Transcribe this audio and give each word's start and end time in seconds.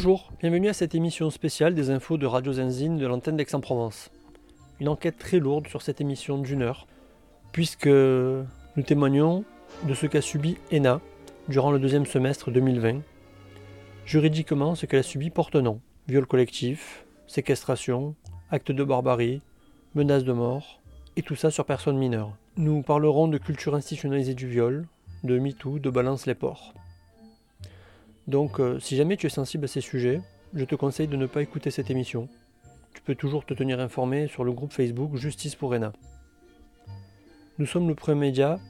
Bonjour, 0.00 0.30
bienvenue 0.38 0.68
à 0.68 0.74
cette 0.74 0.94
émission 0.94 1.28
spéciale 1.28 1.74
des 1.74 1.90
infos 1.90 2.18
de 2.18 2.26
Radio 2.26 2.52
Zenzine 2.52 2.98
de 2.98 3.06
l'antenne 3.08 3.36
d'Aix-en-Provence. 3.36 4.12
Une 4.78 4.88
enquête 4.88 5.18
très 5.18 5.40
lourde 5.40 5.66
sur 5.66 5.82
cette 5.82 6.00
émission 6.00 6.38
d'une 6.38 6.62
heure, 6.62 6.86
puisque 7.50 7.88
nous 7.88 8.82
témoignons 8.86 9.42
de 9.88 9.94
ce 9.94 10.06
qu'a 10.06 10.20
subi 10.20 10.56
ENA 10.72 11.00
durant 11.48 11.72
le 11.72 11.80
deuxième 11.80 12.06
semestre 12.06 12.52
2020. 12.52 13.00
Juridiquement, 14.04 14.76
ce 14.76 14.86
qu'elle 14.86 15.00
a 15.00 15.02
subi 15.02 15.30
porte 15.30 15.56
nom 15.56 15.80
viol 16.06 16.26
collectif, 16.26 17.04
séquestration, 17.26 18.14
actes 18.52 18.70
de 18.70 18.84
barbarie, 18.84 19.42
menaces 19.96 20.22
de 20.22 20.32
mort, 20.32 20.80
et 21.16 21.22
tout 21.22 21.34
ça 21.34 21.50
sur 21.50 21.64
personnes 21.64 21.98
mineures. 21.98 22.36
Nous 22.56 22.82
parlerons 22.82 23.26
de 23.26 23.38
culture 23.38 23.74
institutionnalisée 23.74 24.34
du 24.34 24.46
viol, 24.46 24.86
de 25.24 25.40
MeToo, 25.40 25.80
de 25.80 25.90
Balance 25.90 26.26
les 26.26 26.36
ports. 26.36 26.72
Donc, 28.28 28.60
euh, 28.60 28.78
si 28.78 28.94
jamais 28.94 29.16
tu 29.16 29.26
es 29.26 29.30
sensible 29.30 29.64
à 29.64 29.68
ces 29.68 29.80
sujets, 29.80 30.20
je 30.52 30.66
te 30.66 30.74
conseille 30.74 31.08
de 31.08 31.16
ne 31.16 31.24
pas 31.24 31.40
écouter 31.40 31.70
cette 31.70 31.90
émission. 31.90 32.28
Tu 32.92 33.00
peux 33.00 33.14
toujours 33.14 33.46
te 33.46 33.54
tenir 33.54 33.80
informé 33.80 34.28
sur 34.28 34.44
le 34.44 34.52
groupe 34.52 34.74
Facebook 34.74 35.16
Justice 35.16 35.54
pour 35.54 35.72
ENA. 35.72 35.94
Nous 37.58 37.64
sommes 37.64 37.88
le 37.88 37.94
premier 37.94 38.20
média 38.20 38.60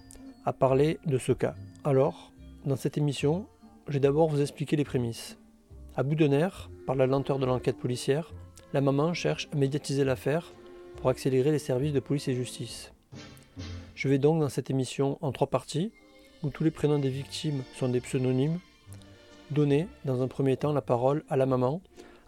à 0.44 0.52
parler 0.52 1.00
de 1.06 1.18
ce 1.18 1.32
cas. 1.32 1.56
Alors, 1.82 2.32
dans 2.66 2.76
cette 2.76 2.98
émission, 2.98 3.46
je 3.88 3.94
vais 3.94 4.00
d'abord 4.00 4.28
vous 4.28 4.40
expliquer 4.40 4.76
les 4.76 4.84
prémices. 4.84 5.36
À 5.96 6.04
bout 6.04 6.14
de 6.14 6.28
nerfs, 6.28 6.70
par 6.86 6.94
la 6.94 7.08
lenteur 7.08 7.40
de 7.40 7.46
l'enquête 7.46 7.78
policière, 7.78 8.32
la 8.72 8.80
maman 8.80 9.12
cherche 9.12 9.48
à 9.52 9.56
médiatiser 9.56 10.04
l'affaire 10.04 10.52
pour 10.98 11.10
accélérer 11.10 11.50
les 11.50 11.58
services 11.58 11.92
de 11.92 12.00
police 12.00 12.28
et 12.28 12.34
justice. 12.34 12.92
Je 13.96 14.08
vais 14.08 14.18
donc 14.18 14.38
dans 14.38 14.48
cette 14.48 14.70
émission 14.70 15.18
en 15.20 15.32
trois 15.32 15.48
parties, 15.48 15.90
où 16.44 16.50
tous 16.50 16.62
les 16.62 16.70
prénoms 16.70 17.00
des 17.00 17.10
victimes 17.10 17.64
sont 17.74 17.88
des 17.88 18.00
pseudonymes, 18.00 18.60
donner 19.50 19.88
dans 20.04 20.22
un 20.22 20.28
premier 20.28 20.56
temps 20.56 20.72
la 20.72 20.82
parole 20.82 21.24
à 21.28 21.36
la 21.36 21.46
maman 21.46 21.80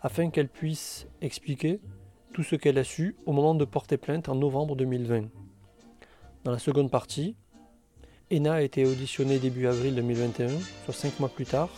afin 0.03 0.31
qu'elle 0.31 0.49
puisse 0.49 1.07
expliquer 1.21 1.81
tout 2.33 2.43
ce 2.43 2.57
qu'elle 2.57 2.79
a 2.79 2.85
su 2.85 3.17
au 3.27 3.33
moment 3.33 3.55
de 3.55 3.65
porter 3.65 3.97
plainte 3.97 4.29
en 4.29 4.35
novembre 4.35 4.77
2020. 4.77 5.25
Dans 6.45 6.53
la 6.53 6.59
seconde 6.59 6.91
partie, 6.91 7.37
Ena 8.31 8.55
a 8.55 8.63
été 8.63 8.87
auditionnée 8.87 9.39
début 9.39 9.67
avril 9.67 9.95
2021, 9.95 10.49
soit 10.85 10.95
cinq 10.95 11.19
mois 11.21 11.29
plus 11.29 11.45
tard. 11.45 11.69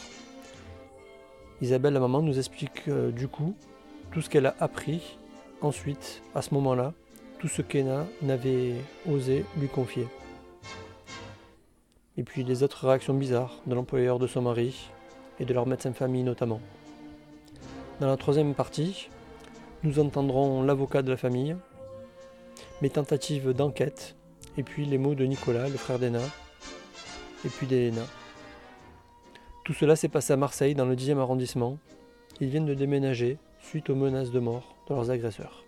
Isabelle, 1.61 1.95
la 1.95 2.01
maman, 2.01 2.23
nous 2.23 2.39
explique 2.39 2.89
euh, 2.89 3.11
du 3.11 3.29
coup 3.29 3.55
tout 4.11 4.21
ce 4.21 4.29
qu'elle 4.29 4.47
a 4.47 4.55
appris 4.61 5.17
ensuite, 5.63 6.23
à 6.35 6.43
ce 6.43 6.53
moment-là, 6.55 6.93
tout 7.39 7.49
ce 7.49 7.63
qu'Ena 7.63 8.07
n'avait 8.21 8.75
osé 9.09 9.45
lui 9.59 9.69
confier. 9.69 10.07
Et 12.17 12.23
puis 12.23 12.45
les 12.45 12.63
autres 12.63 12.87
réactions 12.87 13.15
bizarres 13.15 13.63
de 13.67 13.75
l'employeur 13.75 14.19
de 14.19 14.27
son 14.27 14.43
mari, 14.43 14.91
et 15.41 15.45
de 15.45 15.55
leur 15.55 15.67
médecin 15.67 15.91
de 15.91 15.97
famille 15.97 16.23
notamment. 16.23 16.61
Dans 18.01 18.09
la 18.09 18.17
troisième 18.17 18.55
partie, 18.55 19.09
nous 19.83 19.99
entendrons 19.99 20.63
l'avocat 20.63 21.03
de 21.03 21.11
la 21.11 21.17
famille, 21.17 21.57
mes 22.81 22.91
tentatives 22.91 23.53
d'enquête, 23.53 24.17
et 24.57 24.63
puis 24.63 24.85
les 24.85 24.99
mots 24.99 25.15
de 25.15 25.25
Nicolas, 25.25 25.69
le 25.69 25.77
frère 25.77 25.99
d'Ena, 25.99 26.21
et 27.45 27.49
puis 27.49 27.67
d'Elena. 27.67 28.03
Tout 29.65 29.73
cela 29.73 29.97
s'est 29.97 30.09
passé 30.09 30.33
à 30.33 30.37
Marseille, 30.37 30.75
dans 30.75 30.87
le 30.87 30.97
10e 30.97 31.19
arrondissement. 31.19 31.79
Ils 32.41 32.49
viennent 32.49 32.67
de 32.67 32.75
déménager 32.75 33.39
suite 33.61 33.91
aux 33.91 33.95
menaces 33.95 34.31
de 34.31 34.41
mort 34.41 34.75
de 34.89 34.95
leurs 34.95 35.11
agresseurs. 35.11 35.65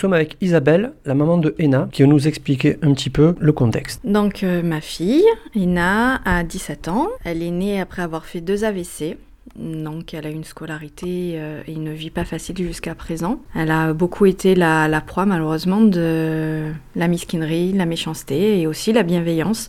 Nous 0.00 0.06
sommes 0.06 0.14
avec 0.14 0.38
Isabelle, 0.40 0.94
la 1.04 1.14
maman 1.14 1.36
de 1.36 1.54
Ena, 1.60 1.86
qui 1.92 2.00
va 2.00 2.08
nous 2.08 2.26
expliquer 2.26 2.78
un 2.80 2.94
petit 2.94 3.10
peu 3.10 3.34
le 3.38 3.52
contexte. 3.52 4.00
Donc 4.02 4.42
euh, 4.42 4.62
ma 4.62 4.80
fille, 4.80 5.26
Ena, 5.54 6.22
a 6.24 6.42
17 6.42 6.88
ans. 6.88 7.08
Elle 7.22 7.42
est 7.42 7.50
née 7.50 7.78
après 7.78 8.00
avoir 8.00 8.24
fait 8.24 8.40
deux 8.40 8.64
AVC. 8.64 9.18
Donc 9.56 10.14
elle 10.14 10.24
a 10.24 10.30
une 10.30 10.44
scolarité 10.44 11.34
euh, 11.34 11.60
et 11.66 11.74
une 11.74 11.92
vie 11.92 12.08
pas 12.08 12.24
facile 12.24 12.56
jusqu'à 12.56 12.94
présent. 12.94 13.42
Elle 13.54 13.70
a 13.70 13.92
beaucoup 13.92 14.24
été 14.24 14.54
la, 14.54 15.02
proie 15.06 15.26
malheureusement 15.26 15.82
de 15.82 16.72
la 16.96 17.06
misquinerie, 17.06 17.74
la 17.74 17.84
méchanceté 17.84 18.58
et 18.58 18.66
aussi 18.66 18.94
la 18.94 19.02
bienveillance 19.02 19.68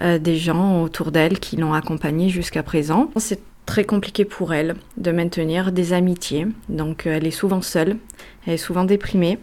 euh, 0.00 0.18
des 0.18 0.36
gens 0.36 0.84
autour 0.84 1.12
d'elle 1.12 1.38
qui 1.38 1.58
l'ont 1.58 1.74
accompagnée 1.74 2.30
jusqu'à 2.30 2.62
présent. 2.62 3.10
C'est 3.16 3.40
très 3.66 3.84
compliqué 3.84 4.24
pour 4.24 4.54
elle 4.54 4.76
de 4.96 5.12
maintenir 5.12 5.70
des 5.70 5.92
amitiés. 5.92 6.46
Donc 6.70 7.04
elle 7.04 7.26
est 7.26 7.30
souvent 7.30 7.60
seule, 7.60 7.98
elle 8.46 8.54
est 8.54 8.56
souvent 8.56 8.84
déprimée 8.84 9.38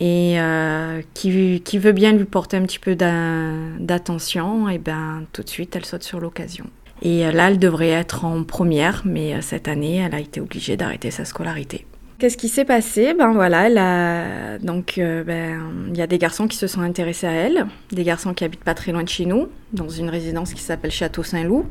et 0.00 0.40
euh, 0.40 1.02
qui, 1.14 1.78
veut 1.78 1.92
bien 1.92 2.12
lui 2.12 2.24
porter 2.24 2.56
un 2.56 2.62
petit 2.62 2.78
peu 2.78 2.96
d'attention, 2.96 4.68
et 4.68 4.78
ben 4.78 5.24
tout 5.32 5.42
de 5.42 5.48
suite 5.48 5.76
elle 5.76 5.84
saute 5.84 6.02
sur 6.02 6.20
l'occasion. 6.20 6.66
Et 7.02 7.26
euh, 7.26 7.32
là, 7.32 7.50
elle 7.50 7.58
devrait 7.58 7.90
être 7.90 8.24
en 8.24 8.44
première, 8.44 9.02
mais 9.04 9.34
euh, 9.34 9.40
cette 9.40 9.68
année, 9.68 9.96
elle 9.96 10.14
a 10.14 10.20
été 10.20 10.40
obligée 10.40 10.76
d'arrêter 10.76 11.10
sa 11.10 11.24
scolarité. 11.24 11.86
Qu'est-ce 12.18 12.36
qui 12.36 12.48
s'est 12.48 12.64
passé? 12.64 13.12
Ben 13.12 13.32
voilà, 13.32 14.58
donc 14.60 14.94
ben 14.96 15.60
il 15.88 15.96
y 15.96 16.00
a 16.00 16.06
des 16.06 16.16
garçons 16.16 16.46
qui 16.46 16.56
se 16.56 16.68
sont 16.68 16.80
intéressés 16.80 17.26
à 17.26 17.32
elle, 17.32 17.66
des 17.90 18.04
garçons 18.04 18.32
qui 18.34 18.44
habitent 18.44 18.62
pas 18.62 18.74
très 18.74 18.92
loin 18.92 19.02
de 19.02 19.08
chez 19.08 19.26
nous, 19.26 19.48
dans 19.72 19.88
une 19.88 20.08
résidence 20.08 20.54
qui 20.54 20.62
s'appelle 20.62 20.92
Château 20.92 21.24
Saint-Loup, 21.24 21.66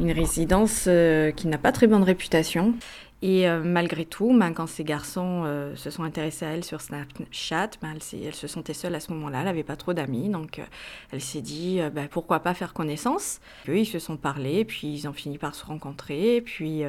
une 0.00 0.10
résidence 0.10 0.88
qui 1.36 1.46
n'a 1.46 1.56
pas 1.56 1.70
très 1.70 1.86
bonne 1.86 2.02
réputation. 2.02 2.74
Et 3.22 3.48
euh, 3.48 3.62
malgré 3.64 4.04
tout, 4.04 4.36
ben, 4.38 4.52
quand 4.52 4.66
ces 4.66 4.84
garçons 4.84 5.44
euh, 5.46 5.74
se 5.74 5.90
sont 5.90 6.02
intéressés 6.02 6.44
à 6.44 6.50
elle 6.50 6.64
sur 6.64 6.82
Snapchat, 6.82 7.70
ben, 7.80 7.94
elle, 8.12 8.34
se 8.34 8.46
sentait 8.46 8.74
seule 8.74 8.94
à 8.94 9.00
ce 9.00 9.10
moment-là, 9.12 9.38
elle 9.38 9.44
n'avait 9.46 9.62
pas 9.62 9.76
trop 9.76 9.94
d'amis, 9.94 10.28
donc 10.28 10.58
euh, 10.58 10.64
elle 11.12 11.22
s'est 11.22 11.40
dit 11.40 11.80
ben, 11.92 12.08
pourquoi 12.08 12.40
pas 12.40 12.52
faire 12.52 12.74
connaissance. 12.74 13.40
Eux, 13.68 13.78
ils 13.78 13.86
se 13.86 13.98
sont 13.98 14.18
parlé, 14.18 14.66
puis 14.66 14.88
ils 14.88 15.08
ont 15.08 15.14
fini 15.14 15.38
par 15.38 15.54
se 15.54 15.64
rencontrer, 15.64 16.42
puis 16.42 16.82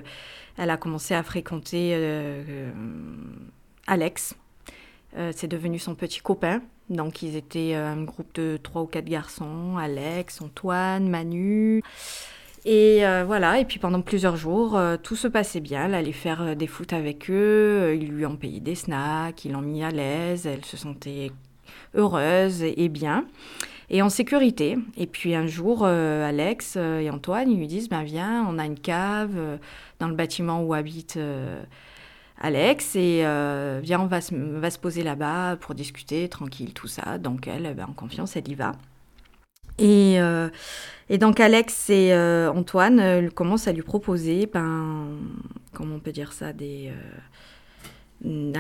elle 0.58 0.70
a 0.70 0.78
commencé 0.78 1.14
à 1.14 1.24
fréquenter 1.24 1.96
Alex. 3.86 4.36
C'est 5.32 5.48
devenu 5.48 5.80
son 5.80 5.96
petit 5.96 6.20
copain. 6.20 6.62
Donc 6.90 7.22
ils 7.22 7.36
étaient 7.36 7.74
un 7.74 8.04
groupe 8.04 8.34
de 8.36 8.58
trois 8.62 8.82
ou 8.82 8.86
quatre 8.86 9.06
garçons, 9.06 9.78
Alex, 9.78 10.42
Antoine, 10.42 11.10
Manu. 11.10 11.84
Et 12.70 13.06
euh, 13.06 13.24
voilà, 13.26 13.60
et 13.60 13.66
puis 13.66 13.80
pendant 13.80 14.02
plusieurs 14.02 14.36
jours, 14.36 14.76
euh, 14.76 14.98
tout 15.02 15.16
se 15.16 15.30
passait 15.30 15.62
bien. 15.62 15.86
Elle 15.86 15.96
allait 15.96 16.12
faire 16.12 16.42
euh, 16.42 16.54
des 16.54 16.68
foot 16.68 16.92
avec 16.92 17.30
eux, 17.32 17.96
ils 17.98 18.10
lui 18.10 18.26
ont 18.26 18.36
payé 18.36 18.60
des 18.60 18.76
snacks, 18.76 19.46
ils 19.46 19.54
l'ont 19.54 19.62
mis 19.62 19.86
à 19.86 19.90
l'aise, 19.90 20.46
elle 20.46 20.66
se 20.66 20.76
sentait 20.76 21.32
heureuse 21.96 22.64
et, 22.64 22.90
bien, 22.90 23.26
et 23.90 24.02
en 24.02 24.10
sécurité. 24.10 24.78
Et 24.98 25.08
puis 25.08 25.34
un 25.34 25.48
jour, 25.48 25.86
Alex 25.86 26.76
et 26.76 27.10
Antoine, 27.10 27.58
lui 27.58 27.68
disent, 27.68 27.88
ben 27.88 28.04
viens, 28.04 28.46
on 28.50 28.60
a 28.60 28.66
une 28.66 28.80
cave 28.80 29.38
dans 30.00 30.08
le 30.10 30.16
bâtiment 30.16 30.62
où 30.62 30.74
habite... 30.74 31.18
Alex 32.40 32.96
et 32.96 33.24
viens, 33.82 34.00
on 34.00 34.06
va 34.06 34.22
se, 34.22 34.78
poser 34.78 35.02
là-bas 35.02 35.56
pour 35.56 35.74
discuter 35.74 36.30
tranquille, 36.30 36.74
tout 36.74 36.88
ça. 36.88 37.18
Donc 37.18 37.48
elle, 37.48 37.74
ben, 37.74 37.86
en 37.90 37.94
confiance, 37.94 38.36
elle 38.36 38.48
y 38.48 38.54
va. 38.56 38.74
Et, 39.78 40.20
euh, 40.20 40.50
et 41.10 41.18
donc 41.18 41.40
Alex 41.40 41.90
et 41.90 42.14
euh, 42.14 42.52
Antoine 42.52 43.00
euh, 43.00 43.30
commencent 43.30 43.68
à 43.68 43.72
lui 43.72 43.84
proposer, 43.84 44.50
ben, 44.52 45.08
comment 45.74 45.96
on 45.96 46.00
peut 46.00 46.12
dire 46.12 46.34
ça, 46.34 46.48
à 46.48 46.54
lui 46.54 46.92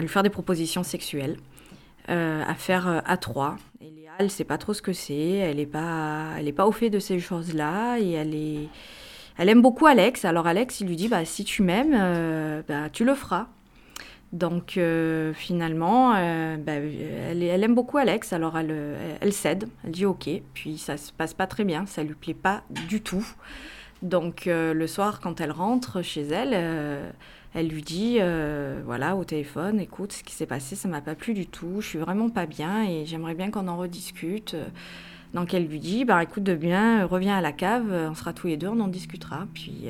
faire 0.07 0.23
des 0.23 0.29
propositions 0.29 0.83
sexuelles, 0.83 1.37
à 2.07 2.53
faire 2.55 3.01
à 3.05 3.17
trois. 3.17 3.57
Et 3.81 3.89
Léa, 3.89 4.11
elle 4.19 4.29
sait 4.29 4.43
pas 4.45 4.57
trop 4.57 4.73
ce 4.73 4.81
que 4.81 4.93
c'est, 4.93 5.15
elle 5.15 5.57
n'est 5.57 5.65
pas, 5.65 6.35
pas 6.55 6.67
au 6.67 6.71
fait 6.71 6.89
de 6.89 6.99
ces 6.99 7.19
choses-là 7.19 7.97
et 7.99 8.11
elle 8.11 8.33
est, 8.35 8.69
elle 9.37 9.49
aime 9.49 9.61
beaucoup 9.61 9.87
Alex. 9.87 10.23
Alors 10.23 10.47
Alex, 10.47 10.79
il 10.81 10.87
lui 10.87 10.95
dit, 10.95 11.07
bah 11.07 11.25
si 11.25 11.43
tu 11.43 11.63
m'aimes, 11.63 12.63
bah, 12.67 12.89
tu 12.91 13.03
le 13.03 13.15
feras. 13.15 13.47
Donc 14.33 14.77
euh, 14.77 15.33
finalement, 15.33 16.13
euh, 16.15 16.57
bah, 16.57 16.73
elle, 16.73 17.63
aime 17.63 17.75
beaucoup 17.75 17.97
Alex, 17.97 18.33
alors 18.33 18.57
elle, 18.57 18.75
elle, 19.21 19.31
cède, 19.31 19.69
elle 19.85 19.91
dit 19.91 20.05
ok, 20.05 20.29
puis 20.53 20.77
ça 20.77 20.97
se 20.97 21.13
passe 21.13 21.33
pas 21.33 21.47
très 21.47 21.63
bien, 21.63 21.85
ça 21.85 22.03
lui 22.03 22.13
plaît 22.13 22.33
pas 22.33 22.63
du 22.89 23.01
tout. 23.01 23.25
Donc 24.01 24.47
euh, 24.47 24.73
le 24.73 24.85
soir, 24.85 25.21
quand 25.21 25.39
elle 25.39 25.51
rentre 25.51 26.01
chez 26.01 26.23
elle, 26.23 26.53
elle 27.53 27.67
lui 27.69 27.81
dit 27.81 28.19
voilà 28.85 29.15
au 29.15 29.23
téléphone, 29.23 29.79
écoute, 29.79 30.11
ce 30.11 30.23
qui 30.23 30.33
s'est 30.33 30.45
passé, 30.45 30.75
ça 30.75 30.89
m'a 30.89 31.01
pas 31.01 31.15
plu 31.15 31.33
du 31.33 31.47
tout, 31.47 31.79
je 31.79 31.87
suis 31.87 31.99
vraiment 31.99 32.29
pas 32.29 32.45
bien 32.45 32.83
et 32.83 33.05
j'aimerais 33.05 33.33
bien 33.33 33.49
qu'on 33.49 33.69
en 33.69 33.77
rediscute. 33.77 34.57
Donc 35.33 35.53
elle 35.53 35.67
lui 35.67 35.79
dit 35.79 36.03
bah 36.03 36.21
écoute 36.21 36.43
de 36.43 36.55
bien, 36.55 37.05
reviens 37.05 37.37
à 37.37 37.41
la 37.41 37.53
cave, 37.53 38.09
on 38.11 38.13
sera 38.13 38.33
tous 38.33 38.47
les 38.47 38.57
deux, 38.57 38.67
on 38.67 38.79
en 38.81 38.89
discutera. 38.89 39.47
Puis 39.53 39.89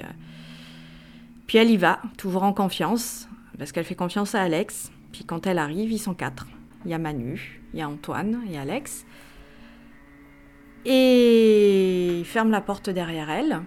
puis 1.48 1.58
elle 1.58 1.72
y 1.72 1.78
va, 1.78 2.00
toujours 2.18 2.44
en 2.44 2.54
confiance 2.54 3.28
parce 3.58 3.72
qu'elle 3.72 3.86
fait 3.86 3.96
confiance 3.96 4.36
à 4.36 4.42
Alex. 4.42 4.92
Puis 5.12 5.24
quand 5.26 5.48
elle 5.48 5.60
arrive, 5.60 5.92
ils 5.92 6.00
sont 6.00 6.14
quatre. 6.14 6.48
Il 6.86 6.92
y 6.92 6.94
a 6.94 6.98
Manu, 6.98 7.62
il 7.74 7.80
y 7.80 7.82
a 7.82 7.90
Antoine, 7.90 8.42
il 8.46 8.52
y 8.52 8.58
a 8.58 8.62
Alex. 8.62 9.06
Et 10.86 12.20
il 12.20 12.26
ferme 12.26 12.52
la 12.52 12.62
porte 12.62 12.90
derrière 12.90 13.30
elle. 13.30 13.62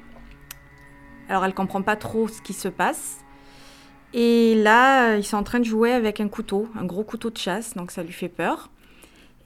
Alors 1.28 1.44
elle 1.44 1.54
comprend 1.54 1.82
pas 1.82 1.96
trop 1.96 2.28
ce 2.28 2.40
qui 2.40 2.52
se 2.52 2.68
passe. 2.68 3.18
Et 4.12 4.56
là, 4.56 5.16
ils 5.16 5.24
sont 5.24 5.36
en 5.36 5.44
train 5.44 5.60
de 5.60 5.64
jouer 5.64 5.92
avec 5.92 6.20
un 6.20 6.28
couteau, 6.28 6.68
un 6.76 6.84
gros 6.84 7.04
couteau 7.04 7.30
de 7.30 7.36
chasse, 7.36 7.74
donc 7.74 7.92
ça 7.92 8.02
lui 8.02 8.12
fait 8.12 8.28
peur. 8.28 8.70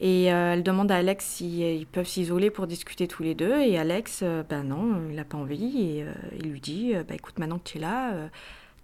Et 0.00 0.24
elle 0.24 0.62
demande 0.62 0.90
à 0.90 0.96
Alex 0.96 1.24
s'ils 1.24 1.86
peuvent 1.86 2.06
s'isoler 2.06 2.50
pour 2.50 2.66
discuter 2.66 3.06
tous 3.06 3.22
les 3.22 3.34
deux. 3.34 3.60
Et 3.60 3.78
Alex, 3.78 4.24
ben 4.48 4.64
non, 4.64 5.02
il 5.08 5.16
n'a 5.16 5.24
pas 5.24 5.38
envie. 5.38 5.80
Et 5.80 6.06
il 6.38 6.50
lui 6.50 6.60
dit 6.60 6.92
bah, 7.08 7.14
écoute, 7.14 7.38
maintenant 7.38 7.58
que 7.58 7.68
tu 7.68 7.78
es 7.78 7.80
là, 7.80 8.12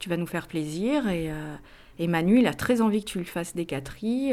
tu 0.00 0.08
vas 0.08 0.16
nous 0.16 0.26
faire 0.26 0.48
plaisir. 0.48 1.08
Et, 1.08 1.30
et, 2.00 2.08
Manu, 2.08 2.40
il 2.40 2.46
a 2.48 2.54
très 2.54 2.80
envie 2.80 3.04
que 3.04 3.10
tu 3.10 3.18
lui 3.18 3.24
fasses 3.24 3.54
des 3.54 3.66
gâteries. 3.66 4.32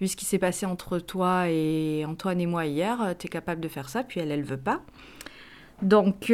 vu 0.00 0.08
ce 0.08 0.16
qui 0.16 0.26
s'est 0.26 0.38
passé 0.38 0.66
entre 0.66 0.98
toi 0.98 1.48
et 1.48 2.04
Antoine 2.04 2.40
et 2.40 2.46
moi 2.46 2.66
hier, 2.66 3.14
tu 3.18 3.26
es 3.26 3.30
capable 3.30 3.62
de 3.62 3.68
faire 3.68 3.88
ça. 3.88 4.04
Puis 4.04 4.20
elle, 4.20 4.30
elle 4.30 4.42
veut 4.42 4.58
pas. 4.58 4.82
Donc, 5.80 6.30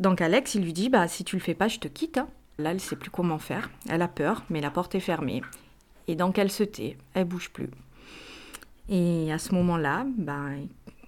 donc 0.00 0.20
Alex, 0.20 0.54
il 0.54 0.62
lui 0.62 0.72
dit 0.72 0.88
bah, 0.88 1.08
si 1.08 1.24
tu 1.24 1.36
le 1.36 1.42
fais 1.42 1.54
pas, 1.54 1.68
je 1.68 1.78
te 1.78 1.88
quitte. 1.88 2.18
Hein. 2.18 2.28
Là, 2.58 2.72
elle 2.72 2.80
sait 2.80 2.96
plus 2.96 3.10
comment 3.10 3.38
faire. 3.38 3.70
Elle 3.88 4.02
a 4.02 4.08
peur, 4.08 4.44
mais 4.50 4.60
la 4.60 4.70
porte 4.70 4.94
est 4.94 5.00
fermée. 5.00 5.42
Et 6.08 6.16
donc, 6.16 6.38
elle 6.38 6.50
se 6.50 6.64
tait. 6.64 6.96
Elle 7.14 7.26
bouge 7.26 7.50
plus. 7.50 7.68
Et 8.88 9.32
à 9.32 9.38
ce 9.38 9.54
moment-là, 9.54 10.06
ben, 10.16 10.66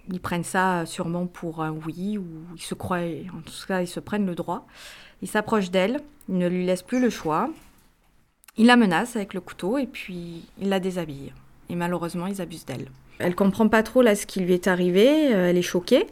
ils 0.09 0.21
prennent 0.21 0.43
ça 0.43 0.85
sûrement 0.85 1.25
pour 1.27 1.61
un 1.63 1.71
oui, 1.71 2.17
ou 2.17 2.25
ils 2.55 2.61
se 2.61 2.75
croient, 2.75 2.99
en 2.99 3.41
tout 3.41 3.67
cas, 3.67 3.81
ils 3.81 3.87
se 3.87 3.99
prennent 3.99 4.25
le 4.25 4.35
droit. 4.35 4.67
Ils 5.21 5.27
s'approchent 5.27 5.71
d'elle, 5.71 5.99
ils 6.29 6.37
ne 6.37 6.47
lui 6.47 6.65
laissent 6.65 6.83
plus 6.83 7.01
le 7.01 7.09
choix. 7.09 7.49
Ils 8.57 8.65
la 8.65 8.75
menacent 8.75 9.15
avec 9.15 9.33
le 9.33 9.41
couteau 9.41 9.77
et 9.77 9.87
puis 9.87 10.43
ils 10.59 10.69
la 10.69 10.79
déshabillent. 10.79 11.33
Et 11.69 11.75
malheureusement, 11.75 12.27
ils 12.27 12.41
abusent 12.41 12.65
d'elle. 12.65 12.87
Elle 13.19 13.35
comprend 13.35 13.67
pas 13.67 13.83
trop 13.83 14.01
là 14.01 14.15
ce 14.15 14.25
qui 14.25 14.39
lui 14.39 14.53
est 14.53 14.67
arrivé, 14.67 15.33
euh, 15.33 15.49
elle 15.49 15.57
est 15.57 15.61
choquée. 15.61 16.07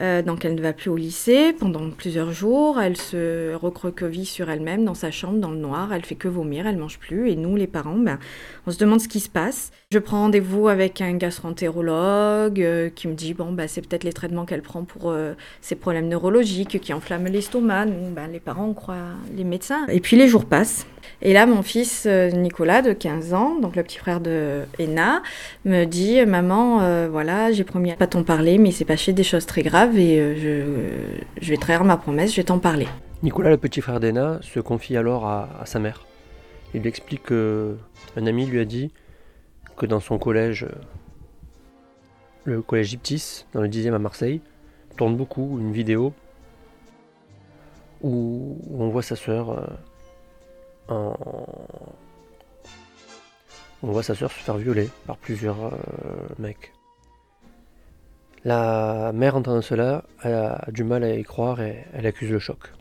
Euh, 0.00 0.22
donc 0.22 0.44
elle 0.44 0.54
ne 0.54 0.62
va 0.62 0.72
plus 0.72 0.90
au 0.90 0.96
lycée 0.96 1.52
pendant 1.52 1.90
plusieurs 1.90 2.32
jours. 2.32 2.80
Elle 2.80 2.96
se 2.96 3.54
recroqueville 3.54 4.26
sur 4.26 4.48
elle-même 4.48 4.84
dans 4.84 4.94
sa 4.94 5.10
chambre, 5.10 5.38
dans 5.38 5.50
le 5.50 5.58
noir. 5.58 5.92
Elle 5.92 6.04
fait 6.04 6.14
que 6.14 6.28
vomir, 6.28 6.66
elle 6.66 6.76
mange 6.76 6.98
plus. 6.98 7.30
Et 7.30 7.36
nous, 7.36 7.56
les 7.56 7.66
parents, 7.66 7.98
ben, 7.98 8.18
on 8.66 8.70
se 8.70 8.78
demande 8.78 9.00
ce 9.00 9.08
qui 9.08 9.20
se 9.20 9.28
passe. 9.28 9.72
Je 9.90 9.98
prends 9.98 10.18
rendez-vous 10.18 10.68
avec 10.68 11.00
un 11.00 11.14
gastroentérologue 11.14 12.60
euh, 12.60 12.90
qui 12.94 13.08
me 13.08 13.14
dit 13.14 13.32
bon, 13.32 13.52
ben, 13.52 13.66
c'est 13.66 13.80
peut-être 13.80 14.04
les 14.04 14.12
traitements 14.12 14.44
qu'elle 14.44 14.60
prend 14.60 14.84
pour 14.84 15.10
euh, 15.10 15.32
ses 15.62 15.76
problèmes 15.76 16.08
neurologiques 16.08 16.78
qui 16.78 16.92
enflamment 16.92 17.30
l'estomac. 17.30 17.86
Ben, 18.14 18.28
les 18.30 18.38
parents, 18.38 18.66
on 18.66 18.74
croit 18.74 18.96
les 19.34 19.44
médecins. 19.44 19.86
Et 19.86 20.00
puis 20.00 20.18
les 20.18 20.28
jours 20.28 20.44
passent. 20.44 20.86
Et 21.22 21.32
là, 21.32 21.46
mon 21.46 21.62
fils 21.62 22.04
euh, 22.06 22.30
Nicolas, 22.30 22.82
de 22.82 22.92
15 22.92 23.32
ans, 23.32 23.58
donc 23.58 23.76
le 23.76 23.82
petit 23.82 23.96
frère 23.96 24.20
de 24.20 24.64
Ena, 24.78 25.22
me 25.64 25.86
dit 25.86 26.20
Maman, 26.26 27.08
voilà, 27.08 27.50
j'ai 27.52 27.64
promis 27.64 27.90
à 27.90 27.96
pas 27.96 28.06
t'en 28.06 28.24
parler, 28.24 28.58
mais 28.58 28.68
il 28.68 28.74
s'est 28.74 28.84
passé 28.84 29.14
des 29.14 29.24
choses 29.24 29.46
très 29.46 29.62
graves 29.62 29.96
et 29.96 30.36
je, 30.36 31.48
vais 31.48 31.56
trahir 31.56 31.84
ma 31.84 31.96
promesse, 31.96 32.32
je 32.32 32.36
vais 32.36 32.44
t'en 32.44 32.58
parler. 32.58 32.88
Nicolas, 33.22 33.48
le 33.48 33.56
petit 33.56 33.80
frère 33.80 34.00
d'Ena, 34.00 34.38
se 34.42 34.60
confie 34.60 34.98
alors 34.98 35.26
à, 35.26 35.62
sa 35.64 35.78
mère. 35.78 36.04
Il 36.74 36.82
lui 36.82 36.90
explique 36.90 37.22
qu'un 37.28 38.26
ami 38.26 38.44
lui 38.44 38.60
a 38.60 38.66
dit 38.66 38.90
que 39.78 39.86
dans 39.86 40.00
son 40.00 40.18
collège, 40.18 40.66
le 42.44 42.60
collège 42.62 42.92
Iptis, 42.92 43.46
dans 43.52 43.62
le 43.62 43.68
10e 43.68 43.94
à 43.94 43.98
Marseille, 43.98 44.42
tourne 44.96 45.16
beaucoup 45.16 45.58
une 45.60 45.72
vidéo 45.72 46.12
où 48.02 48.58
on 48.70 48.88
voit 48.88 49.02
sa 49.02 49.16
sœur 49.16 49.78
on 53.82 53.92
voit 53.92 54.02
sa 54.02 54.14
sœur 54.14 54.30
se 54.30 54.38
faire 54.38 54.56
violer 54.56 54.88
par 55.06 55.16
plusieurs 55.16 55.66
euh, 55.66 55.72
mecs. 56.38 56.72
La 58.44 59.12
mère 59.12 59.36
entendant 59.36 59.62
cela 59.62 60.04
a 60.20 60.70
du 60.70 60.84
mal 60.84 61.04
à 61.04 61.14
y 61.14 61.22
croire 61.22 61.60
et 61.60 61.84
elle 61.92 62.06
accuse 62.06 62.30
le 62.30 62.38
choc. 62.38 62.72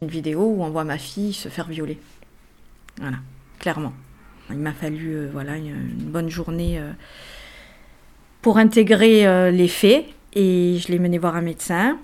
Une 0.00 0.08
vidéo 0.08 0.42
où 0.42 0.62
on 0.62 0.70
voit 0.70 0.84
ma 0.84 0.98
fille 0.98 1.32
se 1.32 1.48
faire 1.48 1.68
violer. 1.68 1.98
Voilà, 2.98 3.18
clairement. 3.58 3.92
Il 4.52 4.58
m'a 4.58 4.72
fallu 4.72 5.14
euh, 5.14 5.28
voilà, 5.32 5.56
une, 5.56 5.88
bonne 5.88 6.28
journée 6.28 6.78
euh, 6.78 6.90
pour 8.40 8.58
intégrer 8.58 9.50
les 9.52 9.68
faits 9.68 10.04
et 10.34 10.78
je 10.78 10.88
l'ai 10.88 10.98
mené 10.98 11.18
voir 11.18 11.36
un 11.36 11.42
médecin 11.42 11.98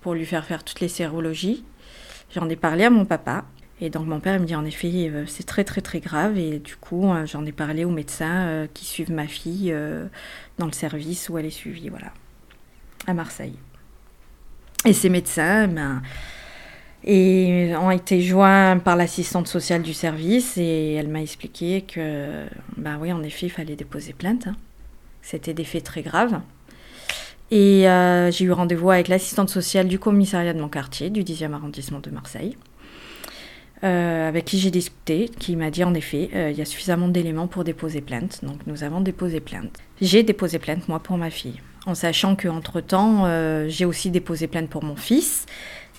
pour 0.00 0.14
lui 0.14 0.26
faire 0.26 0.44
faire 0.44 0.64
toutes 0.64 0.80
les 0.80 0.88
sérologies. 0.88 1.64
J'en 2.34 2.48
ai 2.48 2.56
parlé 2.56 2.84
à 2.84 2.90
mon 2.90 3.04
papa 3.04 3.44
et 3.80 3.90
donc 3.90 4.06
mon 4.06 4.20
père 4.20 4.40
me 4.40 4.46
dit 4.46 4.54
en 4.54 4.64
effet 4.64 5.10
euh, 5.10 5.24
c'est 5.26 5.44
très 5.44 5.64
très 5.64 5.82
très 5.82 6.00
grave 6.00 6.38
et 6.38 6.58
du 6.58 6.76
coup 6.76 7.10
euh, 7.12 7.26
j'en 7.26 7.44
ai 7.44 7.52
parlé 7.52 7.84
aux 7.84 7.90
médecins 7.90 8.46
euh, 8.46 8.66
qui 8.72 8.86
suivent 8.86 9.12
ma 9.12 9.26
fille 9.26 9.74
dans 10.58 10.66
le 10.66 10.72
service 10.72 11.28
où 11.28 11.38
elle 11.38 11.46
est 11.46 11.50
suivie 11.50 11.88
voilà 11.88 12.12
à 13.06 13.14
Marseille. 13.14 13.56
Et 14.84 14.92
ces 14.92 15.08
médecins 15.08 15.68
ben, 15.68 16.02
et 17.06 17.72
ont 17.76 17.90
été 17.90 18.20
joints 18.20 18.78
par 18.78 18.96
l'assistante 18.96 19.46
sociale 19.46 19.82
du 19.82 19.94
service 19.94 20.58
et 20.58 20.94
elle 20.94 21.08
m'a 21.08 21.22
expliqué 21.22 21.82
que 21.82 22.46
ben 22.76 22.98
oui 23.00 23.12
en 23.12 23.22
effet 23.22 23.46
il 23.46 23.50
fallait 23.50 23.76
déposer 23.76 24.12
plainte. 24.12 24.48
Hein. 24.48 24.56
C'était 25.22 25.54
des 25.54 25.64
faits 25.64 25.84
très 25.84 26.02
graves. 26.02 26.40
Et 27.52 27.86
j'ai 28.32 28.44
eu 28.44 28.52
rendez-vous 28.52 28.90
avec 28.90 29.06
l'assistante 29.06 29.50
sociale 29.50 29.86
du 29.86 30.00
commissariat 30.00 30.52
de 30.52 30.60
mon 30.60 30.68
quartier, 30.68 31.10
du 31.10 31.22
10e 31.22 31.52
arrondissement 31.52 32.00
de 32.00 32.10
Marseille. 32.10 32.56
Euh, 33.84 34.28
avec 34.28 34.46
qui 34.46 34.58
j'ai 34.58 34.70
discuté, 34.70 35.30
qui 35.38 35.54
m'a 35.54 35.70
dit 35.70 35.84
en 35.84 35.92
effet, 35.92 36.30
euh, 36.34 36.50
il 36.50 36.56
y 36.56 36.62
a 36.62 36.64
suffisamment 36.64 37.08
d'éléments 37.08 37.46
pour 37.46 37.62
déposer 37.62 38.00
plainte. 38.00 38.40
Donc 38.42 38.60
nous 38.66 38.84
avons 38.84 39.02
déposé 39.02 39.40
plainte. 39.40 39.78
J'ai 40.00 40.22
déposé 40.22 40.58
plainte, 40.58 40.88
moi, 40.88 40.98
pour 40.98 41.18
ma 41.18 41.28
fille. 41.28 41.60
En 41.84 41.94
sachant 41.94 42.36
qu'entre-temps, 42.36 43.26
euh, 43.26 43.66
j'ai 43.68 43.84
aussi 43.84 44.10
déposé 44.10 44.46
plainte 44.46 44.70
pour 44.70 44.82
mon 44.82 44.96
fils, 44.96 45.44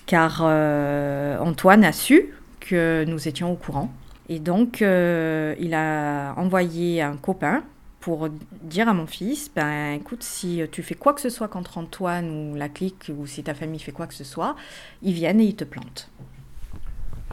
car 0.07 0.41
Antoine 0.41 1.83
a 1.83 1.91
su 1.91 2.33
que 2.59 3.05
nous 3.07 3.27
étions 3.27 3.51
au 3.51 3.55
courant. 3.55 3.93
Et 4.29 4.39
donc, 4.39 4.81
il 4.81 5.73
a 5.73 6.33
envoyé 6.37 7.01
un 7.03 7.15
copain 7.15 7.63
pour 7.99 8.29
dire 8.63 8.89
à 8.89 8.93
mon 8.93 9.05
fils, 9.05 9.51
ben 9.55 9.91
écoute, 9.91 10.23
si 10.23 10.61
tu 10.71 10.81
fais 10.81 10.95
quoi 10.95 11.13
que 11.13 11.21
ce 11.21 11.29
soit 11.29 11.49
contre 11.49 11.77
Antoine 11.77 12.29
ou 12.29 12.55
la 12.55 12.69
clique, 12.69 13.11
ou 13.15 13.27
si 13.27 13.43
ta 13.43 13.53
famille 13.53 13.79
fait 13.79 13.91
quoi 13.91 14.07
que 14.07 14.13
ce 14.13 14.23
soit, 14.23 14.55
ils 15.03 15.13
viennent 15.13 15.39
et 15.39 15.45
ils 15.45 15.55
te 15.55 15.65
plantent. 15.65 16.09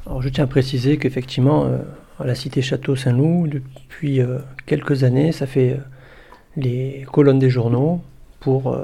Alors, 0.06 0.21
je 0.21 0.29
tiens 0.29 0.44
à 0.44 0.47
préciser 0.47 0.99
qu'effectivement, 0.99 1.65
euh, 1.65 1.79
à 2.21 2.26
la 2.26 2.35
cité 2.35 2.61
Château 2.61 2.94
Saint-Loup, 2.94 3.47
depuis 3.49 4.21
euh, 4.21 4.38
quelques 4.67 5.03
années, 5.03 5.32
ça 5.32 5.47
fait 5.47 5.73
euh, 5.73 5.82
les 6.56 7.06
colonnes 7.11 7.38
des 7.38 7.49
journaux 7.49 8.03
pour, 8.41 8.76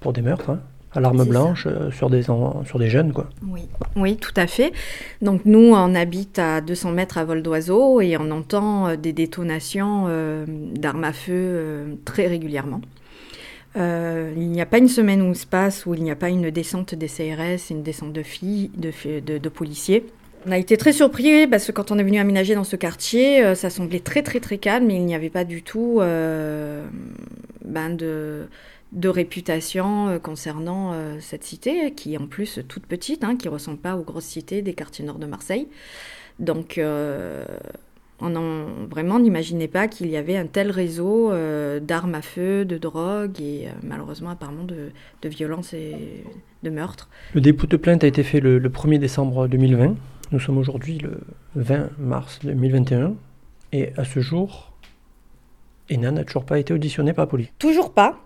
pour 0.00 0.12
des 0.12 0.20
meurtres. 0.20 0.50
Hein, 0.50 0.60
à 0.96 1.00
l'arme 1.00 1.24
blanche 1.24 1.66
sur, 1.92 2.10
des, 2.10 2.22
sur 2.22 2.78
des 2.78 2.88
jeunes. 2.88 3.12
Quoi. 3.12 3.28
Oui. 3.46 3.62
oui, 3.96 4.16
tout 4.16 4.34
à 4.36 4.46
fait. 4.46 4.72
Donc 5.22 5.42
nous, 5.44 5.72
on 5.74 5.94
habite 5.94 6.38
à 6.38 6.60
200 6.60 6.92
mètres 6.92 7.18
à 7.18 7.24
vol 7.24 7.42
d'oiseau 7.42 8.00
et 8.00 8.16
on 8.16 8.30
entend 8.30 8.96
des 8.96 9.12
détonations 9.12 10.06
d'armes 10.74 11.04
à 11.04 11.12
feu 11.12 11.98
très 12.04 12.26
régulièrement. 12.26 12.80
il 13.76 14.50
n'y 14.50 14.60
a 14.60 14.66
pas 14.66 14.78
une 14.78 14.88
semaine 14.88 15.22
où 15.22 15.30
il 15.32 15.36
se 15.36 15.46
passe 15.46 15.86
où 15.86 15.94
il 15.94 16.02
n'y 16.02 16.10
a 16.10 16.16
pas 16.16 16.28
une 16.28 16.50
descente 16.50 16.94
des 16.94 17.08
CRS, 17.08 17.70
une 17.70 17.82
descente 17.82 18.12
de 18.12 18.22
filles, 18.22 18.70
de, 18.76 19.38
de 19.38 19.48
policiers. 19.48 20.04
On 20.48 20.52
a 20.52 20.58
été 20.58 20.76
très 20.76 20.92
surpris 20.92 21.48
parce 21.48 21.66
que 21.66 21.72
quand 21.72 21.90
on 21.90 21.98
est 21.98 22.04
venu 22.04 22.20
aménager 22.20 22.54
dans 22.54 22.64
ce 22.64 22.76
quartier, 22.76 23.44
euh, 23.44 23.56
ça 23.56 23.68
semblait 23.68 23.98
très 23.98 24.22
très 24.22 24.38
très 24.38 24.58
calme, 24.58 24.86
mais 24.86 24.94
il 24.94 25.04
n'y 25.04 25.14
avait 25.14 25.30
pas 25.30 25.44
du 25.44 25.62
tout 25.62 25.98
euh, 26.00 26.86
ben 27.64 27.90
de, 27.90 28.46
de, 28.96 29.08
réputation 29.08 30.08
euh, 30.08 30.18
concernant 30.18 30.94
cette 31.20 31.44
cité, 31.44 31.92
qui 31.92 32.14
est 32.14 32.18
en 32.18 32.26
plus 32.26 32.60
toute 32.68 32.86
petite, 32.86 33.24
hein, 33.24 33.36
qui 33.36 33.46
ne 33.46 33.52
ressemble 33.52 33.78
pas 33.78 33.96
aux 33.96 34.02
grosses 34.02 34.24
cités 34.24 34.62
des 34.62 34.74
quartiers 34.74 35.04
nord 35.04 35.18
de 35.18 35.26
Marseille. 35.26 35.68
Donc 36.38 36.80
on 38.18 38.36
en, 38.36 38.86
vraiment 38.90 39.18
n'imaginait 39.18 39.68
pas 39.68 39.88
qu'il 39.88 40.08
y 40.08 40.16
avait 40.16 40.36
un 40.36 40.46
tel 40.46 40.70
réseau 40.70 41.32
d'armes 41.80 42.14
à 42.14 42.22
feu, 42.22 42.64
de 42.64 42.78
drogue 42.78 43.40
et 43.40 43.68
malheureusement 43.82 44.30
apparemment 44.30 44.64
de, 44.64 44.90
de 45.22 45.28
violence 45.28 45.72
et 45.72 46.24
de 46.62 46.70
meurtres. 46.70 47.08
Le 47.34 47.40
dépôt 47.40 47.66
de 47.66 47.76
plainte 47.76 48.04
a 48.04 48.06
été 48.06 48.22
fait 48.22 48.40
le 48.40 48.60
1er 48.60 48.98
décembre 48.98 49.48
2020. 49.48 49.96
Nous 50.32 50.40
sommes 50.40 50.58
aujourd'hui 50.58 50.98
le 50.98 51.20
20 51.54 51.90
mars 51.98 52.40
2021 52.42 53.14
et 53.72 53.92
à 53.96 54.04
ce 54.04 54.20
jour, 54.20 54.72
Ena 55.90 56.10
n'a 56.10 56.24
toujours 56.24 56.44
pas 56.44 56.58
été 56.58 56.72
auditionné 56.74 57.12
par 57.12 57.24
la 57.24 57.28
police. 57.28 57.48
Toujours 57.58 57.92
pas. 57.92 58.25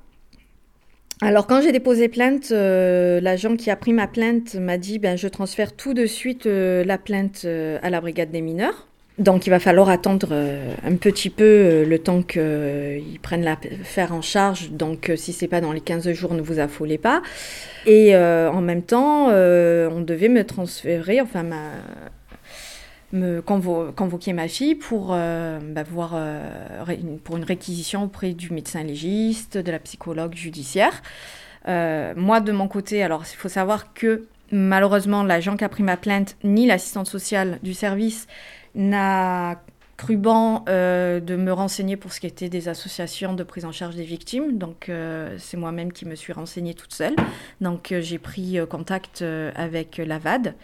Alors 1.23 1.47
quand 1.47 1.61
j'ai 1.61 1.71
déposé 1.71 2.09
plainte, 2.09 2.51
euh, 2.51 3.21
l'agent 3.21 3.57
qui 3.57 3.71
a 3.71 3.77
pris 3.77 3.93
ma 3.93 4.07
plainte 4.07 4.55
m'a 4.55 4.79
dit 4.79 4.99
ben, 4.99 5.19
je 5.19 5.29
transfère 5.29 5.77
tout 5.77 5.93
de 5.93 6.07
suite 6.07 6.47
euh, 6.47 6.83
la 6.83 6.97
plainte 6.97 7.43
euh, 7.45 7.79
à 7.83 7.91
la 7.91 8.01
brigade 8.01 8.31
des 8.31 8.41
mineurs. 8.41 8.87
Donc 9.19 9.47
il 9.47 9.51
va 9.51 9.61
falloir 9.61 9.91
attendre 9.91 10.33
un 10.83 10.95
petit 10.95 11.29
peu 11.29 11.85
le 11.85 11.99
temps 11.99 12.23
qu'ils 12.23 13.19
prennent 13.21 13.45
l'affaire 13.45 14.15
en 14.15 14.23
charge. 14.23 14.71
Donc 14.71 15.13
si 15.17 15.35
c'est 15.35 15.49
pas 15.49 15.61
dans 15.61 15.73
les 15.73 15.83
15 15.83 16.11
jours, 16.13 16.33
ne 16.33 16.41
vous 16.41 16.59
affolez 16.59 16.97
pas. 16.97 17.21
Et 17.85 18.17
en 18.17 18.63
même 18.63 18.81
temps, 18.81 19.27
on 19.27 20.01
devait 20.01 20.31
me 20.31 20.43
transférer, 20.45 21.21
enfin 21.21 21.45
me 23.13 23.41
convoquer 23.41 24.33
ma 24.33 24.49
fille 24.49 24.75
pour, 24.75 25.09
bah, 25.09 25.83
voir, 25.91 26.17
pour 27.25 27.37
une 27.37 27.45
réquisition 27.45 28.05
auprès 28.05 28.33
du 28.33 28.51
médecin 28.53 28.83
légiste, 28.83 29.59
de 29.59 29.71
la 29.71 29.79
psychologue 29.79 30.35
judiciaire. 30.35 31.03
moi, 31.67 32.41
de 32.41 32.53
mon 32.53 32.69
côté, 32.69 33.03
alors 33.03 33.25
il 33.31 33.37
faut 33.37 33.49
savoir 33.49 33.93
que 33.95 34.27
malheureusement, 34.53 35.23
l'agent 35.23 35.57
qui 35.57 35.65
a 35.65 35.69
pris 35.69 35.83
ma 35.83 35.97
plainte, 35.97 36.37
ni 36.45 36.67
l'assistante 36.67 37.07
sociale 37.07 37.59
du 37.63 37.75
service, 37.75 38.27
n'a 38.75 39.61
Prudent 40.01 40.65
de 40.67 41.37
me 41.37 41.53
renseigner 41.53 41.99
pour 41.99 42.15
ce 42.15 42.21
qui 42.21 42.27
était 42.27 42.49
des 42.49 42.71
associations 42.71 43.35
de 43.35 43.43
prise 43.43 43.67
en 43.67 43.73
charge 43.73 43.97
des 43.97 44.05
victimes. 44.05 44.57
Donc 44.57 44.91
c'est 45.37 45.59
moi-même 45.59 45.93
qui 45.93 46.07
me 46.07 46.15
suis 46.15 46.33
renseignée 46.33 46.73
toute 46.73 46.95
seule. 46.95 47.15
Donc 47.61 47.95
j'ai 48.01 48.17
pris 48.17 48.59
contact 48.71 49.23
avec 49.55 49.99
la 49.99 50.19
VAD 50.19 50.55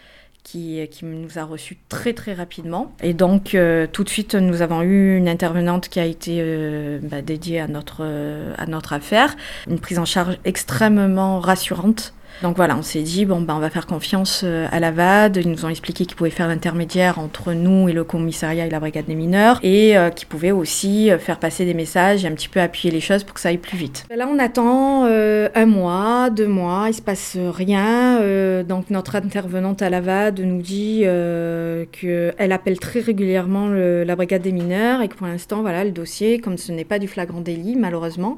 qui, 0.47 0.87
qui, 0.89 1.03
nous 1.03 1.37
a 1.37 1.43
reçus 1.43 1.77
très 1.89 2.13
très 2.13 2.33
rapidement. 2.33 2.93
Et 3.03 3.13
donc 3.13 3.53
euh, 3.53 3.85
tout 3.91 4.05
de 4.05 4.09
suite, 4.09 4.33
nous 4.33 4.61
avons 4.61 4.81
eu 4.81 5.17
une 5.17 5.27
intervenante 5.27 5.89
qui 5.89 5.99
a 5.99 6.05
été 6.05 6.37
euh, 6.39 6.99
bah, 7.03 7.21
dédiée 7.21 7.59
à 7.59 7.67
notre, 7.67 7.97
euh, 8.01 8.53
à 8.57 8.65
notre 8.65 8.93
affaire, 8.93 9.35
une 9.67 9.79
prise 9.79 9.99
en 9.99 10.05
charge 10.05 10.37
extrêmement 10.45 11.41
rassurante 11.41 12.13
donc 12.43 12.55
voilà, 12.55 12.77
on 12.77 12.83
s'est 12.83 13.01
dit, 13.01 13.25
bon, 13.25 13.41
ben, 13.41 13.55
on 13.55 13.59
va 13.59 13.71
faire 13.71 13.87
confiance 13.87 14.41
euh, 14.43 14.67
à 14.71 14.79
la 14.79 14.91
VAD. 14.91 15.37
Ils 15.37 15.49
nous 15.49 15.65
ont 15.65 15.69
expliqué 15.69 16.05
qu'ils 16.05 16.15
pouvaient 16.15 16.29
faire 16.29 16.47
l'intermédiaire 16.47 17.17
entre 17.17 17.53
nous 17.53 17.89
et 17.89 17.93
le 17.93 18.03
commissariat 18.03 18.67
et 18.67 18.69
la 18.69 18.79
brigade 18.79 19.05
des 19.05 19.15
mineurs 19.15 19.59
et 19.63 19.97
euh, 19.97 20.11
qu'ils 20.11 20.27
pouvaient 20.27 20.51
aussi 20.51 21.09
euh, 21.09 21.17
faire 21.17 21.39
passer 21.39 21.65
des 21.65 21.73
messages 21.73 22.25
et 22.25 22.27
un 22.27 22.33
petit 22.33 22.49
peu 22.49 22.61
appuyer 22.61 22.91
les 22.93 23.01
choses 23.01 23.23
pour 23.23 23.33
que 23.33 23.39
ça 23.39 23.49
aille 23.49 23.57
plus 23.57 23.77
vite. 23.77 24.05
Là, 24.15 24.27
on 24.31 24.37
attend 24.37 25.05
un 25.05 25.65
mois, 25.65 26.29
deux 26.29 26.47
mois, 26.47 26.85
il 26.89 26.93
se 26.93 27.01
passe 27.01 27.37
rien. 27.37 28.19
donc 28.63 28.89
notre 28.89 29.15
intervenante 29.15 29.81
à 29.81 29.89
la 29.89 30.01
VAD 30.01 30.39
nous 30.39 30.61
dit 30.61 31.01
qu'elle 31.01 32.51
appelle 32.51 32.79
très 32.79 32.99
régulièrement 32.99 33.67
la 33.69 34.15
brigade 34.15 34.41
des 34.41 34.51
mineurs 34.51 35.01
et 35.01 35.07
que 35.07 35.15
pour 35.15 35.27
l'instant, 35.27 35.61
voilà, 35.61 35.83
le 35.83 35.91
dossier, 35.91 36.39
comme 36.39 36.57
ce 36.57 36.71
n'est 36.71 36.85
pas 36.85 36.99
du 36.99 37.07
flagrant 37.07 37.41
délit, 37.41 37.75
malheureusement, 37.75 38.37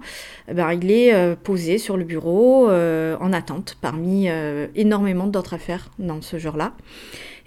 eh 0.50 0.54
ben, 0.54 0.72
il 0.72 0.92
est 0.92 1.36
posé 1.44 1.78
sur 1.78 1.98
le 1.98 2.04
bureau 2.04 2.70
en 2.70 3.34
attente 3.34 3.78
parmi 3.90 4.30
euh, 4.30 4.68
énormément 4.76 5.26
d'autres 5.26 5.56
affaires 5.56 5.90
dans 5.98 6.22
ce 6.22 6.38
genre-là. 6.38 6.74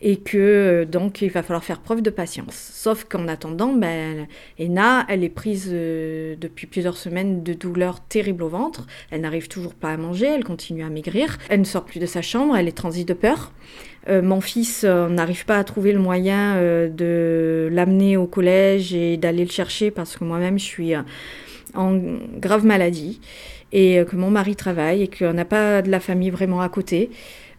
Et 0.04 0.16
que 0.16 0.38
euh, 0.38 0.84
donc 0.84 1.22
il 1.22 1.30
va 1.30 1.44
falloir 1.44 1.62
faire 1.62 1.78
preuve 1.78 2.02
de 2.02 2.10
patience. 2.10 2.56
Sauf 2.72 3.04
qu'en 3.04 3.28
attendant, 3.28 3.72
ben, 3.72 4.26
Ena, 4.58 5.06
elle 5.08 5.22
est 5.22 5.28
prise 5.28 5.70
euh, 5.72 6.34
depuis 6.40 6.66
plusieurs 6.66 6.96
semaines 6.96 7.44
de 7.44 7.52
douleurs 7.52 8.00
terribles 8.00 8.42
au 8.42 8.48
ventre. 8.48 8.88
Elle 9.12 9.20
n'arrive 9.20 9.46
toujours 9.46 9.74
pas 9.74 9.92
à 9.92 9.96
manger, 9.96 10.26
elle 10.26 10.42
continue 10.42 10.82
à 10.82 10.88
maigrir. 10.88 11.38
Elle 11.48 11.60
ne 11.60 11.64
sort 11.64 11.84
plus 11.84 12.00
de 12.00 12.06
sa 12.06 12.22
chambre, 12.22 12.56
elle 12.56 12.66
est 12.66 12.76
transie 12.76 13.04
de 13.04 13.14
peur. 13.14 13.52
mon 14.08 14.40
fils 14.40 14.82
n'arrive 14.82 15.44
pas 15.44 15.58
à 15.58 15.62
trouver 15.62 15.92
le 15.92 16.00
moyen 16.00 16.56
de 16.88 17.68
l'amener 17.70 18.16
au 18.16 18.26
collège 18.26 18.92
et 18.94 19.16
d'aller 19.16 19.44
le 19.44 19.50
chercher 19.50 19.92
parce 19.92 20.16
que 20.16 20.24
moi-même 20.24 20.58
je 20.58 20.64
suis 20.64 20.92
en 21.74 22.00
grave 22.40 22.66
maladie 22.66 23.20
et 23.72 23.98
euh, 23.98 24.04
que 24.04 24.16
mon 24.16 24.30
mari 24.30 24.56
travaille 24.56 25.02
et 25.02 25.08
qu'on 25.08 25.32
n'a 25.32 25.44
pas 25.44 25.82
de 25.82 25.90
la 25.90 26.00
famille 26.00 26.30
vraiment 26.30 26.60
à 26.60 26.68
côté. 26.68 27.10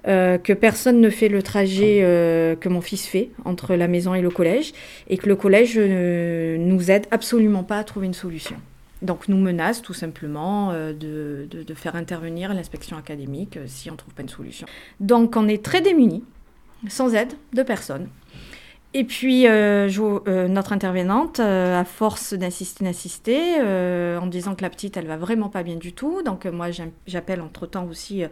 Euh, 0.05 0.37
que 0.37 0.51
personne 0.51 0.99
ne 0.99 1.09
fait 1.09 1.29
le 1.29 1.41
trajet 1.41 2.01
euh, 2.01 2.57
que 2.57 2.67
mon 2.67 2.81
fils 2.81 3.05
fait 3.05 3.29
entre 3.45 3.75
la 3.75 3.87
maison 3.87 4.13
et 4.13 4.21
le 4.21 4.29
collège, 4.29 4.73
et 5.07 5.17
que 5.17 5.29
le 5.29 5.37
collège 5.37 5.77
ne 5.77 6.57
nous 6.59 6.91
aide 6.91 7.07
absolument 7.09 7.63
pas 7.63 7.77
à 7.77 7.85
trouver 7.85 8.07
une 8.07 8.13
solution. 8.13 8.57
Donc 9.01 9.29
nous 9.29 9.37
menace 9.37 9.81
tout 9.81 9.93
simplement 9.93 10.73
de, 10.73 11.47
de, 11.49 11.73
faire 11.73 11.95
intervenir 11.95 12.53
l'inspection 12.53 12.97
académique 12.97 13.57
si 13.65 13.89
on 13.89 13.93
ne 13.93 13.97
trouve 13.97 14.13
pas 14.13 14.23
une 14.23 14.29
solution. 14.29 14.67
Donc 14.99 15.37
on 15.37 15.47
est 15.47 15.63
très 15.63 15.79
démunis, 15.79 16.23
sans 16.89 17.13
aide 17.13 17.31
de 17.53 17.63
personne. 17.63 18.09
Et 18.95 19.05
puis, 19.05 19.47
euh, 19.47 19.89
euh, 20.27 20.47
notre 20.47 20.71
intervenante, 20.71 21.39
euh, 21.39 21.79
à 21.79 21.83
force 21.83 22.35
d'insister, 22.35 22.83
d'insister, 22.83 23.59
en 24.19 24.27
disant 24.27 24.53
que 24.53 24.61
la 24.61 24.69
petite, 24.69 24.97
elle 24.97 25.07
va 25.07 25.17
vraiment 25.17 25.49
pas 25.49 25.63
bien 25.63 25.75
du 25.75 25.93
tout. 25.93 26.21
Donc, 26.21 26.45
moi, 26.45 26.67
j'appelle 27.07 27.41
entre-temps 27.41 27.87
aussi 27.87 28.23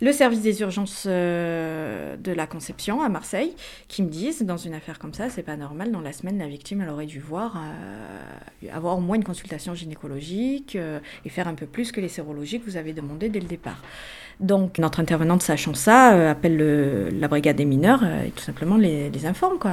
le 0.00 0.12
service 0.12 0.42
des 0.42 0.60
urgences 0.60 1.06
de 1.06 2.32
la 2.32 2.46
conception 2.46 3.02
à 3.02 3.08
Marseille, 3.08 3.52
qui 3.88 4.04
me 4.04 4.08
disent, 4.08 4.42
dans 4.42 4.56
une 4.56 4.74
affaire 4.74 5.00
comme 5.00 5.14
ça, 5.14 5.28
c'est 5.30 5.42
pas 5.42 5.56
normal. 5.56 5.90
Dans 5.90 6.00
la 6.00 6.12
semaine, 6.12 6.38
la 6.38 6.46
victime, 6.46 6.80
elle 6.82 6.90
aurait 6.90 7.06
dû 7.06 7.18
voir, 7.18 7.60
avoir 8.72 8.98
au 8.98 9.00
moins 9.00 9.16
une 9.16 9.24
consultation 9.24 9.74
gynécologique 9.74 10.78
et 11.24 11.28
faire 11.28 11.48
un 11.48 11.54
peu 11.54 11.66
plus 11.66 11.90
que 11.90 12.00
les 12.00 12.08
sérologies 12.08 12.60
que 12.60 12.66
vous 12.66 12.76
avez 12.76 12.92
demandé 12.92 13.28
dès 13.28 13.40
le 13.40 13.48
départ. 13.48 13.82
Donc 14.40 14.78
notre 14.78 15.00
intervenante, 15.00 15.42
sachant 15.42 15.74
ça, 15.74 16.14
euh, 16.14 16.30
appelle 16.30 17.10
la 17.18 17.28
brigade 17.28 17.56
des 17.56 17.64
mineurs 17.64 18.02
euh, 18.04 18.24
et 18.24 18.30
tout 18.30 18.44
simplement 18.44 18.76
les, 18.76 19.26
informe. 19.26 19.58
Quoi. 19.58 19.72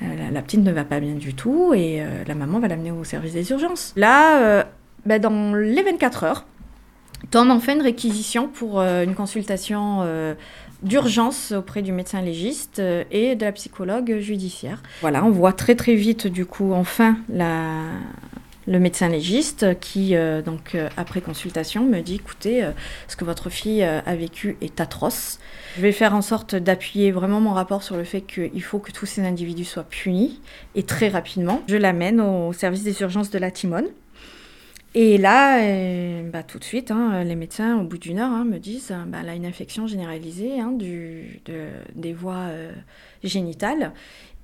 La, 0.00 0.42
petite 0.42 0.62
ne 0.62 0.70
va 0.70 0.84
pas 0.84 1.00
bien 1.00 1.14
du 1.14 1.34
tout 1.34 1.74
et 1.74 2.00
euh, 2.00 2.22
la 2.26 2.34
maman 2.36 2.60
va 2.60 2.68
l'amener 2.68 2.92
au 2.92 3.02
service 3.02 3.32
des 3.32 3.50
urgences. 3.50 3.92
Là, 3.96 4.64
ben, 5.06 5.20
dans 5.20 5.54
les 5.54 5.82
24 5.82 6.24
heures, 6.24 6.46
tombe 7.30 7.50
enfin 7.50 7.74
une 7.74 7.82
réquisition 7.82 8.46
pour 8.46 8.80
une 8.80 9.14
consultation 9.14 10.04
d'urgence 10.84 11.50
auprès 11.50 11.82
du 11.82 11.90
médecin 11.90 12.22
légiste 12.22 12.80
et 13.10 13.34
de 13.34 13.44
la 13.44 13.50
psychologue 13.50 14.18
judiciaire. 14.20 14.84
Voilà, 15.00 15.24
on 15.24 15.30
voit 15.30 15.52
très 15.52 15.74
très 15.74 15.96
vite 15.96 16.28
du 16.28 16.46
coup 16.46 16.72
enfin 16.72 17.16
la, 17.28 17.82
le 18.68 18.78
médecin 18.78 19.08
légiste 19.08 19.80
qui, 19.80 20.14
euh, 20.14 20.42
donc, 20.42 20.74
euh, 20.74 20.88
après 20.96 21.20
consultation, 21.20 21.84
me 21.84 22.00
dit 22.00 22.16
écoutez, 22.16 22.62
euh, 22.62 22.72
ce 23.08 23.16
que 23.16 23.24
votre 23.24 23.48
fille 23.48 23.82
a 23.82 24.14
vécu 24.14 24.58
est 24.60 24.80
atroce. 24.80 25.38
Je 25.76 25.80
vais 25.80 25.92
faire 25.92 26.14
en 26.14 26.22
sorte 26.22 26.54
d'appuyer 26.54 27.10
vraiment 27.10 27.40
mon 27.40 27.52
rapport 27.52 27.82
sur 27.82 27.96
le 27.96 28.04
fait 28.04 28.20
qu'il 28.20 28.62
faut 28.62 28.78
que 28.78 28.92
tous 28.92 29.06
ces 29.06 29.22
individus 29.22 29.64
soient 29.64 29.84
punis 29.84 30.40
et 30.74 30.82
très 30.82 31.08
rapidement. 31.08 31.62
Je 31.68 31.76
l'amène 31.76 32.20
au 32.20 32.52
service 32.52 32.82
des 32.82 33.00
urgences 33.00 33.30
de 33.30 33.38
la 33.38 33.50
Timone. 33.50 33.86
Et 34.94 35.18
là, 35.18 35.60
bah, 36.24 36.42
tout 36.42 36.58
de 36.58 36.64
suite, 36.64 36.90
hein, 36.90 37.22
les 37.22 37.36
médecins, 37.36 37.78
au 37.78 37.84
bout 37.84 37.98
d'une 37.98 38.18
heure, 38.18 38.30
hein, 38.30 38.44
me 38.44 38.58
disent 38.58 38.92
bah, 39.06 39.18
elle 39.22 39.28
a 39.28 39.34
une 39.34 39.46
infection 39.46 39.86
généralisée 39.86 40.60
hein, 40.60 40.72
du, 40.72 41.40
des 41.94 42.12
voies 42.12 42.46
génitales 43.22 43.92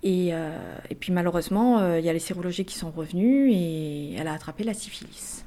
euh, 0.07 0.77
et, 0.91 0.95
puis 0.95 1.13
malheureusement, 1.13 1.79
euh, 1.79 1.99
il 1.99 2.05
y 2.05 2.09
a 2.09 2.13
les 2.13 2.19
sérologies 2.19 2.65
qui 2.65 2.77
sont 2.77 2.91
revenues 2.91 3.51
et 3.51 4.15
elle 4.15 4.29
a 4.29 4.35
attrapé 4.35 4.65
la 4.65 4.75
syphilis. 4.75 5.45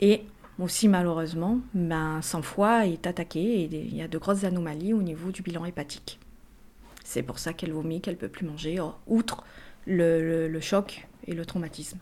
Et 0.00 0.22
aussi 0.58 0.88
malheureusement, 0.88 1.58
ben, 1.74 2.20
son 2.22 2.42
foie 2.42 2.86
est 2.86 3.06
attaqué 3.06 3.62
et 3.62 3.64
il 3.64 3.96
y 3.96 4.02
a 4.02 4.08
de 4.08 4.18
grosses 4.18 4.44
anomalies 4.44 4.92
au 4.92 5.02
niveau 5.02 5.30
du 5.30 5.42
bilan 5.42 5.64
hépatique. 5.64 6.18
C'est 7.04 7.22
pour 7.22 7.38
ça 7.38 7.52
qu'elle 7.52 7.72
vomit, 7.72 8.00
qu'elle 8.00 8.14
ne 8.14 8.18
peut 8.18 8.28
plus 8.28 8.46
manger, 8.46 8.78
outre 9.06 9.44
le 9.86 10.60
choc 10.60 11.06
et 11.26 11.34
le 11.34 11.44
traumatisme. 11.44 11.98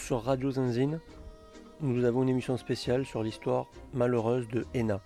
Sur 0.00 0.22
Radio 0.22 0.50
Zinzine, 0.50 1.00
nous 1.80 2.04
avons 2.04 2.22
une 2.22 2.28
émission 2.28 2.56
spéciale 2.56 3.04
sur 3.04 3.22
l'histoire 3.22 3.66
malheureuse 3.92 4.48
de 4.48 4.66
Ena. 4.74 5.00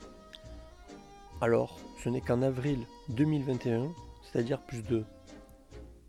Alors, 1.40 1.78
ce 2.02 2.08
n'est 2.08 2.20
qu'en 2.20 2.42
avril 2.42 2.80
2021, 3.08 3.88
c'est-à-dire 4.22 4.60
plus 4.60 4.82
de 4.82 5.04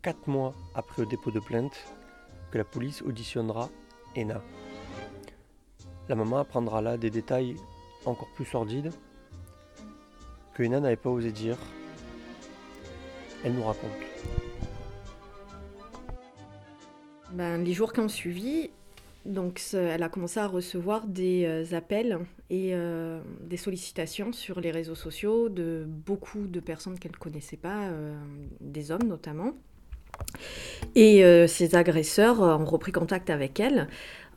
quatre 0.02 0.26
mois 0.26 0.54
après 0.74 1.02
le 1.02 1.08
dépôt 1.08 1.30
de 1.30 1.40
plainte 1.40 1.76
que 2.50 2.58
la 2.58 2.64
police 2.64 3.02
auditionnera 3.02 3.68
Ena. 4.16 4.40
La 6.08 6.14
maman 6.14 6.38
apprendra 6.38 6.82
là 6.82 6.96
des 6.96 7.10
détails 7.10 7.56
encore 8.04 8.28
plus 8.34 8.44
sordides 8.44 8.92
que 10.54 10.62
Ena 10.62 10.80
n'avait 10.80 10.96
pas 10.96 11.10
osé 11.10 11.32
dire. 11.32 11.56
Elle 13.44 13.54
nous 13.54 13.64
raconte. 13.64 14.57
Ben, 17.32 17.62
les 17.62 17.72
jours 17.72 17.92
qui 17.92 18.00
ont 18.00 18.08
suivi, 18.08 18.70
donc, 19.28 19.60
elle 19.74 20.02
a 20.02 20.08
commencé 20.08 20.40
à 20.40 20.46
recevoir 20.46 21.06
des 21.06 21.44
euh, 21.44 21.76
appels 21.76 22.18
et 22.48 22.70
euh, 22.72 23.20
des 23.42 23.58
sollicitations 23.58 24.32
sur 24.32 24.58
les 24.60 24.70
réseaux 24.70 24.94
sociaux 24.94 25.50
de 25.50 25.84
beaucoup 25.86 26.46
de 26.46 26.60
personnes 26.60 26.98
qu'elle 26.98 27.12
ne 27.12 27.18
connaissait 27.18 27.58
pas, 27.58 27.88
euh, 27.88 28.16
des 28.60 28.90
hommes 28.90 29.06
notamment. 29.06 29.52
Et 30.94 31.22
ces 31.46 31.76
agresseurs 31.76 32.40
ont 32.40 32.64
repris 32.64 32.90
contact 32.90 33.30
avec 33.30 33.60
elle 33.60 33.86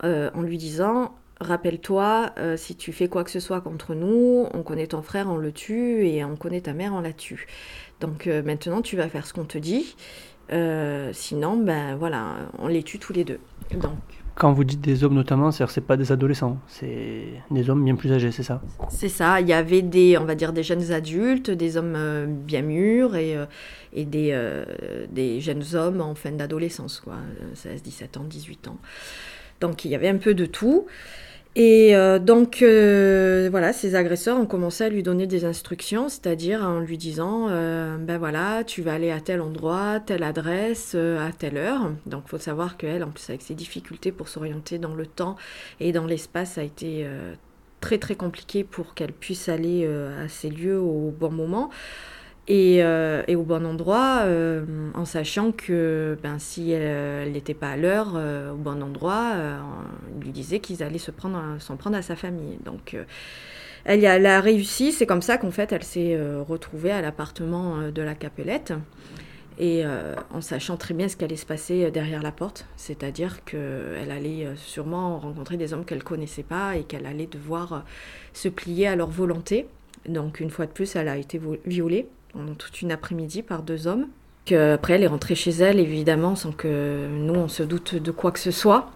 en 0.03 0.41
lui 0.41 0.57
disant 0.60 1.15
Rappelle-toi, 1.39 2.36
si 2.55 2.75
tu 2.75 2.93
fais 2.93 3.07
quoi 3.07 3.24
que 3.24 3.31
ce 3.31 3.39
soit 3.39 3.62
contre 3.62 3.95
nous, 3.95 4.48
on 4.53 4.62
connaît 4.62 4.86
ton 4.86 5.01
frère, 5.01 5.27
on 5.27 5.38
le 5.38 5.51
tue, 5.51 6.05
et 6.05 6.24
on 6.24 6.36
connaît 6.36 6.62
ta 6.62 6.74
mère, 6.74 6.93
on 6.93 7.01
la 7.01 7.13
tue. 7.13 7.48
Donc 8.00 8.27
maintenant, 8.27 8.83
tu 8.83 8.95
vas 8.95 9.10
faire 9.10 9.25
ce 9.25 9.33
qu'on 9.33 9.45
te 9.45 9.57
dit. 9.57 9.95
Sinon, 11.13 11.58
ben 11.58 11.96
voilà, 11.96 12.36
on 12.60 12.67
les 12.67 12.84
tue 12.84 13.00
tous 13.00 13.13
les 13.13 13.24
deux. 13.24 13.39
Donc, 13.72 13.98
quand 14.36 14.53
vous 14.53 14.63
dites 14.63 14.81
des 14.81 15.03
hommes 15.03 15.13
notamment, 15.13 15.51
c'est-à-dire 15.51 15.72
c'est 15.72 15.81
pas 15.81 15.98
des 15.98 16.12
adolescents, 16.12 16.58
c'est 16.67 17.27
des 17.51 17.70
hommes 17.70 17.84
bien 17.84 17.96
plus 17.96 18.12
âgés, 18.12 18.31
c'est 18.31 18.43
ça? 18.43 18.62
C'est 18.89 19.10
ça. 19.10 19.41
Il 19.41 19.48
y 19.48 19.53
avait 19.53 19.81
des, 19.81 20.17
on 20.17 20.25
va 20.25 20.36
dire, 20.36 20.53
des 20.53 20.63
jeunes 20.63 20.91
adultes, 20.91 21.51
des 21.51 21.77
hommes 21.77 21.96
euh, 21.96 22.25
bien 22.27 22.62
mûrs 22.62 23.15
et, 23.15 23.36
euh, 23.36 23.46
et 23.93 24.05
des, 24.05 24.29
euh, 24.31 24.65
des 25.12 25.41
jeunes 25.41 25.63
hommes 25.74 26.01
en 26.01 26.15
fin 26.15 26.31
d'adolescence, 26.31 27.01
quoi, 27.01 27.17
16, 27.55 27.84
17 27.84 28.17
ans, 28.17 28.24
18 28.24 28.67
ans. 28.70 28.77
Donc 29.60 29.86
il 29.86 29.91
y 29.91 29.96
avait 29.96 30.10
un 30.10 30.17
peu 30.17 30.34
de 30.34 30.46
tout. 30.46 30.88
Et 31.58 31.98
euh, 31.98 32.17
donc, 32.17 32.62
euh, 32.62 33.50
voilà, 33.51 33.74
ces 33.74 33.96
agresseurs 33.96 34.38
ont 34.39 34.46
commencé 34.46 34.86
à 34.86 34.89
lui 34.89 35.03
donner 35.03 35.27
des 35.27 35.43
instructions, 35.43 36.08
c'est-à-dire 36.08 36.63
en 36.63 36.79
lui 36.79 36.98
disant, 36.98 37.48
euh, 37.50 37.98
ben 37.98 38.17
voilà, 38.17 38.63
tu 38.63 38.81
vas 38.81 38.93
aller 38.93 39.12
à 39.12 39.20
tel 39.20 39.41
endroit, 39.41 40.00
telle 40.00 40.24
adresse, 40.24 40.96
à 40.96 41.31
telle 41.38 41.58
heure. 41.58 41.91
Donc, 42.05 42.24
il 42.25 42.29
faut 42.29 42.38
savoir 42.38 42.77
qu'elle, 42.77 43.03
en 43.03 43.10
plus, 43.10 43.29
avec 43.29 43.41
ses 43.41 43.55
difficultés 43.55 44.13
pour 44.13 44.29
s'orienter 44.29 44.77
dans 44.77 44.96
le 44.96 45.05
temps 45.05 45.36
et 45.81 45.91
dans 45.91 46.05
l'espace, 46.05 46.58
a 46.58 46.63
été 46.63 47.05
très, 47.81 47.98
très 47.98 48.15
compliqué 48.15 48.63
pour 48.63 48.93
qu'elle 48.93 49.12
puisse 49.12 49.50
aller 49.50 49.86
à 49.86 50.29
ces 50.29 50.50
lieux 50.50 50.79
au 50.79 51.12
bon 51.12 51.31
moment. 51.31 51.70
Euh, 52.51 53.24
et, 53.27 53.36
au 53.36 53.43
bon 53.43 53.65
endroit, 53.65 54.22
euh, 54.24 54.65
en 54.93 55.05
sachant 55.05 55.51
que 55.51 56.17
ben, 56.22 56.38
si 56.38 56.72
elle 56.72 57.31
n'était 57.31 57.53
pas 57.53 57.70
à 57.70 57.77
l'heure, 57.77 58.13
euh, 58.15 58.51
au 58.51 58.58
bon 58.58 58.81
endroit, 58.84 59.34
on 60.17 60.20
lui 60.20 60.31
disait 60.31 60.60
qu'ils 60.60 60.84
allaient 60.84 60.98
s'en 60.98 61.13
prendre 61.13 61.96
à 61.96 62.01
sa 62.01 62.15
famille. 62.15 62.58
Donc 62.65 62.98
elle, 63.86 64.03
elle, 64.03 64.25
a 64.25 64.41
réussi, 64.41 64.91
c'est 64.91 65.05
comme 65.05 65.22
ça 65.22 65.38
qu'en 65.38 65.51
fait 65.51 65.72
elle 65.72 65.84
s'est 65.84 66.20
retrouvée 66.48 66.91
à 66.91 67.01
l'appartement 67.01 67.89
de 67.89 68.01
la 68.01 68.15
Capelette. 68.15 68.74
Et 69.60 69.84
en 70.34 70.41
sachant 70.41 70.75
très 70.75 70.93
bien 70.93 71.08
ce 71.08 71.15
qui 71.15 71.24
allait 71.24 71.36
se 71.36 71.46
passer 71.46 71.91
derrière 71.91 72.24
la 72.24 72.31
porte, 72.31 72.65
c'est-à-dire 72.75 73.43
qu'elle 73.46 74.12
allait 74.12 74.48
sûrement 74.55 75.20
rencontrer 75.20 75.58
des 75.58 75.74
hommes 75.74 75.86
qu'elle 75.86 76.00
ne 76.00 76.03
connaissait 76.03 76.43
pas 76.43 76.75
et 76.75 76.84
qu'elle 76.84 77.05
allait 77.05 77.27
devoir 77.27 77.86
se 78.34 78.50
plier 78.50 78.88
à 78.88 78.96
leur 78.96 79.10
volonté. 79.10 79.67
Donc 80.08 80.39
une 80.39 80.49
fois 80.49 80.65
de 80.65 80.71
plus, 80.71 80.95
elle 80.95 81.08
a 81.08 81.17
été 81.17 81.39
violée 81.65 82.08
pendant 82.34 82.54
toute 82.54 82.82
une 82.82 82.91
après-midi 82.91 83.44
par 83.44 83.63
deux 83.63 83.88
hommes. 83.88 84.08
Après, 84.52 84.94
elle 84.94 85.04
est 85.04 85.08
rentrée 85.08 85.36
chez 85.36 85.52
elle, 85.52 85.80
évidemment, 85.80 86.36
sans 86.36 86.52
que 86.52 87.08
nous, 87.10 87.36
on 87.36 87.48
se 87.48 87.63
doute 87.63 87.96
de 87.96 88.12
quoi 88.12 88.32
que 88.32 88.39
ce 88.39 88.52
soit. 88.52 88.91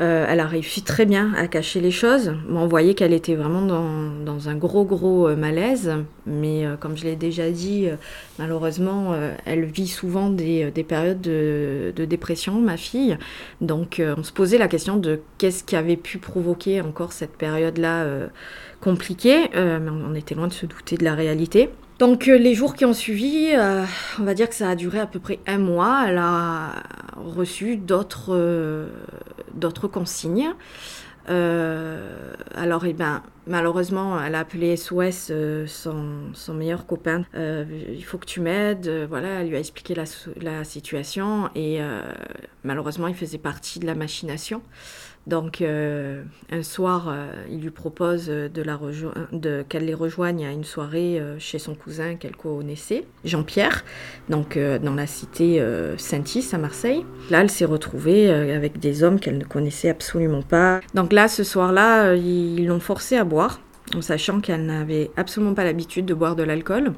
Euh, 0.00 0.24
elle 0.26 0.40
a 0.40 0.46
réussi 0.46 0.82
très 0.82 1.04
bien 1.04 1.34
à 1.36 1.46
cacher 1.46 1.80
les 1.80 1.90
choses. 1.90 2.32
on 2.48 2.66
voyait 2.66 2.94
qu'elle 2.94 3.12
était 3.12 3.34
vraiment 3.34 3.60
dans, 3.60 4.48
un 4.48 4.54
gros, 4.54 4.84
gros 4.84 5.28
euh, 5.28 5.36
malaise. 5.36 5.92
Mais 6.24 6.64
euh, 6.64 6.76
comme 6.76 6.96
je 6.96 7.04
l'ai 7.04 7.16
déjà 7.16 7.50
dit, 7.50 7.88
malheureusement, 8.38 9.14
elle 9.44 9.64
vit 9.64 9.88
souvent 9.88 10.30
des, 10.30 10.72
périodes 10.88 11.20
de, 11.20 11.92
de, 11.94 12.04
dépression, 12.06 12.60
ma 12.60 12.76
fille. 12.76 13.18
Donc, 13.60 14.00
on 14.16 14.22
se 14.22 14.32
posait 14.32 14.58
la 14.58 14.68
question 14.68 14.96
de 14.96 15.20
qu'est-ce 15.36 15.64
qui 15.64 15.76
avait 15.76 15.96
pu 15.96 16.18
provoquer 16.18 16.80
encore 16.80 17.12
cette 17.12 17.36
période-là 17.36 18.06
compliquée. 18.80 19.50
mais 19.54 19.90
on 19.90 20.14
était 20.14 20.34
loin 20.34 20.48
de 20.48 20.52
se 20.52 20.66
douter 20.66 20.96
de 20.96 21.04
la 21.04 21.14
réalité. 21.14 21.70
Donc 22.00 22.28
euh, 22.28 22.38
les 22.38 22.54
jours 22.54 22.74
qui 22.74 22.86
ont 22.86 22.94
suivi, 22.94 23.50
euh, 23.54 23.84
on 24.18 24.22
va 24.22 24.32
dire 24.32 24.48
que 24.48 24.54
ça 24.54 24.70
a 24.70 24.74
duré 24.74 24.98
à 24.98 25.06
peu 25.06 25.20
près 25.20 25.38
un 25.46 25.58
mois. 25.58 26.06
Elle 26.08 26.16
a 26.16 26.82
reçu 27.14 27.76
d'autres 27.76 28.34
euh, 28.34 28.88
consignes. 29.92 30.54
alors, 31.28 32.86
eh 32.86 32.94
ben, 32.94 33.22
malheureusement, 33.46 34.18
elle 34.18 34.34
a 34.34 34.38
appelé 34.38 34.78
SOS 34.78 35.30
son, 35.66 36.54
meilleur 36.54 36.86
copain. 36.86 37.26
il 37.34 38.02
faut 38.02 38.16
que 38.16 38.24
tu 38.24 38.40
m'aides. 38.40 38.88
Voilà, 39.10 39.42
elle 39.42 39.48
lui 39.48 39.56
a 39.56 39.60
expliqué 39.60 39.94
la, 39.94 40.04
la 40.40 40.64
situation 40.64 41.50
et 41.54 41.80
malheureusement, 42.64 43.08
il 43.08 43.14
faisait 43.14 43.38
partie 43.38 43.78
de 43.78 43.84
la 43.86 43.94
machination. 43.94 44.62
Donc 45.26 45.62
un 45.62 46.62
soir, 46.62 47.14
il 47.50 47.60
lui 47.60 47.70
propose 47.70 48.26
de 48.26 49.62
qu'elle 49.68 49.84
les 49.84 49.94
rejoigne 49.94 50.46
à 50.46 50.50
une 50.50 50.64
soirée 50.64 51.22
chez 51.38 51.58
son 51.58 51.74
cousin 51.74 52.16
qu'elle 52.16 52.36
connaissait, 52.36 53.04
Jean-Pierre, 53.24 53.84
donc 54.28 54.58
dans 54.58 54.94
la 54.94 55.06
cité 55.06 55.64
Saint-Is 55.98 56.50
à 56.52 56.58
Marseille. 56.58 57.04
Là, 57.30 57.42
elle 57.42 57.50
s'est 57.50 57.64
retrouvée 57.64 58.30
avec 58.30 58.80
des 58.80 59.02
hommes 59.04 59.20
qu'elle 59.20 59.38
ne 59.38 59.44
connaissait 59.44 59.90
absolument 59.90 60.42
pas. 60.42 60.80
Donc 60.94 61.12
là, 61.12 61.28
ce 61.28 61.44
soir-là, 61.44 62.14
ils 62.14 62.66
l'ont 62.66 62.80
forcée 62.80 63.16
à 63.16 63.24
boire, 63.24 63.60
en 63.94 64.02
sachant 64.02 64.40
qu'elle 64.40 64.64
n'avait 64.66 65.10
absolument 65.16 65.54
pas 65.54 65.64
l'habitude 65.64 66.06
de 66.06 66.14
boire 66.14 66.34
de 66.34 66.42
l'alcool. 66.42 66.92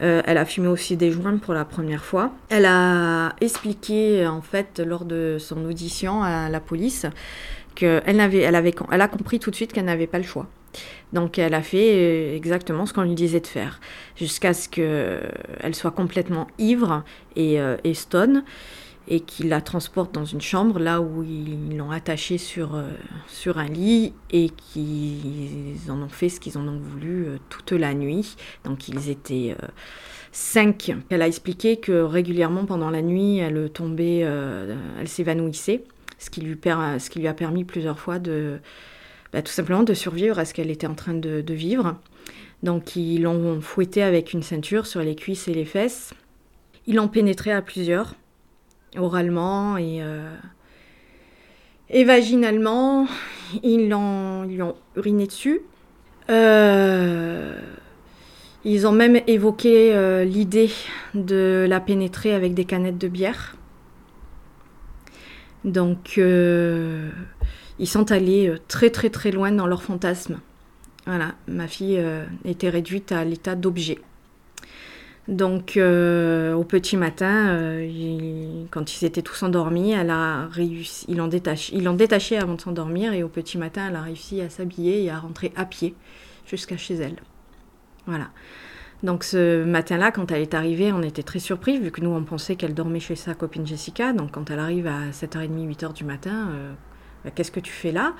Elle 0.00 0.38
a 0.38 0.44
fumé 0.44 0.68
aussi 0.68 0.96
des 0.96 1.10
joints 1.10 1.38
pour 1.38 1.54
la 1.54 1.64
première 1.64 2.04
fois. 2.04 2.32
Elle 2.48 2.66
a 2.66 3.34
expliqué 3.40 4.26
en 4.26 4.42
fait 4.42 4.80
lors 4.80 5.04
de 5.04 5.36
son 5.38 5.64
audition 5.64 6.22
à 6.22 6.48
la 6.48 6.60
police 6.60 7.06
elle, 7.82 8.20
avait, 8.20 8.40
elle, 8.40 8.54
avait, 8.54 8.74
elle 8.90 9.00
a 9.00 9.08
compris 9.08 9.38
tout 9.38 9.50
de 9.50 9.56
suite 9.56 9.72
qu'elle 9.72 9.84
n'avait 9.84 10.06
pas 10.06 10.18
le 10.18 10.24
choix. 10.24 10.46
Donc 11.12 11.38
elle 11.38 11.54
a 11.54 11.62
fait 11.62 11.94
euh, 11.94 12.36
exactement 12.36 12.86
ce 12.86 12.92
qu'on 12.92 13.02
lui 13.02 13.14
disait 13.14 13.40
de 13.40 13.46
faire, 13.46 13.80
jusqu'à 14.16 14.52
ce 14.52 14.68
qu'elle 14.68 15.74
soit 15.74 15.90
complètement 15.90 16.48
ivre 16.58 17.02
et, 17.34 17.60
euh, 17.60 17.76
et 17.84 17.94
stone, 17.94 18.44
et 19.08 19.20
qu'il 19.20 19.48
la 19.48 19.60
transporte 19.60 20.12
dans 20.12 20.24
une 20.24 20.40
chambre, 20.40 20.78
là 20.78 21.00
où 21.00 21.22
ils 21.22 21.76
l'ont 21.76 21.90
attachée 21.90 22.38
sur, 22.38 22.74
euh, 22.74 22.90
sur 23.28 23.58
un 23.58 23.68
lit, 23.68 24.12
et 24.30 24.50
qu'ils 24.50 25.90
en 25.90 26.02
ont 26.02 26.08
fait 26.08 26.28
ce 26.28 26.40
qu'ils 26.40 26.58
en 26.58 26.66
ont 26.66 26.78
voulu 26.78 27.26
toute 27.48 27.72
la 27.72 27.94
nuit. 27.94 28.36
Donc 28.64 28.88
ils 28.88 29.10
étaient 29.10 29.56
cinq. 30.32 30.92
Elle 31.10 31.22
a 31.22 31.26
expliqué 31.26 31.76
que 31.76 31.92
régulièrement 32.02 32.64
pendant 32.66 32.90
la 32.90 33.02
nuit, 33.02 33.38
elle 33.38 33.70
tombait, 33.70 34.18
elle 34.18 35.08
s'évanouissait 35.08 35.84
ce 36.18 36.30
qui 36.30 36.40
lui, 36.40 36.58
qui 37.10 37.26
a 37.26 37.34
permis 37.34 37.64
plusieurs 37.64 37.98
fois 37.98 38.18
de 38.18 38.58
bah, 39.32 39.42
tout 39.42 39.52
simplement 39.52 39.82
de 39.82 39.94
survivre 39.94 40.38
à 40.38 40.44
ce 40.44 40.54
qu'elle 40.54 40.70
était 40.70 40.86
en 40.86 40.94
train 40.94 41.14
de, 41.14 41.44
vivre. 41.52 41.96
Donc 42.62 42.96
ils 42.96 43.22
l'ont 43.22 43.60
fouetté 43.60 44.02
avec 44.02 44.32
une 44.32 44.42
ceinture 44.42 44.86
sur 44.86 45.02
les 45.02 45.14
cuisses 45.14 45.48
et 45.48 45.54
les 45.54 45.64
fesses. 45.64 46.14
Ils 46.86 46.96
l'ont 46.96 47.08
pénétré 47.08 47.52
à 47.52 47.62
plusieurs, 47.62 48.14
oralement 48.96 49.76
et, 49.76 50.02
euh, 50.02 50.34
et 51.90 52.04
vaginalement. 52.04 53.06
Ils 53.62 53.88
l'ont, 53.88 54.74
uriné 54.96 55.26
dessus. 55.26 55.62
Euh, 56.30 57.58
ils 58.64 58.86
ont 58.86 58.92
même 58.92 59.20
évoqué 59.28 59.94
euh, 59.94 60.24
l'idée 60.24 60.70
de 61.14 61.64
la 61.68 61.78
pénétrer 61.78 62.34
avec 62.34 62.54
des 62.54 62.64
canettes 62.64 62.98
de 62.98 63.08
bière. 63.08 63.56
Donc, 65.64 66.16
ils 66.16 67.88
sont 67.88 68.12
allés 68.12 68.54
très 68.68 68.90
très 68.90 69.10
très 69.10 69.32
loin 69.32 69.50
dans 69.50 69.66
leur 69.66 69.82
fantasme. 69.82 70.38
Voilà, 71.06 71.34
ma 71.48 71.66
fille 71.66 72.00
était 72.44 72.68
réduite 72.68 73.10
à 73.10 73.24
l'état 73.24 73.56
d'objet. 73.56 73.98
Donc, 75.28 75.76
au 75.76 76.64
petit 76.64 76.96
matin, 76.96 77.80
quand 78.70 79.00
ils 79.00 79.04
étaient 79.04 79.22
tous 79.22 79.42
endormis, 79.42 79.92
elle 79.92 80.10
a 80.10 80.46
réussi, 80.46 81.04
ils 81.08 81.16
l'ont 81.16 81.26
détaché, 81.26 81.76
détaché 81.76 82.38
avant 82.38 82.54
de 82.54 82.60
s'endormir 82.60 83.12
et 83.12 83.22
au 83.22 83.28
petit 83.28 83.58
matin, 83.58 83.88
elle 83.88 83.96
a 83.96 84.02
réussi 84.02 84.40
à 84.40 84.50
s'habiller 84.50 85.02
et 85.02 85.10
à 85.10 85.18
rentrer 85.18 85.52
à 85.56 85.64
pied 85.64 85.94
jusqu'à 86.46 86.76
chez 86.76 86.94
elle. 86.94 87.16
Voilà. 88.06 88.28
Donc 89.02 89.24
ce 89.24 89.64
matin-là, 89.64 90.10
quand 90.10 90.30
elle 90.32 90.42
est 90.42 90.54
arrivée, 90.54 90.92
on 90.92 91.02
était 91.02 91.22
très 91.22 91.38
surpris, 91.38 91.78
vu 91.78 91.90
que 91.90 92.00
nous, 92.00 92.10
on 92.10 92.24
pensait 92.24 92.56
qu'elle 92.56 92.74
dormait 92.74 93.00
chez 93.00 93.16
sa 93.16 93.34
copine 93.34 93.66
Jessica. 93.66 94.12
Donc 94.12 94.32
quand 94.32 94.50
elle 94.50 94.58
arrive 94.58 94.86
à 94.86 95.10
7h30, 95.10 95.68
8h 95.68 95.92
du 95.92 96.04
matin, 96.04 96.48
euh, 96.50 96.72
bah, 97.24 97.30
qu'est-ce 97.34 97.52
que 97.52 97.60
tu 97.60 97.72
fais 97.72 97.92
là? 97.92 98.14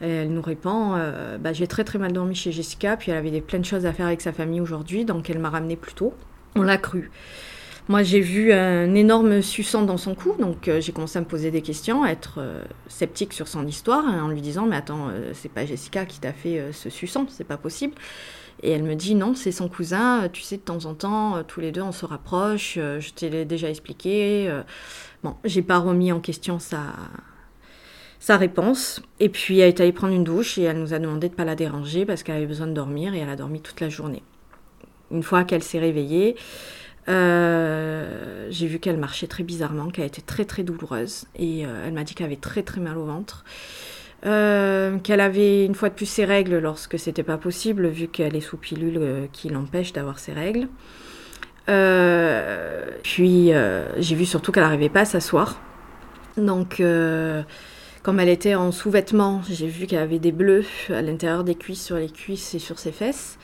Elle 0.00 0.32
nous 0.32 0.42
répond, 0.42 0.94
euh, 0.94 1.38
bah, 1.38 1.52
j'ai 1.52 1.66
très 1.66 1.84
très 1.84 1.98
mal 1.98 2.12
dormi 2.12 2.34
chez 2.34 2.52
Jessica, 2.52 2.96
puis 2.96 3.10
elle 3.10 3.18
avait 3.18 3.30
des, 3.30 3.40
plein 3.40 3.58
de 3.58 3.64
choses 3.64 3.86
à 3.86 3.92
faire 3.92 4.06
avec 4.06 4.20
sa 4.20 4.32
famille 4.32 4.60
aujourd'hui, 4.60 5.04
donc 5.04 5.30
elle 5.30 5.38
m'a 5.38 5.50
ramené 5.50 5.76
plus 5.76 5.94
tôt. 5.94 6.14
On 6.56 6.62
l'a 6.62 6.78
cru. 6.78 7.10
Moi, 7.88 8.02
j'ai 8.02 8.20
vu 8.20 8.52
un 8.52 8.94
énorme 8.94 9.42
suçant 9.42 9.82
dans 9.82 9.98
son 9.98 10.14
cou, 10.14 10.34
donc 10.38 10.70
j'ai 10.78 10.92
commencé 10.92 11.18
à 11.18 11.20
me 11.20 11.26
poser 11.26 11.50
des 11.50 11.60
questions, 11.60 12.02
à 12.02 12.10
être 12.10 12.40
sceptique 12.88 13.34
sur 13.34 13.46
son 13.46 13.66
histoire, 13.66 14.06
hein, 14.06 14.22
en 14.22 14.28
lui 14.28 14.40
disant 14.40 14.64
Mais 14.64 14.76
attends, 14.76 15.10
c'est 15.34 15.50
pas 15.50 15.66
Jessica 15.66 16.06
qui 16.06 16.18
t'a 16.18 16.32
fait 16.32 16.72
ce 16.72 16.88
suçant, 16.88 17.26
c'est 17.28 17.44
pas 17.44 17.58
possible. 17.58 17.94
Et 18.62 18.70
elle 18.70 18.84
me 18.84 18.94
dit 18.94 19.14
non, 19.14 19.34
c'est 19.34 19.52
son 19.52 19.68
cousin, 19.68 20.30
tu 20.32 20.40
sais, 20.40 20.56
de 20.56 20.62
temps 20.62 20.86
en 20.86 20.94
temps, 20.94 21.42
tous 21.46 21.60
les 21.60 21.72
deux, 21.72 21.82
on 21.82 21.92
se 21.92 22.06
rapproche, 22.06 22.76
je 22.76 23.12
t'ai 23.12 23.44
déjà 23.44 23.68
expliqué. 23.68 24.50
Bon, 25.22 25.36
j'ai 25.44 25.62
pas 25.62 25.78
remis 25.78 26.10
en 26.10 26.20
question 26.20 26.58
sa, 26.58 26.94
sa 28.24 28.38
réponse. 28.38 29.02
Et 29.20 29.28
puis 29.28 29.60
elle 29.60 29.68
est 29.68 29.80
allée 29.80 29.92
prendre 29.92 30.14
une 30.14 30.24
douche 30.24 30.56
et 30.56 30.62
elle 30.62 30.78
nous 30.78 30.94
a 30.94 30.98
demandé 30.98 31.28
de 31.28 31.32
ne 31.34 31.36
pas 31.36 31.44
la 31.44 31.54
déranger 31.54 32.06
parce 32.06 32.22
qu'elle 32.22 32.36
avait 32.36 32.46
besoin 32.46 32.66
de 32.66 32.72
dormir 32.72 33.12
et 33.12 33.18
elle 33.18 33.28
a 33.28 33.36
dormi 33.36 33.60
toute 33.60 33.80
la 33.80 33.90
journée. 33.90 34.22
Une 35.10 35.22
fois 35.22 35.44
qu'elle 35.44 35.62
s'est 35.62 35.78
réveillée, 35.78 36.36
euh, 37.08 38.46
j'ai 38.50 38.66
vu 38.66 38.78
qu'elle 38.78 38.96
marchait 38.96 39.26
très 39.26 39.42
bizarrement, 39.42 39.88
qu'elle 39.88 40.06
était 40.06 40.22
très 40.22 40.44
très 40.44 40.62
douloureuse 40.62 41.26
et 41.36 41.66
euh, 41.66 41.84
elle 41.86 41.92
m'a 41.92 42.04
dit 42.04 42.14
qu'elle 42.14 42.26
avait 42.26 42.36
très 42.36 42.62
très 42.62 42.80
mal 42.80 42.96
au 42.96 43.04
ventre. 43.04 43.44
Euh, 44.26 44.96
qu'elle 44.98 45.20
avait 45.20 45.66
une 45.66 45.74
fois 45.74 45.90
de 45.90 45.94
plus 45.94 46.06
ses 46.06 46.24
règles 46.24 46.58
lorsque 46.58 46.98
c'était 46.98 47.22
pas 47.22 47.36
possible 47.36 47.88
vu 47.88 48.08
qu'elle 48.08 48.34
est 48.34 48.40
sous 48.40 48.56
pilule 48.56 49.28
qui 49.32 49.50
l'empêche 49.50 49.92
d'avoir 49.92 50.18
ses 50.18 50.32
règles. 50.32 50.68
puis 53.02 53.52
j'ai 53.98 54.14
vu 54.14 54.24
surtout 54.24 54.50
qu'elle 54.50 54.62
n'arrivait 54.62 54.88
pas 54.88 55.00
à 55.00 55.04
s'asseoir. 55.04 55.60
Donc 56.38 56.82
comme 58.02 58.20
elle 58.20 58.30
était 58.30 58.54
en 58.54 58.72
sous-vêtements, 58.72 59.42
j'ai 59.50 59.66
vu 59.66 59.86
qu'elle 59.86 59.98
avait 59.98 60.18
des 60.18 60.32
bleus 60.32 60.64
à 60.88 61.02
l'intérieur 61.02 61.44
des 61.44 61.54
cuisses, 61.54 61.84
sur 61.84 61.96
les 61.96 62.10
cuisses 62.10 62.54
et 62.54 62.58
sur 62.58 62.78
ses 62.78 62.92
fesses. 62.92 63.38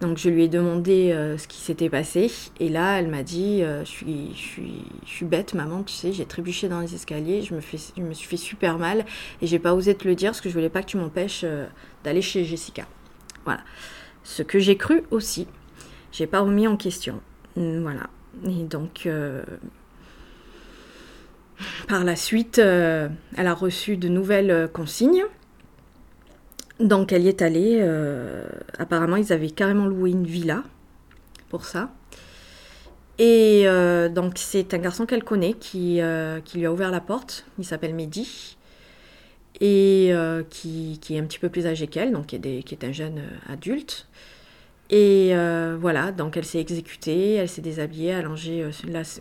Donc 0.00 0.16
je 0.16 0.30
lui 0.30 0.44
ai 0.44 0.48
demandé 0.48 1.12
euh, 1.12 1.36
ce 1.36 1.46
qui 1.46 1.58
s'était 1.58 1.90
passé. 1.90 2.30
Et 2.58 2.70
là, 2.70 2.98
elle 2.98 3.08
m'a 3.08 3.22
dit 3.22 3.62
euh, 3.62 3.84
je, 3.84 3.90
suis, 3.90 4.30
je, 4.34 4.40
suis, 4.40 4.84
je 5.04 5.10
suis 5.10 5.26
bête, 5.26 5.52
maman, 5.52 5.82
tu 5.82 5.92
sais, 5.92 6.12
j'ai 6.12 6.24
trébuché 6.24 6.68
dans 6.68 6.80
les 6.80 6.94
escaliers, 6.94 7.42
je 7.42 7.54
me, 7.54 7.60
fais, 7.60 7.78
je 7.96 8.02
me 8.02 8.14
suis 8.14 8.26
fait 8.26 8.38
super 8.38 8.78
mal. 8.78 9.04
Et 9.42 9.46
j'ai 9.46 9.58
pas 9.58 9.74
osé 9.74 9.94
te 9.94 10.08
le 10.08 10.14
dire 10.14 10.30
parce 10.30 10.40
que 10.40 10.48
je 10.48 10.54
voulais 10.54 10.70
pas 10.70 10.82
que 10.82 10.86
tu 10.86 10.96
m'empêches 10.96 11.42
euh, 11.44 11.66
d'aller 12.02 12.22
chez 12.22 12.44
Jessica. 12.44 12.86
Voilà. 13.44 13.60
Ce 14.24 14.42
que 14.42 14.58
j'ai 14.58 14.76
cru 14.76 15.02
aussi. 15.10 15.46
J'ai 16.12 16.26
pas 16.26 16.40
remis 16.40 16.66
en 16.66 16.76
question. 16.76 17.20
Voilà. 17.56 18.08
Et 18.44 18.64
donc, 18.64 19.08
par 21.88 22.04
la 22.04 22.16
suite, 22.16 22.58
elle 22.58 23.10
a 23.36 23.54
reçu 23.54 23.96
de 23.96 24.08
nouvelles 24.08 24.68
consignes. 24.72 25.24
Donc 26.80 27.12
elle 27.12 27.22
y 27.22 27.28
est 27.28 27.42
allée. 27.42 27.78
Euh, 27.80 28.44
apparemment, 28.78 29.16
ils 29.16 29.32
avaient 29.32 29.50
carrément 29.50 29.86
loué 29.86 30.10
une 30.10 30.24
villa 30.24 30.64
pour 31.48 31.64
ça. 31.64 31.90
Et 33.18 33.66
donc 34.14 34.34
c'est 34.36 34.72
un 34.72 34.78
garçon 34.78 35.04
qu'elle 35.04 35.24
connaît 35.24 35.52
qui, 35.52 36.00
qui, 36.46 36.58
lui 36.58 36.64
a 36.64 36.72
ouvert 36.72 36.90
la 36.90 37.02
porte. 37.02 37.44
Il 37.58 37.66
s'appelle 37.66 37.94
Mehdi. 37.94 38.56
Et 39.60 40.10
qui, 40.48 40.98
est 41.10 41.18
un 41.18 41.24
petit 41.24 41.38
peu 41.38 41.50
plus 41.50 41.66
âgé 41.66 41.86
qu'elle, 41.86 42.12
donc 42.12 42.28
qui 42.28 42.36
est 42.36 42.84
un 42.84 42.92
jeune 42.92 43.20
adulte. 43.46 44.06
Et 44.92 45.36
euh, 45.36 45.76
voilà, 45.80 46.10
donc 46.10 46.36
elle 46.36 46.44
s'est 46.44 46.58
exécutée, 46.58 47.34
elle 47.34 47.48
s'est 47.48 47.62
déshabillée, 47.62 48.12
allongée 48.12 48.64
euh, 48.64 48.70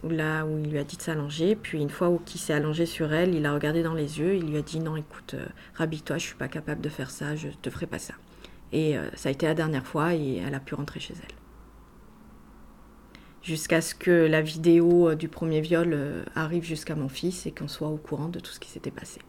là, 0.09 0.43
où 0.43 0.57
il 0.57 0.71
lui 0.71 0.79
a 0.79 0.83
dit 0.83 0.97
de 0.97 1.01
s'allonger. 1.01 1.55
Puis 1.55 1.79
une 1.79 1.91
fois 1.91 2.11
qu'il 2.25 2.41
s'est 2.41 2.53
allongé 2.53 2.87
sur 2.87 3.13
elle, 3.13 3.35
il 3.35 3.45
a 3.45 3.53
regardé 3.53 3.83
dans 3.83 3.93
les 3.93 4.19
yeux, 4.19 4.35
il 4.35 4.47
lui 4.47 4.57
a 4.57 4.63
dit 4.63 4.79
non, 4.79 4.95
écoute, 4.95 5.35
euh, 5.35 5.85
toi 6.03 6.17
je 6.17 6.23
suis 6.23 6.35
pas 6.35 6.47
capable 6.47 6.81
de 6.81 6.89
faire 6.89 7.11
ça, 7.11 7.35
je 7.35 7.49
te 7.61 7.69
ferai 7.69 7.85
pas 7.85 7.99
ça. 7.99 8.15
Et 8.71 8.97
euh, 8.97 9.09
ça 9.13 9.29
a 9.29 9.31
été 9.31 9.45
la 9.45 9.53
dernière 9.53 9.85
fois 9.85 10.15
et 10.15 10.37
elle 10.37 10.55
a 10.55 10.59
pu 10.59 10.73
rentrer 10.73 10.99
chez 10.99 11.13
elle. 11.13 11.35
Jusqu'à 13.43 13.81
ce 13.81 13.93
que 13.93 14.25
la 14.25 14.41
vidéo 14.41 15.13
du 15.13 15.29
premier 15.29 15.61
viol 15.61 16.25
arrive 16.35 16.63
jusqu'à 16.63 16.95
mon 16.95 17.09
fils 17.09 17.45
et 17.45 17.51
qu'on 17.51 17.67
soit 17.67 17.87
au 17.87 17.97
courant 17.97 18.27
de 18.27 18.39
tout 18.39 18.51
ce 18.51 18.59
qui 18.59 18.69
s'était 18.69 18.91
passé. 18.91 19.21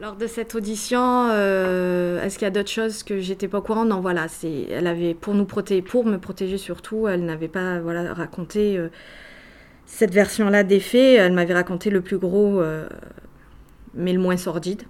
Lors 0.00 0.16
de 0.16 0.26
cette 0.26 0.56
audition, 0.56 1.28
euh, 1.30 2.20
est-ce 2.20 2.36
qu'il 2.36 2.46
y 2.46 2.48
a 2.48 2.50
d'autres 2.50 2.70
choses 2.70 3.04
que 3.04 3.20
j'étais 3.20 3.46
pas 3.46 3.58
au 3.58 3.62
courant? 3.62 3.84
Non, 3.84 4.00
voilà, 4.00 4.26
c'est, 4.26 4.62
elle 4.68 4.88
avait 4.88 5.14
pour 5.14 5.34
nous 5.34 5.44
protéger, 5.44 5.82
pour 5.82 6.04
me 6.04 6.18
protéger 6.18 6.58
surtout, 6.58 7.06
elle 7.06 7.24
n'avait 7.24 7.46
pas 7.46 7.78
voilà 7.78 8.12
raconté 8.12 8.76
euh, 8.76 8.88
cette 9.86 10.12
version-là 10.12 10.64
des 10.64 10.80
faits. 10.80 11.20
Elle 11.20 11.32
m'avait 11.32 11.54
raconté 11.54 11.90
le 11.90 12.00
plus 12.00 12.18
gros, 12.18 12.60
euh, 12.60 12.88
mais 13.94 14.12
le 14.12 14.18
moins 14.18 14.36
sordide. 14.36 14.82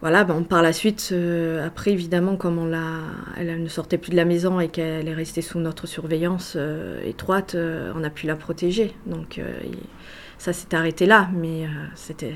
Voilà, 0.00 0.22
bon, 0.22 0.44
par 0.44 0.62
la 0.62 0.72
suite, 0.72 1.14
après 1.64 1.90
évidemment, 1.90 2.36
comme 2.36 2.58
on 2.58 2.66
l'a, 2.66 3.00
elle 3.38 3.62
ne 3.62 3.68
sortait 3.68 3.96
plus 3.98 4.10
de 4.10 4.16
la 4.16 4.26
maison 4.26 4.60
et 4.60 4.68
qu'elle 4.68 5.08
est 5.08 5.14
restée 5.14 5.40
sous 5.40 5.58
notre 5.58 5.86
surveillance 5.86 6.58
étroite, 7.04 7.56
on 7.56 8.04
a 8.04 8.10
pu 8.10 8.26
la 8.26 8.36
protéger. 8.36 8.94
Donc 9.06 9.40
ça 10.36 10.52
s'est 10.52 10.74
arrêté 10.74 11.06
là, 11.06 11.30
mais 11.32 11.66
c'était 11.94 12.34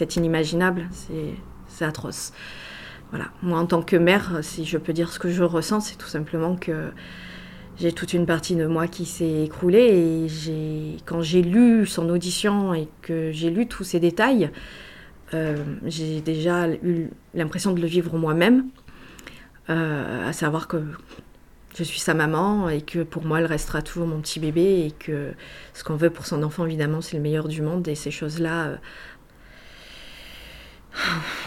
inimaginable, 0.00 0.88
c'est 1.68 1.84
atroce. 1.84 2.32
Voilà. 3.10 3.26
Moi, 3.42 3.58
en 3.58 3.66
tant 3.66 3.82
que 3.82 3.96
mère, 3.96 4.38
si 4.42 4.64
je 4.64 4.78
peux 4.78 4.92
dire 4.92 5.12
ce 5.12 5.18
que 5.18 5.30
je 5.30 5.42
ressens, 5.42 5.80
c'est 5.80 5.96
tout 5.96 6.08
simplement 6.08 6.56
que 6.56 6.90
j'ai 7.78 7.92
toute 7.92 8.12
une 8.12 8.26
partie 8.26 8.54
de 8.54 8.66
moi 8.66 8.86
qui 8.86 9.04
s'est 9.04 9.44
écroulée 9.44 10.26
et 10.48 10.96
quand 11.04 11.22
j'ai 11.22 11.42
lu 11.42 11.86
son 11.86 12.08
audition 12.10 12.74
et 12.74 12.88
que 13.00 13.32
j'ai 13.32 13.50
lu 13.50 13.66
tous 13.66 13.84
ces 13.84 14.00
détails, 14.00 14.50
euh, 15.34 15.56
j'ai 15.86 16.20
déjà 16.20 16.68
eu 16.68 17.08
l'impression 17.34 17.72
de 17.72 17.80
le 17.80 17.86
vivre 17.86 18.16
moi-même, 18.18 18.66
euh, 19.70 20.28
à 20.28 20.32
savoir 20.32 20.68
que 20.68 20.82
je 21.74 21.84
suis 21.84 22.00
sa 22.00 22.12
maman 22.12 22.68
et 22.68 22.82
que 22.82 23.02
pour 23.02 23.24
moi 23.24 23.40
elle 23.40 23.46
restera 23.46 23.80
toujours 23.80 24.06
mon 24.06 24.20
petit 24.20 24.40
bébé 24.40 24.84
et 24.86 24.90
que 24.90 25.32
ce 25.72 25.84
qu'on 25.84 25.96
veut 25.96 26.10
pour 26.10 26.26
son 26.26 26.42
enfant 26.42 26.66
évidemment 26.66 27.00
c'est 27.00 27.16
le 27.16 27.22
meilleur 27.22 27.48
du 27.48 27.62
monde 27.62 27.88
et 27.88 27.94
ces 27.94 28.10
choses-là 28.10 28.66
euh, 28.66 28.76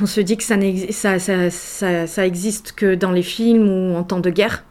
on 0.01 0.05
se 0.05 0.21
dit 0.21 0.37
que 0.37 0.43
ça, 0.43 0.57
ça, 1.19 2.25
existe 2.25 2.71
que 2.73 2.95
dans 2.95 3.11
les 3.11 3.23
films 3.23 3.67
ou 3.67 3.95
en 3.95 4.03
temps 4.03 4.19
de 4.19 4.29
guerre. 4.29 4.63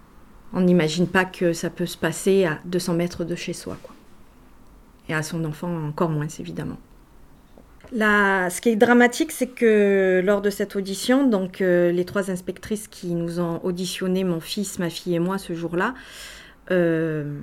On 0.52 0.60
n'imagine 0.60 1.06
pas 1.06 1.24
que 1.24 1.52
ça 1.52 1.70
peut 1.70 1.86
se 1.86 1.96
passer 1.96 2.44
à 2.44 2.58
200 2.66 2.94
mètres 2.94 3.24
de 3.24 3.34
chez 3.34 3.52
soi. 3.52 3.76
Quoi. 3.82 3.94
Et 5.08 5.14
à 5.14 5.22
son 5.22 5.44
enfant 5.44 5.68
encore 5.88 6.10
moins, 6.10 6.28
évidemment. 6.38 6.78
Là, 7.92 8.50
ce 8.50 8.60
qui 8.60 8.70
est 8.70 8.76
dramatique, 8.76 9.30
c'est 9.30 9.48
que 9.48 10.22
lors 10.24 10.40
de 10.40 10.50
cette 10.50 10.74
audition, 10.74 11.28
donc 11.28 11.60
euh, 11.60 11.92
les 11.92 12.04
trois 12.04 12.30
inspectrices 12.30 12.88
qui 12.88 13.14
nous 13.14 13.40
ont 13.40 13.60
auditionné, 13.62 14.24
mon 14.24 14.40
fils, 14.40 14.78
ma 14.78 14.90
fille 14.90 15.14
et 15.14 15.18
moi, 15.18 15.38
ce 15.38 15.54
jour-là, 15.54 15.94
euh, 16.70 17.38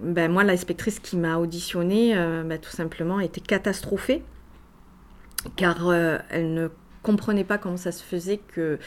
ben 0.00 0.30
moi, 0.30 0.44
l'inspectrice 0.44 0.98
qui 0.98 1.16
m'a 1.16 1.36
auditionné, 1.36 2.16
euh, 2.16 2.42
ben, 2.42 2.58
tout 2.58 2.70
simplement, 2.70 3.20
était 3.20 3.40
catastrophée 3.40 4.22
car 5.56 5.88
euh, 5.88 6.18
elle 6.30 6.54
ne 6.54 6.68
comprenait 7.02 7.44
pas 7.44 7.58
comment 7.58 7.76
ça 7.76 7.92
se 7.92 8.02
faisait 8.02 8.38
que 8.38 8.78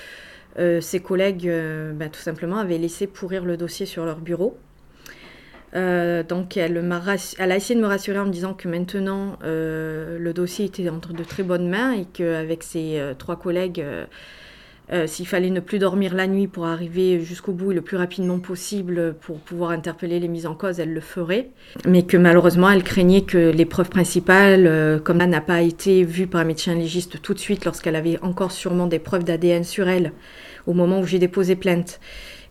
euh, 0.59 0.81
ses 0.81 0.99
collègues, 0.99 1.47
euh, 1.47 1.93
bah, 1.93 2.09
tout 2.09 2.19
simplement, 2.19 2.57
avaient 2.57 2.77
laissé 2.77 3.07
pourrir 3.07 3.45
le 3.45 3.57
dossier 3.57 3.85
sur 3.85 4.05
leur 4.05 4.19
bureau. 4.19 4.57
donc 5.73 6.57
elle, 6.57 6.83
elle, 7.39 7.51
a 7.51 7.55
essayé 7.55 7.75
de 7.75 7.81
me 7.81 7.87
rassurer 7.87 8.19
en 8.19 8.25
me 8.25 8.31
disant 8.31 8.53
que 8.53 8.67
maintenant 8.67 9.39
le 9.43 10.31
dossier 10.33 10.65
était 10.65 10.89
entre 10.89 11.13
de 11.13 11.23
très 11.23 11.43
bonnes 11.43 11.69
mains 11.69 11.93
et 11.93 12.05
qu'avec 12.05 12.63
ses 12.63 13.01
trois 13.17 13.37
collègues, 13.37 13.83
euh, 14.93 15.07
s'il 15.07 15.27
fallait 15.27 15.49
ne 15.49 15.59
plus 15.59 15.79
dormir 15.79 16.13
la 16.13 16.27
nuit 16.27 16.47
pour 16.47 16.65
arriver 16.65 17.21
jusqu'au 17.21 17.53
bout 17.53 17.71
et 17.71 17.75
le 17.75 17.81
plus 17.81 17.97
rapidement 17.97 18.39
possible 18.39 19.15
pour 19.21 19.39
pouvoir 19.39 19.71
interpeller 19.71 20.19
les 20.19 20.27
mises 20.27 20.45
en 20.45 20.55
cause, 20.55 20.79
elle 20.79 20.93
le 20.93 21.01
ferait. 21.01 21.49
Mais 21.87 22.03
que 22.03 22.17
malheureusement, 22.17 22.69
elle 22.69 22.83
craignait 22.83 23.21
que 23.21 23.51
l'épreuve 23.51 23.89
principale, 23.89 24.67
euh, 24.67 24.99
comme 24.99 25.19
là 25.19 25.27
n'a 25.27 25.41
pas 25.41 25.61
été 25.61 26.03
vue 26.03 26.27
par 26.27 26.41
un 26.41 26.45
médecin 26.45 26.75
légiste 26.75 27.21
tout 27.21 27.33
de 27.33 27.39
suite 27.39 27.65
lorsqu'elle 27.65 27.95
avait 27.95 28.19
encore 28.21 28.51
sûrement 28.51 28.87
des 28.87 28.99
preuves 28.99 29.23
d'ADN 29.23 29.63
sur 29.63 29.87
elle 29.87 30.11
au 30.67 30.73
moment 30.73 30.99
où 30.99 31.05
j'ai 31.05 31.19
déposé 31.19 31.55
plainte, 31.55 31.99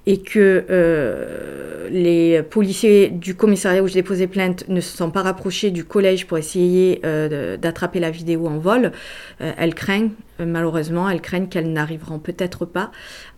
et 0.07 0.21
que 0.21 0.65
euh, 0.71 1.89
les 1.91 2.43
policiers 2.43 3.09
du 3.09 3.35
commissariat 3.35 3.83
où 3.83 3.89
j'ai 3.89 3.95
déposé 3.95 4.27
plainte 4.27 4.67
ne 4.69 4.81
se 4.81 4.97
sont 4.97 5.11
pas 5.11 5.23
rapprochés 5.23 5.71
du 5.71 5.85
collège 5.85 6.27
pour 6.27 6.39
essayer 6.39 7.01
euh, 7.05 7.57
d'attraper 7.57 8.01
la 8.01 8.11
vidéo 8.11 8.47
en 8.47 8.59
vol, 8.59 8.93
euh, 9.41 9.53
elles 9.59 9.75
craignent, 9.75 10.11
malheureusement, 10.39 11.09
elles 11.09 11.21
craignent 11.21 11.49
qu'elles 11.49 11.73
n'arriveront 11.73 12.19
peut-être 12.19 12.65
pas 12.65 12.91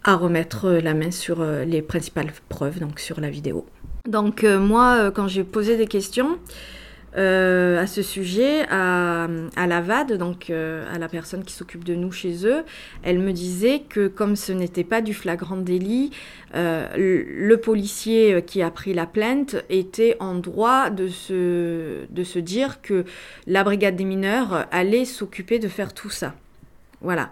à 0.04 0.14
remettre 0.14 0.70
la 0.70 0.94
main 0.94 1.10
sur 1.10 1.44
les 1.44 1.82
principales 1.82 2.32
preuves, 2.48 2.78
donc 2.78 3.00
sur 3.00 3.20
la 3.20 3.30
vidéo. 3.30 3.66
Donc 4.08 4.42
moi, 4.44 5.12
quand 5.12 5.28
j'ai 5.28 5.44
posé 5.44 5.76
des 5.76 5.86
questions, 5.86 6.38
à 7.14 7.86
ce 7.86 8.02
sujet 8.02 8.64
à, 8.70 9.28
à 9.56 9.66
la 9.66 9.80
VAD, 9.80 10.14
donc 10.14 10.50
euh, 10.50 10.84
à 10.92 10.98
la 10.98 11.08
personne 11.08 11.44
qui 11.44 11.52
s'occupe 11.52 11.84
de 11.84 11.94
nous 11.94 12.12
chez 12.12 12.46
eux. 12.46 12.64
Elle 13.02 13.18
me 13.18 13.32
disait 13.32 13.82
que 13.88 14.08
comme 14.08 14.36
ce 14.36 14.52
n'était 14.52 14.84
pas 14.84 15.00
du 15.00 15.14
flagrant 15.14 15.56
délit, 15.56 16.10
euh, 16.54 16.86
le, 16.96 17.56
policier 17.56 18.42
qui 18.46 18.62
a 18.62 18.70
pris 18.70 18.94
la 18.94 19.06
plainte 19.06 19.56
était 19.68 20.16
en 20.20 20.34
droit 20.34 20.90
de 20.90 21.08
se 21.08 22.38
dire 22.38 22.80
que 22.82 23.04
la 23.46 23.64
brigade 23.64 23.96
des 23.96 24.04
mineurs 24.04 24.66
allait 24.70 25.04
s'occuper 25.04 25.58
de 25.58 25.68
faire 25.68 25.92
tout 25.92 26.10
ça. 26.10 26.34
Voilà. 27.00 27.30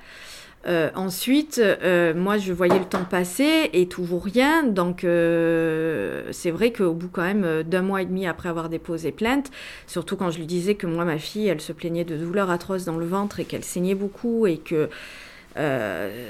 Euh, 0.66 0.90
ensuite, 0.94 1.58
euh, 1.58 2.12
moi, 2.14 2.36
je 2.36 2.52
voyais 2.52 2.78
le 2.78 2.84
temps 2.84 3.04
passer 3.04 3.70
et 3.72 3.86
toujours 3.86 4.24
rien. 4.24 4.62
Donc, 4.62 5.04
euh, 5.04 6.24
c'est 6.32 6.50
vrai 6.50 6.72
qu'au 6.72 6.92
bout 6.92 7.08
quand 7.08 7.22
même 7.22 7.62
d'un 7.62 7.82
mois 7.82 8.02
et 8.02 8.04
demi 8.04 8.26
après 8.26 8.48
avoir 8.48 8.68
déposé 8.68 9.10
plainte, 9.10 9.50
surtout 9.86 10.16
quand 10.16 10.30
je 10.30 10.38
lui 10.38 10.46
disais 10.46 10.74
que 10.74 10.86
moi, 10.86 11.04
ma 11.04 11.18
fille, 11.18 11.48
elle 11.48 11.60
se 11.60 11.72
plaignait 11.72 12.04
de 12.04 12.16
douleurs 12.16 12.50
atroces 12.50 12.84
dans 12.84 12.98
le 12.98 13.06
ventre 13.06 13.40
et 13.40 13.44
qu'elle 13.44 13.64
saignait 13.64 13.94
beaucoup 13.94 14.46
et 14.46 14.58
que 14.58 14.90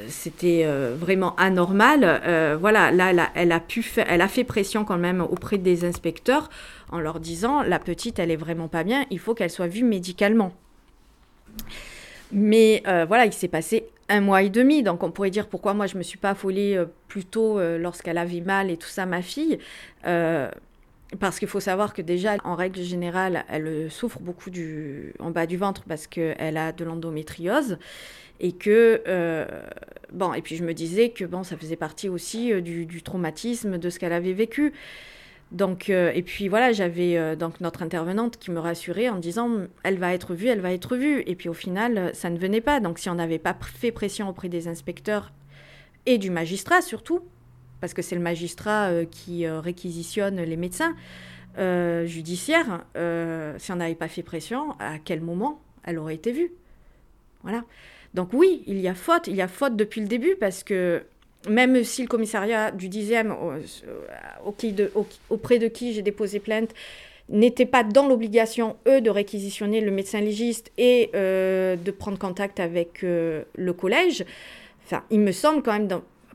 c'était 0.08 0.66
vraiment 0.98 1.36
anormal. 1.36 2.56
voilà, 2.60 2.90
là, 2.90 3.30
elle 3.34 3.52
a, 3.52 3.60
pu 3.60 3.84
elle 3.96 4.22
a 4.22 4.28
fait 4.28 4.44
pression 4.44 4.84
quand 4.84 4.96
même 4.98 5.20
auprès 5.20 5.58
des 5.58 5.84
inspecteurs 5.84 6.48
en 6.90 6.98
leur 6.98 7.20
disant 7.20 7.62
la 7.62 7.78
petite, 7.78 8.18
elle 8.18 8.30
est 8.30 8.36
vraiment 8.36 8.68
pas 8.68 8.82
bien, 8.82 9.04
il 9.10 9.18
faut 9.18 9.34
qu'elle 9.34 9.50
soit 9.50 9.66
vue 9.66 9.84
médicalement. 9.84 10.52
Mais 12.32 12.82
voilà, 12.84 13.26
il 13.26 13.32
s'est 13.32 13.48
passé 13.48 13.84
un 14.10 14.20
mois 14.20 14.42
et 14.42 14.50
demi. 14.50 14.82
Donc 14.82 15.02
on 15.02 15.10
pourrait 15.10 15.30
dire 15.30 15.48
pourquoi 15.48 15.72
moi 15.72 15.86
je 15.86 15.96
me 15.96 16.02
suis 16.02 16.18
pas 16.18 16.30
affolée 16.30 16.76
euh, 16.76 16.84
plus 17.08 17.24
tôt 17.24 17.58
euh, 17.58 17.78
lorsqu'elle 17.78 18.18
avait 18.18 18.40
mal 18.40 18.70
et 18.70 18.76
tout 18.76 18.88
ça, 18.88 19.06
ma 19.06 19.22
fille. 19.22 19.58
Euh, 20.06 20.50
parce 21.18 21.38
qu'il 21.38 21.48
faut 21.48 21.60
savoir 21.60 21.94
que 21.94 22.02
déjà, 22.02 22.36
en 22.44 22.54
règle 22.54 22.82
générale, 22.82 23.44
elle 23.48 23.90
souffre 23.90 24.20
beaucoup 24.20 24.50
du, 24.50 25.12
en 25.18 25.30
bas 25.30 25.46
du 25.46 25.56
ventre 25.56 25.82
parce 25.88 26.06
qu'elle 26.06 26.56
a 26.56 26.70
de 26.70 26.84
l'endométriose. 26.84 27.78
Et 28.38 28.52
que, 28.52 29.02
bon, 30.12 30.32
et 30.32 30.40
puis 30.40 30.54
je 30.54 30.62
me 30.62 30.72
disais 30.72 31.10
que 31.10 31.24
bon, 31.24 31.42
ça 31.42 31.56
faisait 31.56 31.74
partie 31.74 32.08
aussi 32.08 32.62
du, 32.62 32.86
du 32.86 33.02
traumatisme 33.02 33.76
de 33.76 33.90
ce 33.90 33.98
qu'elle 33.98 34.12
avait 34.12 34.32
vécu. 34.32 34.72
Donc, 35.52 35.90
euh, 35.90 36.12
et 36.14 36.22
puis 36.22 36.48
voilà, 36.48 36.72
j'avais 36.72 37.16
euh, 37.16 37.34
donc 37.34 37.60
notre 37.60 37.82
intervenante 37.82 38.38
qui 38.38 38.52
me 38.52 38.60
rassurait 38.60 39.08
en 39.08 39.18
disant 39.18 39.66
elle 39.82 39.98
va 39.98 40.14
être 40.14 40.34
vue, 40.34 40.46
elle 40.46 40.60
va 40.60 40.72
être 40.72 40.96
vue. 40.96 41.22
Et 41.26 41.34
puis 41.34 41.48
au 41.48 41.54
final, 41.54 42.10
ça 42.14 42.30
ne 42.30 42.38
venait 42.38 42.60
pas. 42.60 42.78
Donc 42.78 42.98
si 42.98 43.10
on 43.10 43.16
n'avait 43.16 43.38
pas 43.40 43.56
fait 43.74 43.90
pression 43.90 44.28
auprès 44.28 44.48
des 44.48 44.68
inspecteurs 44.68 45.32
et 46.06 46.18
du 46.18 46.30
magistrat 46.30 46.82
surtout, 46.82 47.20
parce 47.80 47.94
que 47.94 48.02
c'est 48.02 48.14
le 48.14 48.20
magistrat 48.20 48.90
euh, 48.90 49.04
qui 49.10 49.46
réquisitionne 49.48 50.40
les 50.40 50.56
médecins 50.56 50.94
judiciaires, 52.06 52.84
si 53.58 53.72
on 53.72 53.76
n'avait 53.76 53.96
pas 53.96 54.08
fait 54.08 54.22
pression, 54.22 54.76
à 54.78 54.98
quel 54.98 55.20
moment 55.20 55.60
elle 55.82 55.98
aurait 55.98 56.14
été 56.14 56.32
vue? 56.32 56.52
Voilà. 57.42 57.64
Donc 58.14 58.32
oui, 58.32 58.62
il 58.66 58.78
y 58.78 58.88
a 58.88 58.94
faute, 58.94 59.26
il 59.26 59.36
y 59.36 59.42
a 59.42 59.48
faute 59.48 59.76
depuis 59.76 60.00
le 60.00 60.06
début 60.06 60.36
parce 60.38 60.64
que 60.64 61.04
même 61.48 61.82
si 61.84 62.02
le 62.02 62.08
commissariat 62.08 62.70
du 62.70 62.88
10e, 62.88 63.34
auprès 65.30 65.58
de 65.58 65.68
qui 65.68 65.94
j'ai 65.94 66.02
déposé 66.02 66.38
plainte, 66.38 66.70
n'était 67.30 67.66
pas 67.66 67.84
dans 67.84 68.08
l'obligation, 68.08 68.76
eux, 68.88 69.00
de 69.00 69.10
réquisitionner 69.10 69.80
le 69.80 69.90
médecin 69.90 70.20
légiste 70.20 70.72
et 70.76 71.10
euh, 71.14 71.76
de 71.76 71.90
prendre 71.90 72.18
contact 72.18 72.60
avec 72.60 73.04
euh, 73.04 73.44
le 73.54 73.72
collège, 73.72 74.24
enfin, 74.84 75.04
il 75.10 75.20
me 75.20 75.32
semble 75.32 75.62
quand 75.62 75.72
même, 75.72 75.88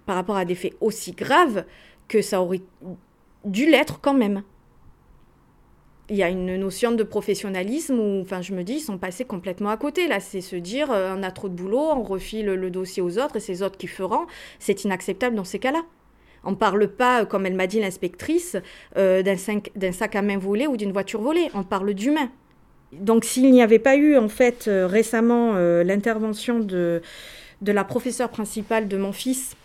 par 0.05 0.15
rapport 0.15 0.37
à 0.37 0.45
des 0.45 0.55
faits 0.55 0.73
aussi 0.81 1.11
graves, 1.11 1.65
que 2.07 2.21
ça 2.21 2.41
aurait 2.41 2.61
dû 3.43 3.69
l'être 3.69 3.99
quand 4.01 4.13
même 4.13 4.43
il 6.09 6.15
y 6.15 6.23
a 6.23 6.29
une 6.29 6.55
notion 6.57 6.91
de 6.91 7.03
professionnalisme 7.03 7.99
où, 7.99 8.21
enfin, 8.21 8.41
je 8.41 8.53
me 8.53 8.63
dis, 8.63 8.73
ils 8.73 8.79
sont 8.79 8.97
passés 8.97 9.25
complètement 9.25 9.69
à 9.69 9.77
côté. 9.77 10.07
Là, 10.07 10.19
c'est 10.19 10.41
se 10.41 10.55
dire, 10.55 10.91
euh, 10.91 11.15
on 11.17 11.23
a 11.23 11.31
trop 11.31 11.49
de 11.49 11.55
boulot, 11.55 11.79
on 11.79 12.03
refile 12.03 12.45
le 12.45 12.69
dossier 12.69 13.01
aux 13.01 13.17
autres 13.17 13.37
et 13.37 13.39
c'est 13.39 13.63
autres 13.63 13.77
qui 13.77 13.87
feront. 13.87 14.27
C'est 14.59 14.83
inacceptable 14.83 15.35
dans 15.35 15.43
ces 15.43 15.57
cas-là. 15.57 15.83
On 16.43 16.51
ne 16.51 16.55
parle 16.55 16.87
pas, 16.87 17.21
euh, 17.21 17.25
comme 17.25 17.47
elle 17.47 17.55
m'a 17.55 17.65
dit 17.65 17.79
l'inspectrice, 17.79 18.55
euh, 18.97 19.23
d'un 19.23 19.91
sac 19.91 20.15
à 20.15 20.21
main 20.21 20.37
volé 20.37 20.67
ou 20.67 20.77
d'une 20.77 20.91
voiture 20.91 21.21
volée. 21.21 21.49
On 21.55 21.63
parle 21.63 21.93
d'humain. 21.95 22.29
Donc, 22.91 23.25
s'il 23.25 23.51
n'y 23.51 23.63
avait 23.63 23.79
pas 23.79 23.95
eu, 23.95 24.15
en 24.15 24.29
fait, 24.29 24.69
récemment, 24.69 25.55
l'intervention 25.55 26.59
de 26.59 27.01
la 27.61 27.83
professeure 27.83 28.29
principale 28.29 28.87
de 28.87 28.95
mon 28.95 29.11
fils, 29.11 29.55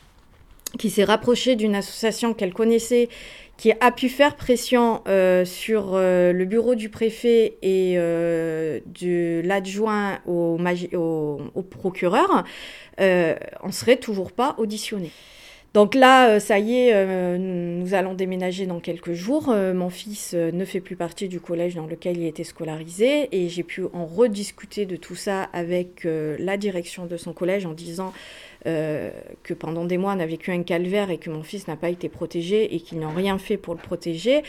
qui 0.79 0.90
s'est 0.90 1.05
rapprochée 1.05 1.57
d'une 1.57 1.74
association 1.74 2.35
qu'elle 2.35 2.53
connaissait 2.53 3.09
qui 3.61 3.73
a 3.79 3.92
pu 3.92 4.09
faire 4.09 4.37
pression 4.37 5.03
euh, 5.07 5.44
sur 5.44 5.90
euh, 5.92 6.33
le 6.33 6.46
bureau 6.46 6.75
du 6.75 6.88
préfet 6.88 7.59
et 7.61 7.96
euh, 7.99 8.81
de 8.87 9.42
l'adjoint 9.44 10.18
au, 10.27 10.59
au, 11.55 11.62
procureur, 11.62 12.44
on 12.99 13.66
ne 13.66 13.73
serait 13.73 13.99
toujours 13.99 14.33
pas 14.33 14.55
auditionné. 14.57 15.11
Donc 15.75 15.94
là, 15.94 16.40
ça 16.40 16.59
y 16.59 16.75
est, 16.75 17.38
nous 17.38 17.94
allons 17.94 18.14
déménager 18.14 18.64
dans 18.66 18.81
quelques 18.81 19.12
jours. 19.12 19.55
mon 19.55 19.90
fils 19.90 20.33
ne 20.33 20.64
fait 20.64 20.81
plus 20.81 20.96
partie 20.96 21.29
du 21.29 21.38
collège 21.38 21.75
dans 21.77 21.87
lequel 21.87 22.16
il 22.16 22.27
était 22.27 22.44
scolarisé 22.44 23.29
et 23.31 23.49
j'ai 23.49 23.62
pu 23.62 23.85
en 23.92 24.05
rediscuter 24.05 24.85
de 24.85 24.96
tout 24.96 25.14
ça 25.14 25.44
avec 25.53 26.05
la 26.05 26.57
direction 26.57 27.07
de 27.07 27.16
son 27.16 27.33
collège 27.33 27.66
en 27.66 27.73
disant 27.73 28.12
euh, 28.66 29.11
que 29.42 29.55
pendant 29.55 29.85
des 29.85 29.96
mois 29.96 30.14
on 30.14 30.20
a 30.20 30.27
vécu 30.27 30.51
un 30.51 30.62
calvaire 30.62 31.11
et 31.11 31.18
que 31.18 31.31
mon 31.31 31.42
fils 31.42 31.66
n'a 31.66 31.77
pas 31.77 31.88
été 31.88 32.09
protégé 32.09 32.75
et 32.75 32.81
qu'ils 32.81 33.01
n'ont 33.01 33.14
rien 33.14 33.38
fait 33.38 33.57
pour 33.57 33.75
le 33.75 33.81
protéger, 33.81 34.42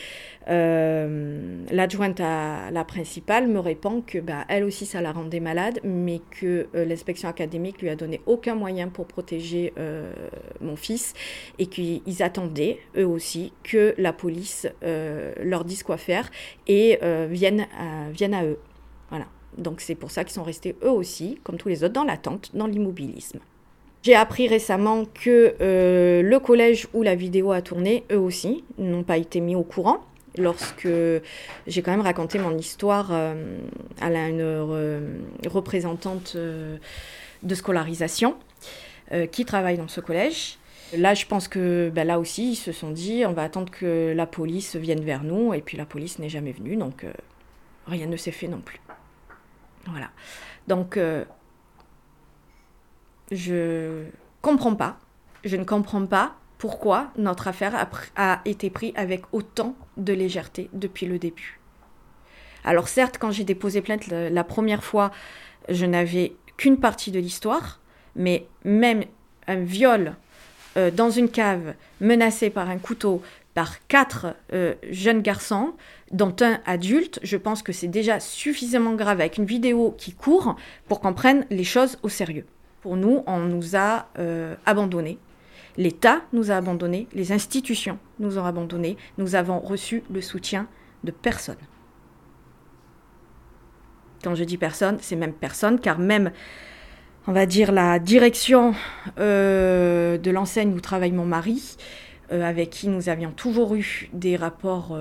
euh, 0.48 1.64
l'adjointe 1.70 2.20
à 2.20 2.70
la 2.70 2.84
principale 2.84 3.48
me 3.48 3.58
répond 3.58 4.02
que 4.02 4.18
bah, 4.18 4.44
elle 4.48 4.64
aussi 4.64 4.84
ça 4.84 5.00
la 5.00 5.12
rendait 5.12 5.40
malade, 5.40 5.80
mais 5.82 6.20
que 6.30 6.68
euh, 6.74 6.84
l'inspection 6.84 7.28
académique 7.28 7.80
lui 7.80 7.88
a 7.88 7.96
donné 7.96 8.20
aucun 8.26 8.54
moyen 8.54 8.88
pour 8.88 9.06
protéger 9.06 9.72
mon 10.60 10.76
fils 10.76 11.14
et 11.58 11.66
qu'ils 11.66 12.22
attendaient 12.22 12.78
eux 12.96 13.06
aussi 13.06 13.52
que 13.62 13.94
la 13.98 14.12
police 14.12 14.66
leur 14.82 15.64
dise 15.64 15.82
quoi 15.82 15.96
faire 15.96 16.30
et 16.66 16.98
vienne, 17.28 17.66
vienne 18.12 18.34
à 18.34 18.44
eux. 18.44 18.58
Voilà. 19.10 19.26
Donc 19.58 19.80
c'est 19.80 19.94
pour 19.94 20.10
ça 20.10 20.24
qu'ils 20.24 20.34
sont 20.34 20.42
restés 20.42 20.76
eux 20.82 20.90
aussi, 20.90 21.38
comme 21.44 21.56
tous 21.56 21.68
les 21.68 21.84
autres, 21.84 21.92
dans 21.92 22.04
l'attente, 22.04 22.50
dans 22.54 22.66
l'immobilisme. 22.66 23.40
J'ai 24.02 24.16
appris 24.16 24.48
récemment 24.48 25.04
que 25.04 25.54
euh, 25.60 26.22
le 26.22 26.40
collège 26.40 26.88
où 26.92 27.02
la 27.02 27.14
vidéo 27.14 27.52
a 27.52 27.62
tourné, 27.62 28.02
eux 28.10 28.18
aussi, 28.18 28.64
n'ont 28.76 29.04
pas 29.04 29.16
été 29.16 29.40
mis 29.40 29.54
au 29.54 29.62
courant 29.62 30.04
lorsque 30.36 30.88
j'ai 31.66 31.82
quand 31.82 31.92
même 31.92 32.00
raconté 32.00 32.38
mon 32.38 32.56
histoire 32.56 33.10
euh, 33.12 33.58
à 34.00 34.08
une 34.08 34.40
euh, 34.40 35.18
représentante 35.46 36.36
de 36.36 37.54
scolarisation 37.54 38.36
qui 39.30 39.44
travaille 39.44 39.76
dans 39.76 39.88
ce 39.88 40.00
collège. 40.00 40.56
Là, 40.96 41.12
je 41.12 41.26
pense 41.26 41.46
que 41.46 41.90
ben, 41.94 42.06
là 42.06 42.18
aussi, 42.18 42.52
ils 42.52 42.56
se 42.56 42.72
sont 42.72 42.90
dit, 42.90 43.24
on 43.26 43.34
va 43.34 43.42
attendre 43.42 43.70
que 43.70 44.14
la 44.16 44.24
police 44.24 44.74
vienne 44.74 45.02
vers 45.02 45.22
nous, 45.22 45.52
et 45.52 45.60
puis 45.60 45.76
la 45.76 45.84
police 45.84 46.18
n'est 46.18 46.30
jamais 46.30 46.52
venue, 46.52 46.76
donc 46.76 47.04
rien 47.86 48.06
ne 48.06 48.16
s'est 48.16 48.30
fait 48.30 48.48
non 48.48 48.60
plus. 48.60 48.80
Voilà. 49.86 50.08
Donc, 50.66 50.98
je 53.30 54.04
comprends 54.40 54.74
pas. 54.74 54.98
Je 55.44 55.56
ne 55.56 55.64
comprends 55.64 56.06
pas 56.06 56.34
pourquoi 56.58 57.10
notre 57.16 57.48
affaire 57.48 57.88
a, 58.14 58.40
été 58.44 58.70
prise 58.70 58.92
avec 58.94 59.22
autant 59.32 59.74
de 59.96 60.12
légèreté 60.12 60.70
depuis 60.72 61.06
le 61.06 61.18
début. 61.18 61.58
Alors 62.64 62.88
certes, 62.88 63.18
quand 63.18 63.32
j'ai 63.32 63.42
déposé 63.42 63.82
plainte 63.82 64.06
la, 64.06 64.44
première 64.44 64.84
fois, 64.84 65.10
je 65.68 65.84
n'avais 65.86 66.36
qu'une 66.56 66.78
partie 66.78 67.10
de 67.10 67.18
l'histoire, 67.18 67.80
mais 68.14 68.46
même 68.64 69.02
un 69.48 69.56
viol 69.56 70.14
euh, 70.76 70.92
dans 70.92 71.10
une 71.10 71.28
cave 71.28 71.74
menacé 72.00 72.48
par 72.48 72.70
un 72.70 72.78
couteau 72.78 73.22
par 73.54 73.86
quatre 73.86 74.34
euh, 74.52 74.74
jeunes 74.90 75.20
garçons, 75.20 75.74
dont 76.10 76.34
un 76.40 76.60
adulte, 76.64 77.18
je 77.22 77.36
pense 77.36 77.62
que 77.62 77.72
c'est 77.72 77.88
déjà 77.88 78.20
suffisamment 78.20 78.94
grave 78.94 79.20
avec 79.20 79.36
une 79.36 79.44
vidéo 79.44 79.94
qui 79.98 80.12
court 80.12 80.56
pour 80.88 81.00
qu'on 81.00 81.12
prenne 81.12 81.44
les 81.50 81.64
choses 81.64 81.98
au 82.02 82.08
sérieux. 82.08 82.46
Pour 82.82 82.96
nous, 82.96 83.22
on 83.28 83.38
nous 83.38 83.76
a 83.76 84.08
euh, 84.18 84.56
abandonnés. 84.66 85.18
L'État 85.76 86.22
nous 86.32 86.50
a 86.50 86.56
abandonnés, 86.56 87.06
les 87.14 87.32
institutions 87.32 87.98
nous 88.18 88.38
ont 88.38 88.44
abandonnés, 88.44 88.98
nous 89.16 89.36
avons 89.36 89.60
reçu 89.60 90.02
le 90.12 90.20
soutien 90.20 90.66
de 91.04 91.12
personne. 91.12 91.56
Quand 94.22 94.34
je 94.34 94.44
dis 94.44 94.58
personne, 94.58 94.98
c'est 95.00 95.16
même 95.16 95.32
personne, 95.32 95.78
car 95.78 95.98
même, 95.98 96.32
on 97.28 97.32
va 97.32 97.46
dire, 97.46 97.72
la 97.72 98.00
direction 98.00 98.74
euh, 99.18 100.18
de 100.18 100.30
l'enseigne 100.30 100.74
où 100.74 100.80
travaille 100.80 101.12
mon 101.12 101.24
mari, 101.24 101.76
euh, 102.32 102.42
avec 102.42 102.70
qui 102.70 102.88
nous 102.88 103.08
avions 103.08 103.30
toujours 103.30 103.76
eu 103.76 104.10
des 104.12 104.36
rapports 104.36 104.98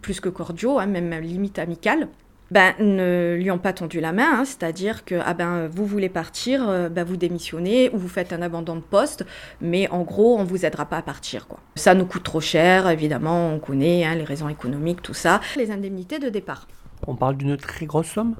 plus 0.00 0.20
que 0.20 0.30
cordiaux, 0.30 0.78
hein, 0.78 0.86
même 0.86 1.10
limite 1.20 1.58
amicales, 1.58 2.08
ben, 2.50 2.74
ne 2.78 3.36
lui 3.38 3.50
ont 3.50 3.58
pas 3.58 3.72
tendu 3.72 4.00
la 4.00 4.12
main, 4.12 4.40
hein, 4.40 4.44
c'est-à-dire 4.44 5.04
que 5.04 5.16
ah 5.24 5.34
ben, 5.34 5.68
vous 5.68 5.84
voulez 5.84 6.08
partir, 6.08 6.68
euh, 6.68 6.88
ben, 6.88 7.04
vous 7.04 7.16
démissionnez 7.16 7.90
ou 7.90 7.98
vous 7.98 8.08
faites 8.08 8.32
un 8.32 8.42
abandon 8.42 8.76
de 8.76 8.80
poste, 8.80 9.26
mais 9.60 9.88
en 9.90 10.02
gros, 10.02 10.36
on 10.38 10.44
ne 10.44 10.48
vous 10.48 10.64
aidera 10.64 10.86
pas 10.86 10.98
à 10.98 11.02
partir. 11.02 11.46
Quoi. 11.46 11.60
Ça 11.74 11.94
nous 11.94 12.06
coûte 12.06 12.22
trop 12.22 12.40
cher, 12.40 12.88
évidemment, 12.88 13.52
on 13.52 13.58
connaît 13.58 14.04
hein, 14.04 14.14
les 14.14 14.24
raisons 14.24 14.48
économiques, 14.48 15.02
tout 15.02 15.14
ça. 15.14 15.40
Les 15.56 15.70
indemnités 15.70 16.18
de 16.18 16.28
départ. 16.28 16.66
On 17.06 17.14
parle 17.14 17.36
d'une 17.36 17.56
très 17.56 17.86
grosse 17.86 18.08
somme? 18.08 18.34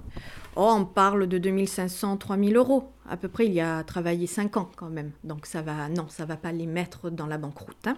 Oh, 0.57 0.75
on 0.75 0.85
parle 0.85 1.29
de 1.29 1.39
2500, 1.39 2.17
3000 2.17 2.57
euros. 2.57 2.91
À 3.09 3.17
peu 3.17 3.29
près, 3.29 3.47
il 3.47 3.53
y 3.53 3.61
a 3.61 3.85
travaillé 3.85 4.27
5 4.27 4.57
ans 4.57 4.71
quand 4.75 4.89
même. 4.89 5.13
Donc 5.23 5.47
ça 5.47 5.63
va, 5.63 5.89
non, 5.89 6.07
ça 6.09 6.25
va 6.25 6.37
pas 6.37 6.51
les 6.51 6.67
mettre 6.67 7.11
dans 7.11 7.27
la 7.27 7.39
banqueroute. 7.39 7.87
Hein. 7.87 7.97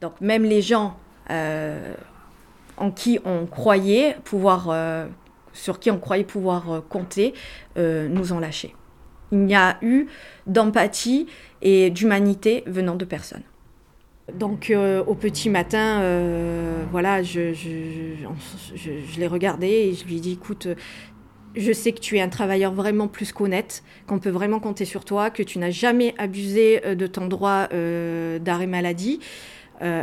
Donc 0.00 0.20
même 0.20 0.44
les 0.44 0.62
gens 0.62 0.96
euh, 1.30 1.94
en 2.76 2.90
qui 2.90 3.18
on 3.24 3.46
croyait 3.46 4.16
pouvoir, 4.24 4.68
euh, 4.70 5.06
sur 5.52 5.78
qui 5.78 5.90
on 5.90 5.98
croyait 5.98 6.24
pouvoir 6.24 6.70
euh, 6.70 6.80
compter, 6.80 7.34
euh, 7.76 8.08
nous 8.08 8.32
ont 8.32 8.38
lâchés. 8.38 8.74
Il 9.32 9.40
n'y 9.40 9.56
a 9.56 9.78
eu 9.82 10.06
d'empathie 10.46 11.26
et 11.62 11.90
d'humanité 11.90 12.62
venant 12.66 12.94
de 12.94 13.04
personne. 13.04 13.42
Donc 14.32 14.72
au 15.06 15.14
petit 15.14 15.50
matin, 15.50 16.00
voilà, 16.90 17.22
je, 17.22 17.52
l'ai 19.18 19.26
regardé 19.28 19.66
et 19.66 19.94
je 19.94 20.04
lui 20.04 20.16
ai 20.16 20.20
dit, 20.20 20.32
écoute, 20.32 20.66
je 21.54 21.72
sais 21.72 21.92
que 21.92 22.00
tu 22.00 22.16
es 22.16 22.20
un 22.20 22.28
travailleur 22.28 22.72
vraiment 22.72 23.06
plus 23.06 23.32
qu'honnête, 23.32 23.84
qu'on 24.08 24.18
peut 24.18 24.30
vraiment 24.30 24.58
compter 24.58 24.84
sur 24.84 25.04
toi, 25.04 25.30
que 25.30 25.44
tu 25.44 25.60
n'as 25.60 25.70
jamais 25.70 26.12
abusé 26.18 26.80
de 26.96 27.06
ton 27.06 27.26
droit 27.26 27.68
d'arrêt 27.68 28.66
maladie. 28.66 29.20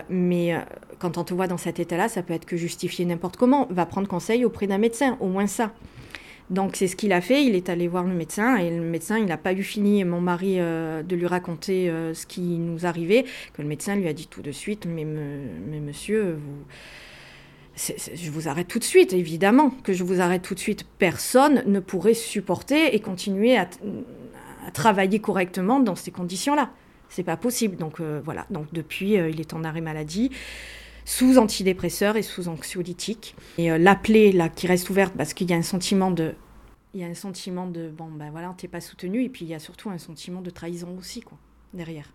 mais 0.10 0.56
quand 1.04 1.18
on 1.18 1.26
te 1.26 1.34
voit 1.34 1.48
dans 1.48 1.58
cet 1.58 1.82
état-là, 1.82 2.08
ça 2.08 2.24
peut 2.24 2.34
être 2.34 2.46
que 2.46 2.56
justifié 2.56 3.04
n'importe 3.04 3.36
comment. 3.36 3.68
Va 3.70 3.86
prendre 3.86 4.08
conseil 4.08 4.46
auprès 4.46 4.68
d'un 4.68 4.78
médecin, 4.78 5.18
au 5.20 5.28
moins 5.28 5.48
ça. 5.48 5.74
Donc 6.50 6.78
c'est 6.78 6.88
ce 6.88 6.96
qu'il 6.96 7.12
a 7.12 7.20
fait, 7.20 7.44
il 7.44 7.56
est 7.56 7.68
allé 7.68 7.90
voir 7.90 8.06
le 8.06 8.14
médecin 8.14 8.56
et 8.56 8.70
le 8.70 8.82
médecin, 8.82 9.18
il 9.18 9.26
n'a 9.26 9.36
pas 9.36 9.52
eu 9.52 9.64
fini, 9.64 10.06
mon 10.06 10.22
mari, 10.22 10.56
euh, 10.60 11.04
de 11.04 11.16
lui 11.18 11.28
raconter 11.28 11.90
euh, 11.90 12.14
ce 12.14 12.26
qui 12.26 12.42
nous 12.42 12.86
arrivait, 12.86 13.26
que 13.54 13.62
le 13.62 13.68
médecin 13.68 13.98
lui 13.98 14.08
a 14.08 14.14
dit 14.14 14.28
tout 14.28 14.42
de 14.42 14.54
suite, 14.54 14.86
mais, 14.86 15.04
monsieur, 15.04 16.38
je 17.76 18.32
vous 18.32 18.48
arrête 18.48 18.70
tout 18.70 18.80
de 18.80 18.86
suite, 18.86 19.12
évidemment 19.12 19.72
que 19.84 19.92
je 19.92 20.06
vous 20.06 20.22
arrête 20.22 20.42
tout 20.42 20.54
de 20.54 20.60
suite. 20.60 20.86
Personne 21.00 21.64
ne 21.66 21.82
pourrait 21.82 22.14
supporter 22.14 22.96
et 22.96 23.02
continuer 23.02 23.58
à, 23.58 23.68
travailler 24.74 25.20
correctement 25.20 25.82
dans 25.82 25.96
ces 25.96 26.12
conditions-là. 26.12 26.70
C'est 27.10 27.24
pas 27.24 27.36
possible. 27.36 27.76
Donc 27.76 28.00
euh, 28.00 28.22
voilà, 28.24 28.46
donc 28.52 28.68
depuis, 28.72 29.16
il 29.16 29.42
est 29.42 29.54
en 29.54 29.66
arrêt 29.66 29.82
maladie 29.82 30.32
sous 31.06 31.38
antidépresseurs 31.38 32.18
et 32.18 32.22
sous 32.22 32.48
anxiolytiques. 32.48 33.36
Et 33.58 33.72
euh, 33.72 33.78
la 33.78 34.00
là 34.34 34.50
qui 34.50 34.68
reste 34.68 34.90
ouverte 34.90 35.14
parce 35.16 35.34
qu'il 35.34 35.50
y 35.50 35.54
a 35.54 35.58
un 35.58 35.64
sentiment 35.64 36.12
de 36.12 36.34
il 36.94 37.02
y 37.02 37.04
a 37.04 37.08
un 37.08 37.16
sentiment 37.16 37.66
de 37.66 37.90
bon 37.90 38.10
ben 38.12 38.30
voilà, 38.30 38.54
t'es 38.56 38.68
pas 38.68 38.82
soutenu 38.82 39.24
et 39.24 39.30
puis 39.30 39.46
il 39.46 39.48
y 39.48 39.56
a 39.56 39.60
surtout 39.60 39.90
un 39.90 39.98
sentiment 39.98 40.42
de 40.42 40.52
trahison 40.52 40.96
aussi 41.00 41.22
quoi 41.22 41.38
derrière. 41.74 42.14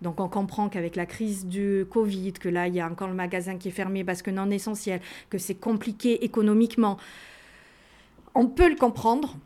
Donc 0.00 0.20
on 0.20 0.28
comprend 0.28 0.68
qu'avec 0.68 0.96
la 0.96 1.06
crise 1.06 1.46
du 1.46 1.86
Covid, 1.90 2.32
que 2.34 2.48
là 2.48 2.68
il 2.68 2.74
y 2.74 2.80
a 2.80 2.88
encore 2.88 3.08
le 3.08 3.14
magasin 3.14 3.56
qui 3.56 3.68
est 3.68 3.72
fermé 3.72 4.04
parce 4.04 4.22
que 4.22 4.30
non 4.30 4.50
essentiel, 4.50 5.00
que 5.28 5.38
c'est 5.38 5.56
compliqué 5.56 6.24
économiquement. 6.24 6.98
On 8.34 8.46
peut 8.46 8.68
le 8.68 8.76
comprendre, 8.76 9.36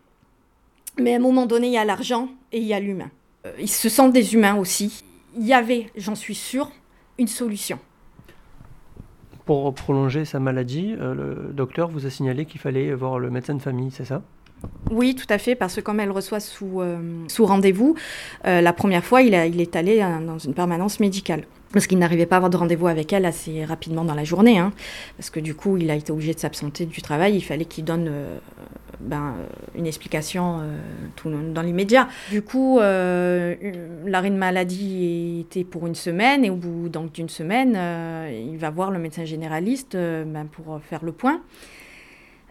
mais 0.99 1.15
à 1.15 1.17
un 1.17 1.21
moment 1.21 1.47
donné 1.47 1.69
il 1.69 1.73
y 1.73 1.79
a 1.79 1.85
l'argent 1.85 2.29
et 2.53 2.59
il 2.59 2.67
y 2.67 2.75
a 2.75 2.81
l'humain. 2.81 3.11
Euh, 3.47 3.53
ils 3.59 3.71
se 3.71 3.89
sentent 3.89 4.13
des 4.13 4.35
humains 4.35 4.57
aussi. 4.57 5.05
Il 5.39 5.47
y 5.47 5.55
avait, 5.55 5.91
j'en 5.97 6.15
suis 6.15 6.35
sûre, 6.35 6.71
une 7.19 7.29
solution. 7.29 7.79
Pour 9.47 9.73
prolonger 9.75 10.25
sa 10.25 10.41
maladie, 10.41 10.97
euh, 11.01 11.15
le 11.15 11.53
docteur 11.55 11.89
vous 11.89 12.05
a 12.05 12.11
signalé 12.11 12.47
qu'il 12.47 12.61
fallait 12.61 12.93
voir 12.93 13.21
le 13.21 13.31
médecin 13.31 13.55
de 13.55 13.63
famille, 13.63 13.93
c'est 13.93 14.05
ça? 14.05 14.23
Oui, 14.91 15.15
tout 15.15 15.27
à 15.31 15.39
fait, 15.39 15.55
parce 15.55 15.77
que 15.77 15.81
comme 15.81 16.01
elle 16.01 16.11
reçoit 16.11 16.41
sous, 16.41 16.81
euh, 16.81 16.99
sous 17.29 17.47
rendez-vous, 17.47 17.95
euh, 18.45 18.61
la 18.61 18.73
première 18.73 19.05
fois, 19.05 19.23
il, 19.23 19.35
est 19.35 19.77
allé 19.77 20.05
dans 20.27 20.39
une 20.39 20.53
permanence 20.53 20.99
médicale. 20.99 21.45
Parce 21.73 21.87
qu'il 21.87 21.99
n'arrivait 21.99 22.27
pas 22.27 22.37
à 22.37 22.39
avoir 22.39 22.51
de 22.51 22.57
rendez-vous 22.57 22.89
avec 22.89 23.13
elle 23.13 23.25
assez 23.25 23.65
rapidement 23.65 24.05
dans 24.05 24.15
la 24.15 24.25
journée. 24.25 24.59
Hein. 24.59 24.73
parce 25.17 25.31
que 25.31 25.39
du 25.39 25.55
coup, 25.55 25.77
il 25.77 25.91
a 25.93 25.95
été 25.95 26.11
obligé 26.11 26.35
de 26.35 26.41
s'absenter 26.41 26.87
du 26.87 27.01
travail. 27.01 27.37
Il 27.37 27.43
fallait 27.43 27.67
qu'il 27.67 27.85
donne 27.85 28.11
ben, 29.01 29.35
une 29.75 29.87
explication 29.87 30.61
tout, 31.17 31.31
dans 31.31 31.63
l'immédiat. 31.63 32.09
Du 32.31 32.43
coup, 32.43 32.79
l'arrêt 32.79 34.31
de 34.31 34.37
maladie 34.37 35.41
était 35.41 35.65
pour 35.65 35.87
une 35.87 35.95
semaine. 35.95 36.45
Et 36.45 36.51
au 36.51 36.57
bout 36.57 36.89
d'une 37.13 37.29
semaine, 37.29 37.79
il 38.31 38.57
va 38.59 38.71
voir 38.71 38.91
le 38.91 38.99
médecin 38.99 39.25
généraliste 39.25 39.97
ben, 39.97 40.47
pour 40.51 40.81
faire 40.83 41.05
le 41.05 41.13
point. 41.13 41.41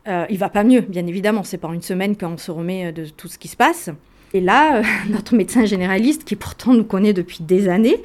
Euh, 0.08 0.26
il 0.30 0.38
va 0.38 0.50
pas 0.50 0.64
mieux, 0.64 0.82
bien 0.82 1.06
évidemment. 1.08 1.44
C'est 1.44 1.58
pas 1.58 1.70
une 1.74 1.82
semaine 1.82 2.16
qu'on 2.16 2.38
se 2.38 2.52
remet 2.52 2.88
euh, 2.88 2.92
de 2.92 3.06
tout 3.06 3.28
ce 3.28 3.38
qui 3.38 3.48
se 3.48 3.58
passe. 3.58 3.90
Et 4.34 4.42
là, 4.42 4.78
euh, 4.78 4.84
notre 5.10 5.36
médecin 5.36 5.66
généraliste, 5.66 6.24
qui 6.24 6.36
pourtant 6.36 6.74
nous 6.74 6.84
connaît 6.84 7.14
depuis 7.14 7.44
des 7.44 7.68
années, 7.68 8.02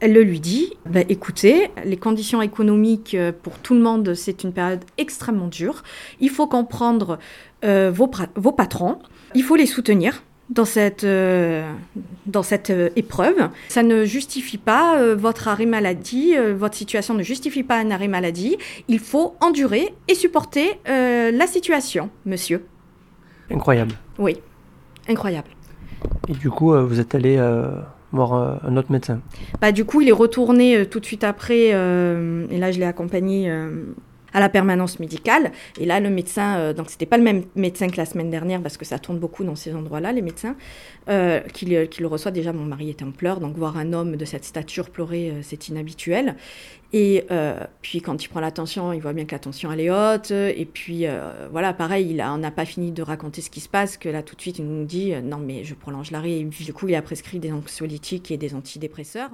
elle 0.00 0.12
le 0.12 0.22
lui 0.22 0.40
dit 0.40 0.72
bah, 0.86 1.00
écoutez, 1.08 1.70
les 1.84 1.96
conditions 1.96 2.42
économiques 2.42 3.16
pour 3.42 3.58
tout 3.58 3.74
le 3.74 3.80
monde, 3.80 4.14
c'est 4.14 4.44
une 4.44 4.52
période 4.52 4.84
extrêmement 4.98 5.48
dure. 5.48 5.82
Il 6.20 6.30
faut 6.30 6.46
comprendre 6.46 7.18
vos 7.62 8.52
patrons, 8.52 8.98
il 9.34 9.42
faut 9.42 9.56
les 9.56 9.66
soutenir 9.66 10.22
dans 10.50 10.64
cette, 10.64 11.04
euh, 11.04 11.70
dans 12.26 12.42
cette 12.42 12.70
euh, 12.70 12.90
épreuve. 12.96 13.48
Ça 13.68 13.82
ne 13.82 14.04
justifie 14.04 14.58
pas 14.58 14.98
euh, 14.98 15.14
votre 15.16 15.48
arrêt 15.48 15.66
maladie, 15.66 16.34
votre 16.56 16.74
situation 16.74 17.14
ne 17.14 17.22
justifie 17.22 17.62
pas 17.62 17.78
un 17.78 17.90
arrêt 17.90 18.08
maladie. 18.08 18.56
Il 18.88 18.98
faut 18.98 19.36
endurer 19.40 19.94
et 20.08 20.14
supporter 20.14 20.78
la 20.86 21.46
situation, 21.46 22.10
monsieur. 22.26 22.64
Incroyable. 23.50 23.94
Oui, 24.18 24.36
incroyable. 25.08 25.48
Et 26.28 26.32
du 26.32 26.50
coup, 26.50 26.74
vous 26.74 27.00
êtes 27.00 27.14
allé 27.14 27.36
voir 28.14 28.60
un 28.64 28.76
autre 28.76 28.90
médecin. 28.92 29.20
Bah, 29.60 29.72
Du 29.72 29.84
coup, 29.84 30.00
il 30.00 30.08
est 30.08 30.12
retourné 30.12 30.86
tout 30.86 31.00
de 31.00 31.04
suite 31.04 31.24
après, 31.24 31.68
et 31.68 32.58
là 32.58 32.70
je 32.72 32.78
l'ai 32.78 32.86
accompagné 32.86 33.50
à 34.34 34.40
la 34.40 34.48
permanence 34.48 34.98
médicale. 34.98 35.52
Et 35.80 35.86
là, 35.86 36.00
le 36.00 36.10
médecin, 36.10 36.56
euh, 36.56 36.72
donc 36.74 36.90
c'était 36.90 37.06
pas 37.06 37.16
le 37.16 37.22
même 37.22 37.44
médecin 37.54 37.88
que 37.88 37.96
la 37.96 38.04
semaine 38.04 38.30
dernière, 38.30 38.60
parce 38.60 38.76
que 38.76 38.84
ça 38.84 38.98
tourne 38.98 39.18
beaucoup 39.18 39.44
dans 39.44 39.54
ces 39.54 39.74
endroits-là, 39.74 40.12
les 40.12 40.22
médecins, 40.22 40.56
euh, 41.08 41.40
qui, 41.40 41.64
le 41.66 42.06
reçoit. 42.06 42.32
Déjà, 42.32 42.52
mon 42.52 42.64
mari 42.64 42.90
était 42.90 43.04
en 43.04 43.12
pleurs, 43.12 43.40
donc 43.40 43.56
voir 43.56 43.78
un 43.78 43.92
homme 43.92 44.16
de 44.16 44.24
cette 44.24 44.44
stature 44.44 44.90
pleurer, 44.90 45.30
euh, 45.30 45.40
c'est 45.42 45.68
inhabituel. 45.68 46.34
Et 46.92 47.26
puis 47.82 48.00
quand 48.00 48.22
il 48.22 48.28
prend 48.28 48.38
l'attention, 48.38 48.92
il 48.92 49.00
voit 49.00 49.12
bien 49.12 49.24
que 49.24 49.34
la 49.34 49.40
tension 49.40 49.72
elle 49.72 49.80
est 49.80 49.90
haute. 49.90 50.30
Et 50.30 50.64
puis 50.64 51.06
voilà, 51.50 51.72
pareil, 51.72 52.08
il 52.10 52.20
a, 52.20 52.32
on 52.32 52.38
n'a 52.38 52.52
pas 52.52 52.64
fini 52.64 52.92
de 52.92 53.02
raconter 53.02 53.40
ce 53.40 53.50
qui 53.50 53.58
se 53.58 53.68
passe, 53.68 53.96
que 53.96 54.08
là 54.08 54.22
tout 54.22 54.36
de 54.36 54.40
suite 54.40 54.60
il 54.60 54.64
nous 54.64 54.84
dit 54.84 55.12
non 55.24 55.38
mais 55.38 55.64
je 55.64 55.74
prolonge 55.74 56.12
l'arrêt. 56.12 56.38
Et 56.38 56.44
du 56.44 56.72
coup, 56.72 56.86
il 56.86 56.94
a 56.94 57.02
prescrit 57.02 57.40
des 57.40 57.50
anxiolytiques 57.50 58.30
et 58.30 58.36
des 58.36 58.54
antidépresseurs. 58.54 59.30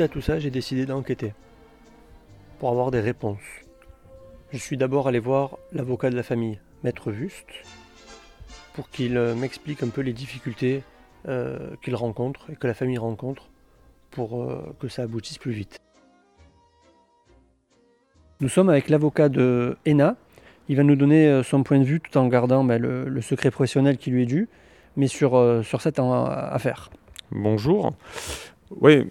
À 0.00 0.08
tout 0.08 0.22
ça, 0.22 0.38
j'ai 0.38 0.50
décidé 0.50 0.86
d'enquêter 0.86 1.34
pour 2.58 2.70
avoir 2.70 2.90
des 2.90 3.00
réponses. 3.00 3.42
Je 4.50 4.56
suis 4.56 4.78
d'abord 4.78 5.08
allé 5.08 5.18
voir 5.18 5.58
l'avocat 5.72 6.08
de 6.08 6.16
la 6.16 6.22
famille, 6.22 6.58
Maître 6.82 7.12
Juste, 7.12 7.50
pour 8.72 8.88
qu'il 8.88 9.18
euh, 9.18 9.34
m'explique 9.34 9.82
un 9.82 9.88
peu 9.88 10.00
les 10.00 10.14
difficultés 10.14 10.82
euh, 11.28 11.76
qu'il 11.82 11.94
rencontre 11.94 12.48
et 12.50 12.56
que 12.56 12.66
la 12.66 12.72
famille 12.72 12.96
rencontre 12.96 13.50
pour 14.10 14.40
euh, 14.40 14.74
que 14.80 14.88
ça 14.88 15.02
aboutisse 15.02 15.36
plus 15.36 15.52
vite. 15.52 15.78
Nous 18.40 18.48
sommes 18.48 18.70
avec 18.70 18.88
l'avocat 18.88 19.28
de 19.28 19.76
Ena. 19.86 20.16
Il 20.70 20.76
va 20.76 20.82
nous 20.82 20.96
donner 20.96 21.42
son 21.42 21.62
point 21.62 21.78
de 21.78 21.84
vue 21.84 22.00
tout 22.00 22.16
en 22.16 22.26
gardant 22.28 22.64
ben, 22.64 22.80
le, 22.80 23.20
secret 23.20 23.50
professionnel 23.50 23.98
qui 23.98 24.10
lui 24.10 24.22
est 24.22 24.26
dû, 24.26 24.48
mais 24.96 25.08
sur, 25.08 25.62
sur 25.62 25.82
cette 25.82 25.98
affaire. 25.98 26.88
Bonjour. 27.32 27.92
Oui, 28.80 29.04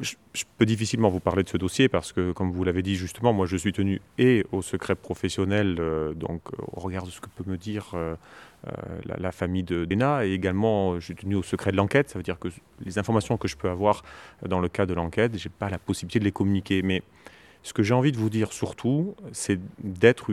je, 0.00 0.44
peux 0.58 0.66
difficilement 0.66 1.08
vous 1.08 1.20
parler 1.20 1.42
de 1.42 1.48
ce 1.48 1.56
dossier 1.56 1.88
parce 1.88 2.12
que, 2.12 2.32
comme 2.32 2.52
vous 2.52 2.64
l'avez 2.64 2.82
dit 2.82 2.96
justement, 2.96 3.32
moi 3.32 3.46
je 3.46 3.56
suis 3.56 3.72
tenu 3.72 4.00
et 4.18 4.44
au 4.52 4.62
secret 4.62 4.94
professionnel, 4.94 5.76
euh, 5.78 6.14
donc 6.14 6.42
au 6.72 6.80
regard 6.80 7.04
de 7.04 7.10
ce 7.10 7.20
que 7.20 7.28
peut 7.28 7.48
me 7.48 7.56
dire 7.56 7.90
euh, 7.94 8.14
euh, 8.66 8.72
la, 9.04 9.32
famille 9.32 9.62
de 9.62 9.84
Dena, 9.84 10.26
et 10.26 10.32
également 10.32 10.98
je 11.00 11.04
suis 11.04 11.14
tenu 11.14 11.34
au 11.34 11.42
secret 11.42 11.72
de 11.72 11.76
l'enquête. 11.76 12.10
Ça 12.10 12.18
veut 12.18 12.22
dire 12.22 12.38
que 12.38 12.48
les 12.84 12.98
informations 12.98 13.36
que 13.36 13.48
je 13.48 13.56
peux 13.56 13.68
avoir 13.68 14.02
dans 14.46 14.60
le 14.60 14.68
cas 14.68 14.86
de 14.86 14.94
l'enquête, 14.94 15.36
je 15.36 15.48
n'ai 15.48 15.52
pas 15.58 15.68
la 15.68 15.78
possibilité 15.78 16.18
de 16.18 16.24
les 16.24 16.32
communiquer. 16.32 16.82
Mais 16.82 17.02
ce 17.62 17.72
que 17.72 17.82
j'ai 17.82 17.94
envie 17.94 18.12
de 18.12 18.18
vous 18.18 18.30
dire 18.30 18.52
surtout, 18.52 19.14
c'est 19.32 19.58
d'être 19.82 20.32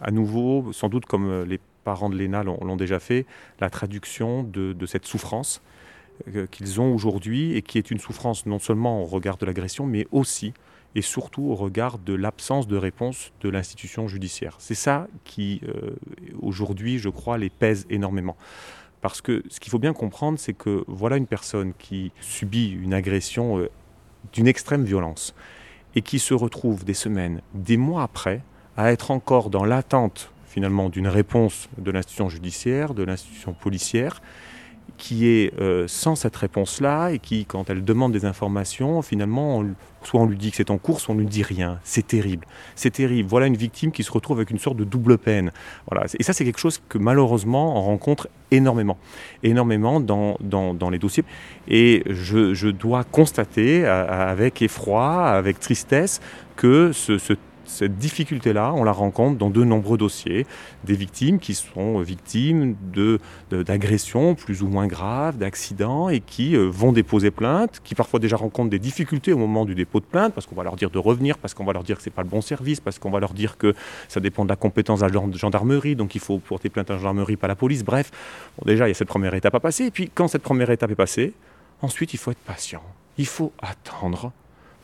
à 0.00 0.10
nouveau, 0.10 0.72
sans 0.72 0.88
doute 0.88 1.06
comme 1.06 1.44
les 1.44 1.60
parents 1.84 2.10
de 2.10 2.16
Léna 2.16 2.42
l'ont 2.42 2.76
déjà 2.76 3.00
fait, 3.00 3.26
la 3.60 3.70
traduction 3.70 4.42
de, 4.42 4.86
cette 4.86 5.06
souffrance 5.06 5.60
euh, 5.60 5.80
qu'ils 6.50 6.80
ont 6.80 6.94
aujourd'hui 6.94 7.56
et 7.56 7.62
qui 7.62 7.78
est 7.78 7.90
une 7.90 7.98
souffrance 7.98 8.46
non 8.46 8.58
seulement 8.58 9.02
au 9.02 9.06
regard 9.06 9.36
de 9.36 9.46
l'agression, 9.46 9.86
mais 9.86 10.06
aussi 10.12 10.52
et 10.94 11.02
surtout 11.02 11.44
au 11.44 11.54
regard 11.54 11.98
de 11.98 12.14
l'absence 12.14 12.66
de 12.66 12.76
réponse 12.76 13.32
de 13.40 13.48
l'institution 13.48 14.08
judiciaire. 14.08 14.56
C'est 14.58 14.74
ça 14.74 15.06
qui, 15.24 15.60
euh, 15.64 15.96
aujourd'hui, 16.40 16.98
je 16.98 17.08
crois, 17.08 17.38
les 17.38 17.50
pèse 17.50 17.86
énormément. 17.88 18.36
Parce 19.00 19.20
que 19.20 19.42
ce 19.48 19.58
qu'il 19.58 19.70
faut 19.70 19.78
bien 19.78 19.94
comprendre, 19.94 20.38
c'est 20.38 20.52
que 20.52 20.84
voilà 20.86 21.16
une 21.16 21.26
personne 21.26 21.72
qui 21.78 22.12
subit 22.20 22.70
une 22.70 22.94
agression 22.94 23.58
euh, 23.58 23.70
d'une 24.32 24.46
extrême 24.46 24.84
violence 24.84 25.34
et 25.94 26.02
qui 26.02 26.18
se 26.18 26.34
retrouve 26.34 26.84
des 26.84 26.94
semaines, 26.94 27.40
des 27.54 27.76
mois 27.76 28.02
après, 28.02 28.42
à 28.76 28.92
être 28.92 29.10
encore 29.10 29.50
dans 29.50 29.64
l'attente 29.64 30.30
finalement 30.46 30.90
d'une 30.90 31.08
réponse 31.08 31.70
de 31.78 31.90
l'institution 31.90 32.28
judiciaire, 32.28 32.92
de 32.92 33.02
l'institution 33.02 33.54
policière, 33.54 34.20
qui 34.96 35.26
est 35.26 35.52
euh, 35.60 35.86
sans 35.88 36.14
cette 36.14 36.36
réponse-là 36.36 37.10
et 37.10 37.18
qui, 37.18 37.44
quand 37.44 37.70
elle 37.70 37.84
demande 37.84 38.12
des 38.12 38.24
informations, 38.24 39.02
finalement, 39.02 39.64
soit 40.02 40.20
on 40.20 40.26
lui 40.26 40.36
dit 40.36 40.50
que 40.50 40.56
c'est 40.56 40.70
en 40.70 40.78
cours, 40.78 41.00
soit 41.00 41.14
on 41.14 41.18
lui 41.18 41.26
dit 41.26 41.42
rien. 41.42 41.78
C'est 41.84 42.06
terrible. 42.06 42.46
C'est 42.74 42.90
terrible. 42.90 43.28
Voilà 43.28 43.46
une 43.46 43.56
victime 43.56 43.92
qui 43.92 44.02
se 44.02 44.12
retrouve 44.12 44.38
avec 44.38 44.50
une 44.50 44.58
sorte 44.58 44.76
de 44.76 44.84
double 44.84 45.18
peine. 45.18 45.52
Voilà. 45.90 46.06
Et 46.18 46.22
ça, 46.22 46.32
c'est 46.32 46.44
quelque 46.44 46.60
chose 46.60 46.80
que 46.88 46.98
malheureusement, 46.98 47.76
on 47.78 47.82
rencontre 47.82 48.28
énormément. 48.50 48.98
Énormément 49.42 50.00
dans, 50.00 50.36
dans, 50.40 50.74
dans 50.74 50.90
les 50.90 50.98
dossiers. 50.98 51.24
Et 51.68 52.02
je, 52.08 52.54
je 52.54 52.68
dois 52.68 53.04
constater 53.04 53.86
avec 53.86 54.62
effroi, 54.62 55.28
avec 55.28 55.60
tristesse, 55.60 56.20
que 56.56 56.92
ce, 56.92 57.18
ce 57.18 57.34
cette 57.72 57.96
difficulté-là, 57.96 58.72
on 58.74 58.84
la 58.84 58.92
rencontre 58.92 59.38
dans 59.38 59.50
de 59.50 59.64
nombreux 59.64 59.98
dossiers. 59.98 60.46
Des 60.84 60.94
victimes 60.94 61.38
qui 61.38 61.54
sont 61.54 62.00
victimes 62.00 62.76
d'agressions 63.50 64.34
plus 64.34 64.62
ou 64.62 64.68
moins 64.68 64.86
graves, 64.86 65.38
d'accidents, 65.38 66.08
et 66.08 66.20
qui 66.20 66.54
euh, 66.54 66.68
vont 66.68 66.92
déposer 66.92 67.30
plainte, 67.30 67.80
qui 67.82 67.94
parfois 67.94 68.20
déjà 68.20 68.36
rencontrent 68.36 68.70
des 68.70 68.78
difficultés 68.78 69.32
au 69.32 69.38
moment 69.38 69.64
du 69.64 69.74
dépôt 69.74 70.00
de 70.00 70.04
plainte, 70.04 70.34
parce 70.34 70.46
qu'on 70.46 70.54
va 70.54 70.62
leur 70.62 70.76
dire 70.76 70.90
de 70.90 70.98
revenir, 70.98 71.38
parce 71.38 71.54
qu'on 71.54 71.64
va 71.64 71.72
leur 71.72 71.82
dire 71.82 71.96
que 71.96 72.02
ce 72.02 72.10
n'est 72.10 72.14
pas 72.14 72.22
le 72.22 72.28
bon 72.28 72.40
service, 72.40 72.80
parce 72.80 72.98
qu'on 72.98 73.10
va 73.10 73.20
leur 73.20 73.32
dire 73.32 73.56
que 73.56 73.74
ça 74.08 74.20
dépend 74.20 74.44
de 74.44 74.50
la 74.50 74.56
compétence 74.56 75.00
de 75.00 75.06
la 75.06 75.36
gendarmerie, 75.36 75.96
donc 75.96 76.14
il 76.14 76.20
faut 76.20 76.38
porter 76.38 76.68
plainte 76.68 76.90
à 76.90 76.94
la 76.94 76.98
gendarmerie, 76.98 77.36
pas 77.36 77.46
à 77.46 77.48
la 77.48 77.56
police. 77.56 77.84
Bref, 77.84 78.10
déjà, 78.64 78.86
il 78.86 78.90
y 78.90 78.92
a 78.92 78.94
cette 78.94 79.08
première 79.08 79.34
étape 79.34 79.54
à 79.54 79.60
passer. 79.60 79.86
Et 79.86 79.90
puis, 79.90 80.10
quand 80.14 80.28
cette 80.28 80.42
première 80.42 80.70
étape 80.70 80.90
est 80.90 80.96
passée, 80.96 81.32
ensuite, 81.80 82.12
il 82.14 82.18
faut 82.18 82.30
être 82.30 82.38
patient. 82.38 82.82
Il 83.18 83.26
faut 83.26 83.52
attendre. 83.60 84.32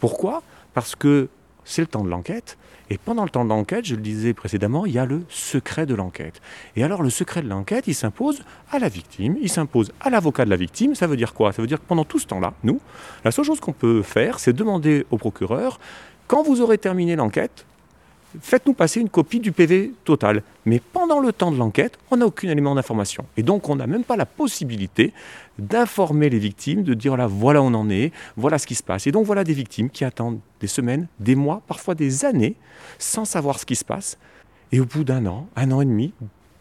Pourquoi? 0.00 0.42
Parce 0.74 0.94
que 0.94 1.28
c'est 1.68 1.82
le 1.82 1.86
temps 1.86 2.02
de 2.02 2.08
l'enquête. 2.08 2.56
Et 2.90 2.96
pendant 2.96 3.22
le 3.24 3.28
temps 3.28 3.44
de 3.44 3.50
l'enquête, 3.50 3.84
je 3.84 3.94
le 3.94 4.00
disais 4.00 4.32
précédemment, 4.32 4.86
il 4.86 4.92
y 4.92 4.98
a 4.98 5.04
le 5.04 5.22
secret 5.28 5.84
de 5.84 5.94
l'enquête. 5.94 6.40
Et 6.74 6.82
alors 6.82 7.02
le 7.02 7.10
secret 7.10 7.42
de 7.42 7.48
l'enquête, 7.48 7.86
il 7.86 7.94
s'impose 7.94 8.42
à 8.72 8.78
la 8.78 8.88
victime, 8.88 9.36
il 9.42 9.50
s'impose 9.50 9.92
à 10.00 10.08
l'avocat 10.08 10.46
de 10.46 10.50
la 10.50 10.56
victime. 10.56 10.94
Ça 10.94 11.06
veut 11.06 11.16
dire 11.16 11.34
quoi? 11.34 11.52
Ça 11.52 11.60
veut 11.60 11.68
dire 11.68 11.78
que 11.78 11.86
pendant 11.86 12.04
tout 12.04 12.18
ce 12.18 12.26
temps-là, 12.26 12.54
nous, 12.64 12.80
la 13.24 13.30
seule 13.30 13.44
chose 13.44 13.60
qu'on 13.60 13.74
peut 13.74 14.02
faire, 14.02 14.40
c'est 14.40 14.54
demander 14.54 15.04
au 15.10 15.18
procureur, 15.18 15.78
quand 16.26 16.42
vous 16.42 16.62
aurez 16.62 16.78
terminé 16.78 17.14
l'enquête, 17.14 17.66
faites-nous 18.40 18.74
passer 18.74 19.00
une 19.00 19.08
copie 19.08 19.40
du 19.40 19.52
PV 19.52 19.92
total. 20.04 20.42
Mais 20.66 20.80
pendant 20.80 21.20
le 21.20 21.32
temps 21.32 21.50
de 21.50 21.56
l'enquête, 21.56 21.98
on 22.10 22.18
n'a 22.18 22.26
aucun 22.26 22.48
élément 22.48 22.74
d'information. 22.74 23.24
Et 23.36 23.42
donc, 23.42 23.68
on 23.68 23.76
n'a 23.76 23.86
même 23.86 24.04
pas 24.04 24.16
la 24.16 24.26
possibilité 24.26 25.12
d'informer 25.58 26.28
les 26.30 26.38
victimes, 26.38 26.82
de 26.82 26.94
dire 26.94 27.16
là, 27.16 27.26
voilà 27.26 27.62
on 27.62 27.74
en 27.74 27.90
est, 27.90 28.12
voilà 28.36 28.58
ce 28.58 28.66
qui 28.66 28.74
se 28.74 28.82
passe. 28.82 29.06
Et 29.06 29.12
donc, 29.12 29.26
voilà 29.26 29.44
des 29.44 29.54
victimes 29.54 29.90
qui 29.90 30.04
attendent 30.04 30.40
des 30.60 30.66
semaines, 30.66 31.06
des 31.20 31.34
mois, 31.34 31.62
parfois 31.66 31.94
des 31.94 32.24
années, 32.24 32.56
sans 32.98 33.24
savoir 33.24 33.58
ce 33.58 33.66
qui 33.66 33.76
se 33.76 33.84
passe. 33.84 34.18
Et 34.72 34.80
au 34.80 34.84
bout 34.84 35.04
d'un 35.04 35.26
an, 35.26 35.48
un 35.56 35.70
an 35.72 35.80
et 35.80 35.86
demi, 35.86 36.12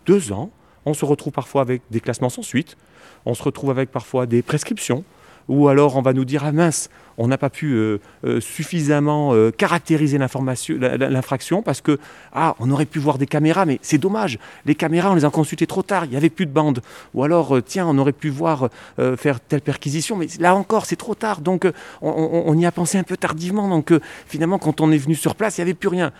deux 0.05 0.31
ans, 0.31 0.49
on 0.85 0.93
se 0.93 1.03
retrouve 1.03 1.33
parfois 1.33 1.61
avec 1.61 1.81
des 1.91 1.99
classements 1.99 2.29
sans 2.29 2.41
suite, 2.41 2.77
on 3.25 3.33
se 3.33 3.43
retrouve 3.43 3.71
avec 3.71 3.91
parfois 3.91 4.25
des 4.25 4.41
prescriptions, 4.41 5.03
ou 5.47 5.67
alors 5.67 5.95
on 5.95 6.01
va 6.01 6.13
nous 6.13 6.25
dire 6.25 6.43
ah 6.45 6.51
mince, 6.51 6.89
on 7.17 7.27
n'a 7.27 7.37
pas 7.37 7.49
pu 7.49 7.73
euh, 7.73 7.99
euh, 8.25 8.39
suffisamment 8.39 9.33
euh, 9.33 9.51
caractériser 9.51 10.17
l'infraction 10.17 11.61
parce 11.61 11.81
que 11.81 11.99
ah 12.33 12.55
on 12.59 12.69
aurait 12.71 12.85
pu 12.85 12.99
voir 12.99 13.17
des 13.17 13.25
caméras, 13.25 13.65
mais 13.65 13.79
c'est 13.81 13.97
dommage, 13.97 14.39
les 14.65 14.75
caméras 14.75 15.11
on 15.11 15.15
les 15.15 15.25
a 15.25 15.29
consultées 15.29 15.67
trop 15.67 15.83
tard, 15.83 16.05
il 16.05 16.11
n'y 16.11 16.17
avait 16.17 16.29
plus 16.29 16.45
de 16.45 16.51
bande, 16.51 16.81
ou 17.13 17.23
alors 17.23 17.57
tiens 17.65 17.87
on 17.87 17.97
aurait 17.97 18.11
pu 18.11 18.29
voir 18.29 18.69
faire 19.17 19.39
telle 19.39 19.61
perquisition, 19.61 20.15
mais 20.15 20.27
là 20.39 20.55
encore 20.55 20.85
c'est 20.85 20.95
trop 20.95 21.15
tard, 21.15 21.41
donc 21.41 21.67
on, 22.01 22.57
y 22.57 22.65
a 22.65 22.71
pensé 22.71 22.97
un 22.97 23.03
peu 23.03 23.17
tardivement, 23.17 23.67
donc 23.67 23.93
finalement 24.27 24.59
quand 24.59 24.81
on 24.81 24.91
est 24.91 24.97
venu 24.97 25.15
sur 25.15 25.35
place 25.35 25.57
il 25.57 25.61
n'y 25.61 25.63
avait 25.63 25.73
plus 25.73 25.89
rien. 25.89 26.11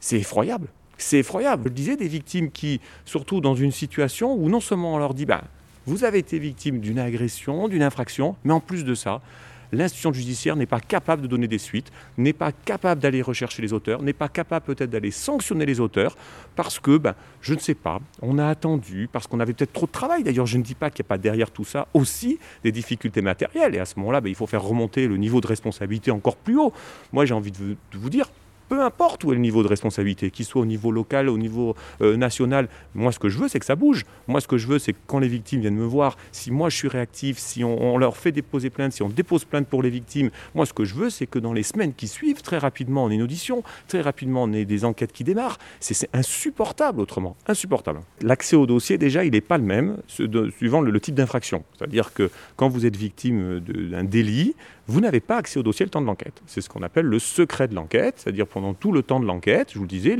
C'est 0.00 0.18
effroyable. 0.18 0.68
C'est 0.98 1.18
effroyable. 1.18 1.64
Je 1.70 1.72
disais 1.72 1.96
des 1.96 2.08
victimes 2.08 2.50
qui, 2.50 2.80
surtout 3.04 3.40
dans 3.40 3.54
une 3.54 3.72
situation 3.72 4.34
où 4.34 4.48
non 4.48 4.60
seulement 4.60 4.94
on 4.94 4.98
leur 4.98 5.14
dit, 5.14 5.26
bah, 5.26 5.44
vous 5.86 6.04
avez 6.04 6.18
été 6.18 6.38
victime 6.38 6.80
d'une 6.80 6.98
agression, 6.98 7.68
d'une 7.68 7.82
infraction, 7.82 8.36
mais 8.44 8.52
en 8.52 8.60
plus 8.60 8.84
de 8.84 8.94
ça, 8.94 9.20
l'institution 9.72 10.12
judiciaire 10.12 10.56
n'est 10.56 10.66
pas 10.66 10.80
capable 10.80 11.22
de 11.22 11.26
donner 11.26 11.48
des 11.48 11.58
suites, 11.58 11.90
n'est 12.16 12.32
pas 12.32 12.52
capable 12.52 13.00
d'aller 13.00 13.22
rechercher 13.22 13.60
les 13.60 13.72
auteurs, 13.72 14.02
n'est 14.02 14.12
pas 14.12 14.28
capable 14.28 14.66
peut-être 14.66 14.90
d'aller 14.90 15.10
sanctionner 15.10 15.66
les 15.66 15.80
auteurs, 15.80 16.16
parce 16.56 16.78
que, 16.78 16.96
ben, 16.96 17.14
je 17.40 17.54
ne 17.54 17.58
sais 17.58 17.74
pas, 17.74 18.00
on 18.22 18.38
a 18.38 18.46
attendu, 18.46 19.08
parce 19.12 19.26
qu'on 19.26 19.40
avait 19.40 19.52
peut-être 19.52 19.72
trop 19.72 19.86
de 19.86 19.92
travail. 19.92 20.22
D'ailleurs, 20.22 20.46
je 20.46 20.58
ne 20.58 20.62
dis 20.62 20.74
pas 20.74 20.90
qu'il 20.90 21.02
n'y 21.02 21.08
a 21.08 21.10
pas 21.10 21.18
derrière 21.18 21.50
tout 21.50 21.64
ça 21.64 21.88
aussi 21.92 22.38
des 22.62 22.72
difficultés 22.72 23.22
matérielles. 23.22 23.74
Et 23.74 23.78
à 23.78 23.84
ce 23.84 23.98
moment-là, 23.98 24.20
ben, 24.20 24.28
il 24.28 24.34
faut 24.34 24.46
faire 24.46 24.62
remonter 24.62 25.06
le 25.08 25.16
niveau 25.16 25.40
de 25.40 25.46
responsabilité 25.46 26.10
encore 26.10 26.36
plus 26.36 26.58
haut. 26.58 26.72
Moi, 27.12 27.24
j'ai 27.24 27.34
envie 27.34 27.52
de 27.52 27.76
vous 27.92 28.10
dire, 28.10 28.28
peu 28.68 28.82
importe 28.82 29.24
où 29.24 29.32
est 29.32 29.34
le 29.34 29.40
niveau 29.40 29.62
de 29.62 29.68
responsabilité, 29.68 30.30
qu'il 30.30 30.44
soit 30.44 30.62
au 30.62 30.66
niveau 30.66 30.90
local, 30.90 31.28
au 31.28 31.38
niveau 31.38 31.74
euh, 32.00 32.16
national. 32.16 32.68
Moi, 32.94 33.12
ce 33.12 33.18
que 33.18 33.28
je 33.28 33.38
veux, 33.38 33.48
c'est 33.48 33.58
que 33.58 33.66
ça 33.66 33.76
bouge. 33.76 34.04
Moi, 34.28 34.40
ce 34.40 34.48
que 34.48 34.58
je 34.58 34.66
veux, 34.66 34.78
c'est 34.78 34.92
que 34.92 34.98
quand 35.06 35.18
les 35.18 35.28
victimes 35.28 35.60
viennent 35.60 35.76
me 35.76 35.84
voir, 35.84 36.16
si 36.32 36.50
moi 36.50 36.68
je 36.68 36.76
suis 36.76 36.88
réactif, 36.88 37.38
si 37.38 37.64
on, 37.64 37.98
leur 37.98 38.16
fait 38.16 38.32
déposer 38.32 38.70
plainte, 38.70 38.92
si 38.92 39.02
on 39.02 39.08
dépose 39.08 39.44
plainte 39.44 39.68
pour 39.68 39.82
les 39.82 39.90
victimes, 39.90 40.30
moi, 40.54 40.66
ce 40.66 40.72
que 40.72 40.84
je 40.84 40.94
veux, 40.94 41.10
c'est 41.10 41.26
que 41.26 41.38
dans 41.38 41.52
les 41.52 41.62
semaines 41.62 41.94
qui 41.94 42.08
suivent, 42.08 42.42
très 42.42 42.58
rapidement, 42.58 43.04
on 43.04 43.10
ait 43.10 43.14
une 43.14 43.22
audition, 43.22 43.62
très 43.88 44.00
rapidement, 44.00 44.44
on 44.44 44.52
ait 44.52 44.64
des 44.64 44.84
enquêtes 44.84 45.12
qui 45.12 45.24
démarrent. 45.24 45.58
C'est 45.80 46.08
insupportable 46.12 47.00
autrement. 47.00 47.36
Insupportable. 47.46 48.00
L'accès 48.22 48.56
au 48.56 48.66
dossier, 48.66 48.98
déjà, 48.98 49.24
il 49.24 49.32
n'est 49.32 49.40
pas 49.40 49.58
le 49.58 49.64
même 49.64 49.98
suivant 50.56 50.80
le, 50.80 50.90
le 50.90 51.00
type 51.00 51.14
d'infraction. 51.14 51.64
C'est-à-dire 51.76 52.12
que 52.12 52.30
quand 52.56 52.68
vous 52.68 52.86
êtes 52.86 52.96
victime 52.96 53.60
d'un 53.60 54.04
délit, 54.04 54.54
vous 54.86 55.00
n'avez 55.00 55.20
pas 55.20 55.38
accès 55.38 55.58
au 55.58 55.62
dossier 55.62 55.84
le 55.84 55.90
temps 55.90 56.00
de 56.00 56.06
l'enquête. 56.06 56.42
C'est 56.46 56.60
ce 56.60 56.68
qu'on 56.68 56.82
appelle 56.82 57.06
le 57.06 57.18
secret 57.18 57.68
de 57.68 57.74
l'enquête, 57.74 58.14
c'est-à-dire 58.18 58.46
pendant 58.46 58.74
tout 58.74 58.92
le 58.92 59.02
temps 59.02 59.20
de 59.20 59.26
l'enquête, 59.26 59.70
je 59.72 59.78
vous 59.78 59.84
le 59.84 59.88
disais, 59.88 60.16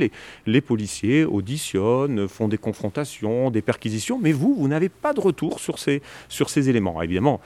les, 0.47 0.61
policiers 0.61 1.25
auditionnent, 1.25 2.29
font 2.29 2.49
des 2.49 2.59
confrontations, 2.59 3.51
des 3.51 3.63
perquisitions, 3.63 4.19
mais 4.21 4.33
vous, 4.33 4.55
vous 4.55 4.69
n'avez 4.69 4.89
pas 4.89 5.13
de 5.13 5.21
retour 5.21 5.61
sur 5.61 5.79
ces, 5.79 6.01
éléments. 6.69 7.03
évidemment, 7.03 7.41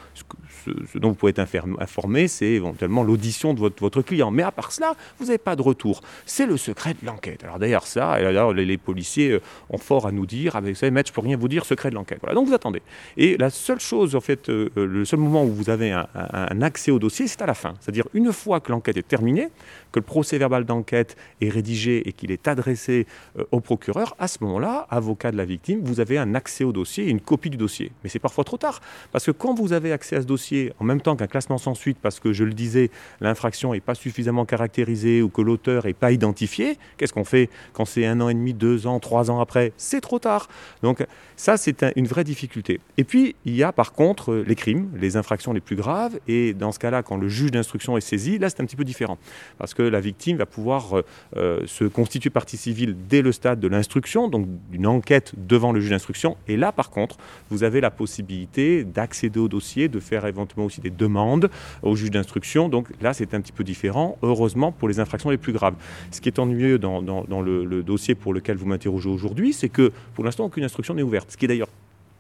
dont 0.95 1.11
vous 1.11 1.15
pouvez 1.15 1.31
être 1.31 1.47
informé, 1.79 2.29
c'est 2.29 2.47
éventuellement 2.47 3.03
l'audition 3.03 3.55
de 3.55 3.61
votre, 3.61 4.03
client. 4.03 4.31
Mais 4.31 4.43
à 4.43 4.53
part 4.53 4.73
cela, 4.73 4.95
vous 5.19 5.27
n'avez 5.27 5.39
pas 5.39 5.57
de 5.57 5.63
retour. 5.63 6.01
C'est 6.27 6.47
le 6.47 6.57
secret 6.57 6.95
de 7.01 7.07
l'enquête. 7.07 7.45
Alors 7.45 7.59
d'ailleurs, 7.59 7.87
ça, 7.87 8.19
les, 8.53 8.79
policiers 8.79 9.33
euh, 9.33 9.41
ont 9.71 9.79
fort 9.79 10.07
à 10.07 10.13
nous 10.13 10.27
dire, 10.27 10.57
avec 10.57 10.77
savez, 10.77 10.91
maître, 10.91 11.09
je 11.09 11.15
peux 11.15 11.21
rien 11.21 11.37
vous 11.37 11.49
dire, 11.49 11.65
secret 11.65 11.91
de 11.91 11.95
l'enquête. 11.95 12.19
Voilà, 12.21 12.35
donc 12.35 12.47
vous 12.47 12.55
attendez. 12.55 12.83
Et 13.17 13.37
la 13.37 13.51
seule 13.51 13.81
chose, 13.81 14.15
en 14.15 14.21
fait, 14.21 14.49
euh, 14.49 14.71
le 14.77 15.05
seul 15.05 15.19
moment 15.19 15.45
où 15.45 15.53
vous 15.53 15.71
avez 15.71 15.91
un, 15.91 16.63
accès 16.63 16.91
au 16.91 16.99
dossier, 16.99 17.27
c'est 17.27 17.43
à 17.43 17.47
la 17.47 17.55
fin. 17.55 17.75
C'est-à-dire 17.81 18.07
une 18.15 18.33
fois 18.33 18.61
que 18.61 18.71
l'enquête 18.71 18.97
est 18.97 19.07
terminée, 19.07 19.49
que 19.93 19.99
le 19.99 20.05
procès 20.05 20.39
verbal 20.39 20.65
d'enquête 20.65 21.17
est 21.41 21.49
rédigé 21.49 22.09
et 22.09 22.13
qu'il 22.13 22.31
est 22.31 22.47
adressé 22.47 23.07
euh, 23.39 23.45
au 23.51 23.61
procureur, 23.61 24.15
à 24.19 24.29
ce 24.29 24.39
moment-là, 24.43 24.87
avocat 24.91 25.33
de 25.33 25.37
la 25.37 25.45
victime, 25.45 25.81
vous 25.83 26.01
avez 26.01 26.19
un 26.19 26.35
accès 26.35 26.65
au 26.65 26.73
dossier 26.73 27.09
une 27.09 27.21
copie 27.21 27.51
du 27.51 27.57
dossier. 27.57 27.91
Mais 28.03 28.11
c'est 28.11 28.19
parfois 28.19 28.45
trop 28.45 28.57
tard, 28.57 28.81
parce 29.13 29.25
que 29.27 29.31
quand 29.31 29.55
vous 29.55 29.73
avez 29.73 29.93
accès 29.93 30.17
à 30.17 30.21
ce 30.23 30.27
dossier 30.27 30.58
en 30.79 30.85
même 30.85 31.01
temps 31.01 31.17
qu'un 31.17 31.27
classement 31.27 31.59
sans 31.59 31.75
suite, 31.75 31.99
parce 32.01 32.21
que 32.21 32.33
je 32.33 32.45
le 32.45 32.53
disais, 32.53 32.91
l'infraction 33.21 33.73
n'est 33.73 33.81
pas 33.81 33.95
suffisamment 33.95 34.45
caractérisée 34.45 35.23
ou 35.23 35.29
que 35.29 35.43
l'auteur 35.43 35.87
n'est 35.87 35.95
pas 35.95 36.13
identifié, 36.13 36.79
qu'est-ce 36.97 37.13
qu'on 37.13 37.25
fait 37.25 37.49
quand 37.73 37.85
c'est 37.85 38.07
un 38.07 38.21
an 38.21 38.29
et 38.29 38.35
demi, 38.35 38.55
deux 38.55 38.87
ans, 38.87 39.01
trois 39.01 39.31
ans 39.31 39.41
après? 39.41 39.73
C'est 39.77 40.01
trop 40.01 40.19
tard. 40.19 40.49
Donc 40.83 41.05
ça, 41.37 41.57
c'est 41.57 41.85
une 41.97 42.07
vraie 42.07 42.25
difficulté. 42.25 42.81
Et 42.97 43.05
puis, 43.05 43.37
il 43.45 43.55
y 43.55 43.63
a 43.63 43.73
par 43.73 43.93
contre 43.93 44.35
les 44.35 44.55
crimes, 44.55 44.91
les 44.97 45.17
infractions 45.17 45.53
les 45.53 45.61
plus 45.61 45.77
graves, 45.77 46.19
et 46.27 46.55
dans 46.55 46.73
ce 46.73 46.79
cas-là, 46.79 47.03
quand 47.03 47.17
le 47.17 47.29
juge 47.29 47.51
d'instruction 47.51 47.97
est 47.97 48.01
saisi, 48.03 48.39
là, 48.39 48.51
c'est 48.51 48.61
un 48.61 48.67
petit 48.67 48.77
peu 48.77 48.85
différent. 48.85 49.19
Parce 49.59 49.75
que 49.75 49.83
la 49.83 50.01
victime 50.01 50.37
va 50.39 50.47
pouvoir 50.47 50.99
euh, 50.99 51.03
euh, 51.37 51.67
se 51.67 51.85
constituer 51.85 52.31
partie 52.31 52.57
civile 52.57 52.97
dès 53.09 53.23
le 53.23 53.33
stade 53.33 53.61
de 53.61 53.69
l'instruction, 53.69 54.29
donc 54.29 54.47
d'une 54.71 54.87
enquête 54.87 55.33
devant 55.37 55.73
le 55.73 55.81
juge 55.81 55.91
d'instruction. 55.91 56.37
Et 56.49 56.57
là, 56.57 56.73
par 56.73 56.91
contre, 56.91 57.17
vous 57.51 57.63
avez 57.63 57.81
la 57.81 57.91
possibilité 57.91 58.85
d'accéder 58.85 59.41
au 59.41 59.49
dossier, 59.49 59.89
de 59.89 60.01
faire 60.01 60.25
éventuellement 60.39 60.67
aussi 60.67 60.81
des 60.81 60.91
demandes 60.91 61.51
au 61.83 61.97
juge 61.97 62.11
d'instruction. 62.11 62.69
Donc 62.69 62.89
là, 63.01 63.13
c'est 63.13 63.35
un 63.35 63.41
petit 63.41 63.53
peu 63.53 63.65
différent, 63.65 64.17
heureusement, 64.23 64.73
pour 64.73 64.89
les 64.89 65.01
infractions 65.01 65.31
les 65.31 65.37
plus 65.37 65.53
graves. 65.53 65.75
Ce 66.11 66.21
qui 66.21 66.29
est 66.29 66.39
ennuyeux 66.39 66.79
dans, 66.79 67.03
le, 67.43 67.65
le 67.65 67.83
dossier 67.83 68.15
pour 68.15 68.33
lequel 68.33 68.57
vous 68.57 68.67
m'interrogez 68.67 69.09
aujourd'hui, 69.09 69.53
c'est 69.53 69.69
que 69.69 69.93
pour 70.15 70.25
l'instant, 70.25 70.45
aucune 70.45 70.65
instruction 70.65 70.95
n'est 70.95 71.03
ouverte. 71.03 71.31
Ce 71.31 71.37
qui 71.37 71.45
est 71.45 71.49
d'ailleurs 71.49 71.69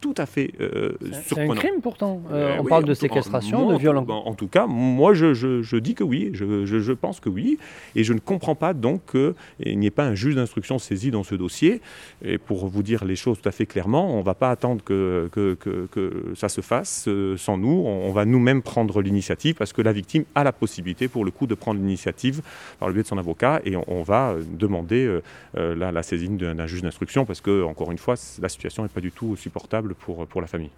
tout 0.01 0.15
à 0.17 0.27
fait 0.27 0.53
euh, 0.61 0.93
C'est 1.25 1.39
un 1.39 1.55
crime 1.55 1.81
pourtant. 1.83 2.23
Euh, 2.31 2.57
euh, 2.57 2.61
on 2.61 2.65
parle 2.65 2.85
de 2.85 2.95
séquestration, 2.95 3.73
de 3.73 3.79
violence. 3.79 4.07
En, 4.09 4.35
tout 4.35 4.47
cas, 4.47 4.67
moi 4.67 5.13
je, 5.13 5.35
je, 5.35 5.77
dis 5.77 5.95
que 5.95 6.05
oui, 6.05 6.31
je, 6.35 6.65
je, 6.67 6.93
pense 6.93 7.21
que 7.21 7.29
oui, 7.29 7.59
et 7.97 8.05
je 8.05 8.13
ne 8.13 8.21
comprends 8.21 8.55
pas 8.55 8.75
donc 8.75 9.01
qu'il 9.11 9.79
n'y 9.79 9.87
ait 9.87 9.91
pas 9.91 10.05
un 10.05 10.15
juge 10.15 10.37
d'instruction 10.37 10.79
saisi 10.79 11.11
dans 11.11 11.25
ce 11.25 11.35
dossier. 11.35 11.81
Et 12.25 12.39
pour 12.39 12.69
vous 12.69 12.83
dire 12.83 13.05
les 13.05 13.17
choses 13.17 13.41
tout 13.41 13.49
à 13.49 13.53
fait 13.53 13.67
clairement, 13.67 14.15
on 14.15 14.19
ne 14.19 14.23
va 14.23 14.35
pas 14.35 14.51
attendre 14.51 14.83
que, 14.85 15.29
que, 15.33 15.55
que, 15.55 15.89
que, 15.91 16.33
ça 16.35 16.49
se 16.49 16.61
fasse 16.61 17.09
sans 17.37 17.59
nous. 17.59 17.83
On, 17.87 18.13
va 18.13 18.25
nous-mêmes 18.25 18.63
prendre 18.63 19.03
l'initiative 19.03 19.55
parce 19.55 19.73
que 19.73 19.83
la 19.83 19.93
victime 19.93 20.25
a 20.35 20.45
la 20.45 20.53
possibilité 20.53 21.09
pour 21.09 21.25
le 21.25 21.31
coup 21.31 21.47
de 21.47 21.55
prendre 21.55 21.81
l'initiative 21.81 22.41
par 22.79 22.89
le 22.89 22.95
biais 22.95 23.03
de 23.03 23.09
son 23.09 23.19
avocat 23.19 23.61
et 23.65 23.75
on, 23.77 24.03
va 24.03 24.37
demander 24.53 25.21
la, 25.55 25.93
la, 25.93 26.03
saisine 26.03 26.37
d'un 26.37 26.67
juge 26.67 26.83
d'instruction 26.83 27.25
parce 27.25 27.41
que, 27.41 27.65
encore 27.65 27.91
une 27.91 27.99
fois, 27.99 28.15
la 28.41 28.49
situation 28.49 28.85
n'est 28.85 28.89
pas 28.89 29.01
du 29.01 29.13
tout 29.13 29.37
supportable 29.37 29.88
pour, 29.95 30.26
la 30.41 30.47
famille. 30.47 30.70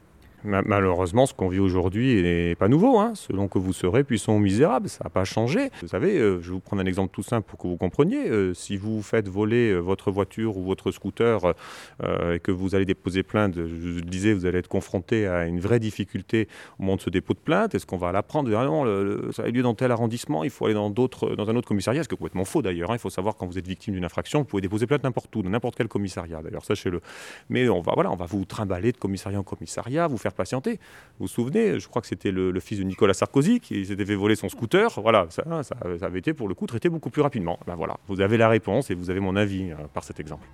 Malheureusement, 0.45 1.27
ce 1.27 1.35
qu'on 1.35 1.49
vit 1.49 1.59
aujourd'hui 1.59 2.23
n'est 2.23 2.55
pas 2.55 2.69
nouveau. 2.69 2.99
Hein. 2.99 3.13
Selon 3.15 3.49
que 3.49 3.59
vous 3.59 3.73
serez 3.73 4.05
puissant 4.05 4.37
ou 4.37 4.39
misérable, 4.39 4.89
ça 4.89 5.05
n'a 5.05 5.11
pas 5.11 5.25
changé. 5.25 5.71
Vous 5.83 5.89
savez, 5.89 6.19
euh, 6.19 6.41
je 6.41 6.49
vais 6.49 6.55
vous 6.55 6.61
prendre 6.61 6.83
un 6.83 6.87
exemple 6.87 7.13
tout 7.13 7.23
simple 7.23 7.47
pour 7.49 7.59
que 7.59 7.67
vous 7.67 7.77
compreniez. 7.77 8.29
Euh, 8.29 8.55
si 8.55 8.77
vous 8.77 9.03
faites 9.03 9.29
voler 9.29 9.71
euh, 9.71 9.79
votre 9.79 10.11
voiture 10.11 10.57
ou 10.57 10.65
votre 10.65 10.91
scooter 10.91 11.55
et 12.03 12.39
que 12.41 12.51
vous 12.51 12.75
allez 12.75 12.85
déposer 12.85 13.23
plainte, 13.23 13.55
je 13.57 13.63
vous 13.63 14.01
disais, 14.01 14.33
vous 14.33 14.47
allez 14.47 14.59
être 14.59 14.69
confronté 14.69 15.27
à 15.27 15.47
une 15.47 15.61
vraie 15.61 15.79
difficulté 15.79 16.49
au 16.79 16.83
moment 16.83 16.97
de 16.97 17.03
ce 17.03 17.11
dépôt 17.11 17.35
de 17.35 17.39
plainte. 17.39 17.75
Est-ce 17.75 17.87
qu'on 17.87 17.97
va 17.99 18.13
l'apprendre? 18.13 18.51
Ah 18.57 18.65
non, 18.65 19.33
ça 19.33 19.45
a 19.45 19.49
eu 19.49 19.53
lieu 19.53 19.63
dans 19.63 19.75
tel 19.75 19.91
arrondissement, 19.91 20.45
il 20.45 20.51
faut 20.51 20.67
aller 20.67 20.75
dans, 20.75 20.91
dans 20.91 21.51
un 21.51 21.57
autre 21.57 21.69
commissariat. 21.69 22.03
Ce 22.03 22.09
qui 22.09 22.15
est 22.15 22.19
complètement 22.19 22.45
faux 22.45 22.63
d'ailleurs. 22.63 22.91
Hein. 22.91 22.97
Il 22.97 23.01
faut 23.01 23.11
savoir 23.11 23.37
quand 23.37 23.47
vous 23.47 23.59
êtes 23.59 23.67
victime 23.67 23.95
d'une 23.95 24.05
infraction, 24.05 24.41
vous 24.41 24.45
pouvez 24.47 24.63
déposer 24.63 24.87
plainte 24.87 25.05
n'importe 25.05 25.35
où, 25.37 25.43
dans 25.43 25.51
n'importe 25.51 25.77
quel 25.77 25.89
commissariat 25.89 26.41
d'ailleurs, 26.43 26.65
sachez-le. 26.65 27.01
Mais 27.49 27.69
on 27.69 27.81
va, 27.81 27.93
voilà, 27.95 28.11
on 28.11 28.17
va 28.17 28.27
vous 28.27 28.45
trimballer 28.45 28.93
de 28.93 28.97
commissariat 28.97 29.39
en 29.39 29.43
commissariat, 29.43 30.07
vous 30.07 30.19
faire 30.19 30.30
patienter. 30.35 30.73
Vous 31.19 31.27
vous 31.27 31.29
souvenez, 31.29 31.79
je 31.79 31.89
crois 31.89 32.03
que 32.03 32.09
c'était 32.09 32.31
le, 32.31 32.59
fils 32.61 32.79
de 32.79 32.85
Nicolas 32.85 33.15
Sarkozy 33.15 33.61
qui 33.61 33.85
s'était 33.87 34.05
fait 34.05 34.15
voler 34.15 34.37
son 34.37 34.49
scooter. 34.49 35.01
Voilà, 35.01 35.27
ça, 35.31 35.45
ça, 35.63 35.77
avait 36.03 36.19
été 36.19 36.35
pour 36.35 36.49
le 36.49 36.55
coup 36.55 36.67
traité 36.67 36.89
beaucoup 36.89 37.11
plus 37.11 37.23
rapidement. 37.23 37.59
Ben 37.67 37.77
voilà, 37.77 37.97
vous 38.09 38.21
avez 38.21 38.37
la 38.37 38.49
réponse 38.49 38.91
et 38.91 38.95
vous 38.95 39.11
avez 39.11 39.21
mon 39.21 39.37
avis 39.37 39.73
euh, 39.73 39.77
par 39.93 40.05
cet 40.05 40.21
exemple. 40.21 40.47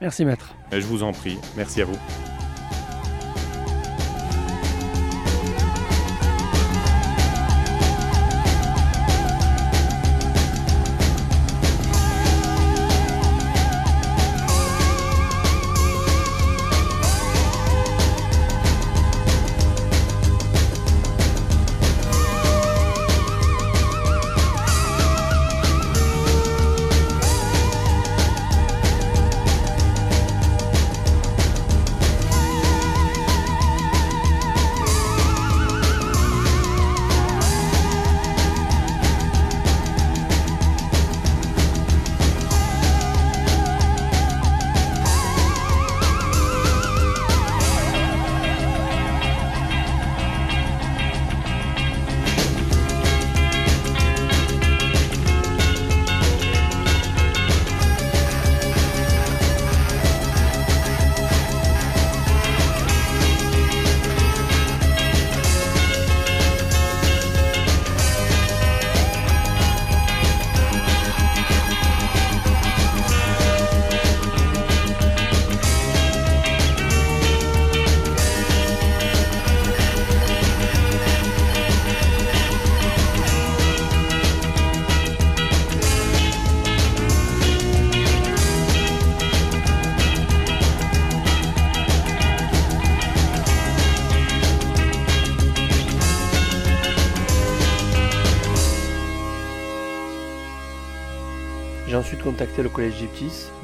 Merci 0.00 0.24
maître. 0.24 0.54
je 0.70 0.78
vous 0.80 1.02
en 1.02 1.12
prie, 1.12 1.38
merci 1.56 1.80
à 1.80 1.84
vous. 1.86 1.96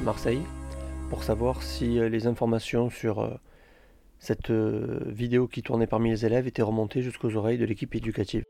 Marseille, 0.01 0.41
pour 1.09 1.23
savoir 1.23 1.63
si 1.63 1.97
euh, 1.97 2.09
les 2.09 2.27
informations 2.27 2.89
sur 2.89 3.19
euh, 3.19 3.29
cette 4.19 4.49
euh, 4.49 4.99
vidéo 5.05 5.47
qui 5.47 5.63
tournait 5.63 5.87
parmi 5.87 6.09
les 6.09 6.25
élèves 6.25 6.45
étaient 6.45 6.61
remontées 6.61 7.01
jusqu'aux 7.01 7.33
oreilles 7.37 7.57
de 7.57 7.63
l'équipe 7.63 7.95
éducative. 7.95 8.43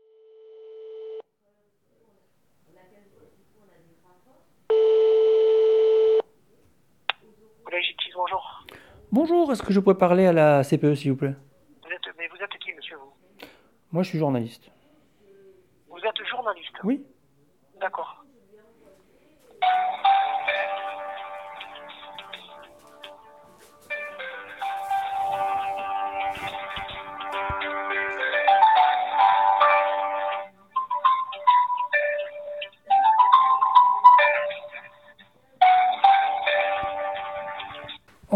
Collège 7.64 7.86
Gyptis, 7.86 8.10
bonjour. 8.16 8.66
Bonjour, 9.12 9.52
est-ce 9.52 9.62
que 9.62 9.72
je 9.72 9.78
pourrais 9.78 9.96
parler 9.96 10.26
à 10.26 10.32
la 10.32 10.64
CPE 10.64 10.94
s'il 10.94 11.12
vous 11.12 11.18
plaît? 11.18 11.36
Vous 11.84 11.90
êtes, 11.90 12.16
Mais 12.18 12.26
vous 12.26 12.42
êtes 12.42 12.58
qui, 12.58 12.72
monsieur 12.74 12.96
vous? 12.96 13.46
Moi, 13.92 14.02
je 14.02 14.08
suis 14.08 14.18
journaliste. 14.18 14.72
Vous 15.88 15.98
êtes 15.98 16.26
journaliste? 16.28 16.74
Oui. 16.82 17.06
D'accord. 17.80 18.24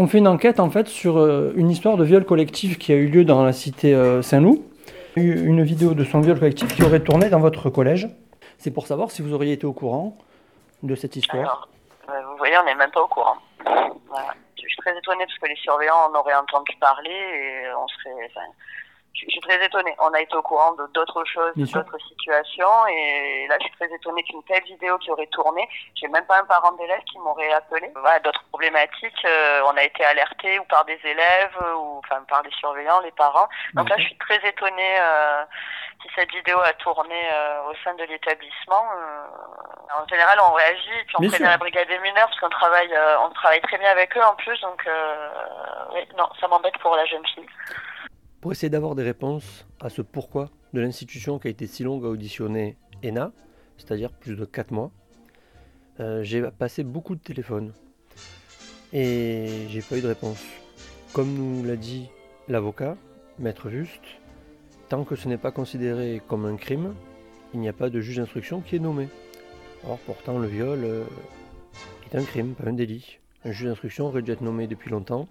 On 0.00 0.06
fait 0.06 0.18
une 0.18 0.28
enquête 0.28 0.60
en 0.60 0.70
fait 0.70 0.86
sur 0.86 1.18
euh, 1.18 1.52
une 1.56 1.72
histoire 1.72 1.96
de 1.96 2.04
viol 2.04 2.24
collectif 2.24 2.78
qui 2.78 2.92
a 2.92 2.94
eu 2.94 3.08
lieu 3.08 3.24
dans 3.24 3.42
la 3.42 3.52
cité 3.52 3.96
euh, 3.96 4.22
Saint-Loup. 4.22 4.64
Une 5.16 5.64
vidéo 5.64 5.92
de 5.94 6.04
son 6.04 6.20
viol 6.20 6.38
collectif 6.38 6.72
qui 6.72 6.84
aurait 6.84 7.00
tourné 7.00 7.28
dans 7.30 7.40
votre 7.40 7.68
collège. 7.68 8.08
C'est 8.58 8.70
pour 8.70 8.86
savoir 8.86 9.10
si 9.10 9.22
vous 9.22 9.34
auriez 9.34 9.54
été 9.54 9.66
au 9.66 9.72
courant 9.72 10.16
de 10.84 10.94
cette 10.94 11.16
histoire. 11.16 11.68
Euh, 12.08 12.12
vous 12.30 12.36
voyez, 12.36 12.54
on 12.62 12.64
n'est 12.64 12.76
même 12.76 12.92
pas 12.92 13.02
au 13.02 13.08
courant. 13.08 13.38
Je 13.66 14.60
suis 14.60 14.76
très 14.76 14.96
étonnée 14.96 15.24
parce 15.26 15.38
que 15.40 15.48
les 15.48 15.56
surveillants 15.56 16.12
en 16.12 16.16
auraient 16.16 16.36
entendu 16.36 16.76
parler 16.78 17.10
et 17.10 17.74
on 17.76 17.88
serait 17.88 18.30
je 19.14 19.30
suis 19.30 19.40
très 19.40 19.64
étonnée. 19.64 19.94
On 19.98 20.12
a 20.12 20.20
été 20.20 20.34
au 20.36 20.42
courant 20.42 20.72
de 20.72 20.86
d'autres 20.94 21.24
choses, 21.24 21.52
d'autres 21.56 21.98
situations, 22.08 22.86
et 22.86 23.46
là, 23.48 23.56
je 23.58 23.64
suis 23.66 23.74
très 23.76 23.92
étonnée 23.92 24.22
qu'une 24.22 24.42
telle 24.44 24.62
vidéo 24.64 24.98
qui 24.98 25.10
aurait 25.10 25.26
tourné, 25.26 25.68
j'ai 25.94 26.08
même 26.08 26.24
pas 26.26 26.38
un 26.40 26.44
parent 26.44 26.72
d'élève 26.72 27.02
qui 27.10 27.18
m'aurait 27.18 27.52
appelé. 27.52 27.90
Voilà, 27.96 28.20
d'autres 28.20 28.44
problématiques, 28.50 29.24
euh, 29.24 29.62
on 29.66 29.76
a 29.76 29.82
été 29.82 30.04
alerté 30.04 30.58
ou 30.58 30.64
par 30.64 30.84
des 30.84 30.98
élèves, 31.04 31.56
ou 31.76 31.98
enfin 31.98 32.22
par 32.28 32.42
les 32.42 32.50
surveillants, 32.52 33.00
les 33.00 33.12
parents. 33.12 33.48
Donc 33.74 33.88
là, 33.88 33.96
je 33.98 34.04
suis 34.04 34.18
très 34.18 34.40
étonnée 34.46 34.96
euh, 35.00 35.44
si 36.02 36.08
cette 36.14 36.30
vidéo 36.30 36.58
a 36.60 36.72
tourné 36.74 37.20
euh, 37.32 37.70
au 37.70 37.74
sein 37.82 37.94
de 37.94 38.04
l'établissement. 38.04 38.84
en 39.98 40.06
général, 40.08 40.38
on 40.48 40.52
réagit, 40.52 41.04
puis 41.06 41.16
on 41.18 41.28
prévient 41.28 41.44
la 41.44 41.58
brigade 41.58 41.88
des 41.88 41.98
mineurs, 41.98 42.26
parce 42.28 42.40
qu'on 42.40 42.50
travaille, 42.50 42.96
on 43.20 43.30
travaille 43.30 43.60
très 43.62 43.78
bien 43.78 43.90
avec 43.90 44.16
eux 44.16 44.22
en 44.22 44.34
plus, 44.36 44.60
donc 44.60 44.88
oui, 45.94 46.06
non, 46.16 46.28
ça 46.40 46.46
m'embête 46.46 46.78
pour 46.78 46.94
la 46.94 47.04
jeune 47.06 47.26
fille. 47.26 47.48
Pour 48.40 48.52
essayer 48.52 48.70
d'avoir 48.70 48.94
des 48.94 49.02
réponses 49.02 49.66
à 49.80 49.88
ce 49.88 50.00
pourquoi 50.00 50.50
de 50.72 50.80
l'institution 50.80 51.40
qui 51.40 51.48
a 51.48 51.50
été 51.50 51.66
si 51.66 51.82
longue 51.82 52.04
à 52.04 52.08
auditionner 52.08 52.76
ENA, 53.04 53.32
c'est-à-dire 53.76 54.12
plus 54.12 54.36
de 54.36 54.44
4 54.44 54.70
mois, 54.70 54.92
euh, 55.98 56.22
j'ai 56.22 56.42
passé 56.52 56.84
beaucoup 56.84 57.16
de 57.16 57.20
téléphones 57.20 57.72
et 58.92 59.66
j'ai 59.70 59.82
pas 59.82 59.98
eu 59.98 60.02
de 60.02 60.06
réponse. 60.06 60.40
Comme 61.12 61.34
nous 61.34 61.64
l'a 61.64 61.74
dit 61.74 62.10
l'avocat, 62.46 62.96
Maître 63.40 63.70
Juste, 63.70 64.04
tant 64.88 65.02
que 65.02 65.16
ce 65.16 65.26
n'est 65.26 65.36
pas 65.36 65.50
considéré 65.50 66.22
comme 66.28 66.46
un 66.46 66.56
crime, 66.56 66.94
il 67.54 67.60
n'y 67.60 67.68
a 67.68 67.72
pas 67.72 67.90
de 67.90 68.00
juge 68.00 68.18
d'instruction 68.18 68.60
qui 68.60 68.76
est 68.76 68.80
nommé. 68.80 69.08
Or, 69.84 69.98
pourtant, 70.06 70.38
le 70.38 70.46
viol 70.46 70.84
euh, 70.84 71.04
est 72.12 72.16
un 72.16 72.22
crime, 72.22 72.54
pas 72.54 72.68
un 72.68 72.72
délit. 72.72 73.18
Un 73.44 73.50
juge 73.50 73.66
d'instruction 73.66 74.06
aurait 74.06 74.22
dû 74.22 74.30
être 74.30 74.42
nommé 74.42 74.68
depuis 74.68 74.90
longtemps 74.90 75.26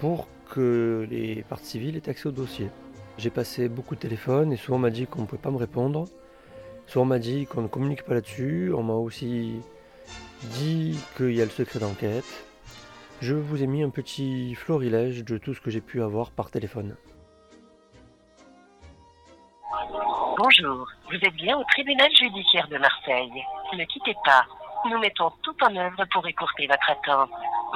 pour 0.00 0.26
que 0.52 1.06
les 1.10 1.42
parties 1.48 1.66
civiles 1.66 1.96
aient 1.96 2.08
accès 2.10 2.28
au 2.28 2.32
dossier. 2.32 2.68
J'ai 3.16 3.30
passé 3.30 3.68
beaucoup 3.68 3.94
de 3.94 4.00
téléphones 4.00 4.52
et 4.52 4.56
souvent 4.56 4.76
on 4.76 4.80
m'a 4.80 4.90
dit 4.90 5.06
qu'on 5.06 5.22
ne 5.22 5.26
pouvait 5.26 5.40
pas 5.40 5.50
me 5.50 5.56
répondre. 5.56 6.04
Souvent 6.86 7.04
on 7.04 7.08
m'a 7.08 7.18
dit 7.18 7.46
qu'on 7.46 7.62
ne 7.62 7.68
communique 7.68 8.04
pas 8.04 8.14
là-dessus. 8.14 8.70
On 8.76 8.82
m'a 8.82 8.94
aussi 8.94 9.60
dit 10.42 10.98
qu'il 11.16 11.32
y 11.32 11.40
a 11.40 11.44
le 11.44 11.50
secret 11.50 11.78
d'enquête. 11.78 12.46
Je 13.22 13.34
vous 13.34 13.62
ai 13.62 13.66
mis 13.66 13.82
un 13.82 13.88
petit 13.88 14.54
florilège 14.54 15.24
de 15.24 15.38
tout 15.38 15.54
ce 15.54 15.60
que 15.60 15.70
j'ai 15.70 15.80
pu 15.80 16.02
avoir 16.02 16.30
par 16.30 16.50
téléphone. 16.50 16.96
Bonjour, 20.36 20.86
vous 21.08 21.16
êtes 21.16 21.34
bien 21.34 21.56
au 21.56 21.64
tribunal 21.64 22.10
judiciaire 22.14 22.68
de 22.68 22.76
Marseille. 22.76 23.32
Ne 23.72 23.84
quittez 23.84 24.14
pas. 24.24 24.44
Nous 24.84 24.98
mettons 24.98 25.30
tout 25.42 25.54
en 25.62 25.76
œuvre 25.76 26.04
pour 26.12 26.26
écourter 26.26 26.66
votre 26.66 26.90
attente. 26.90 27.30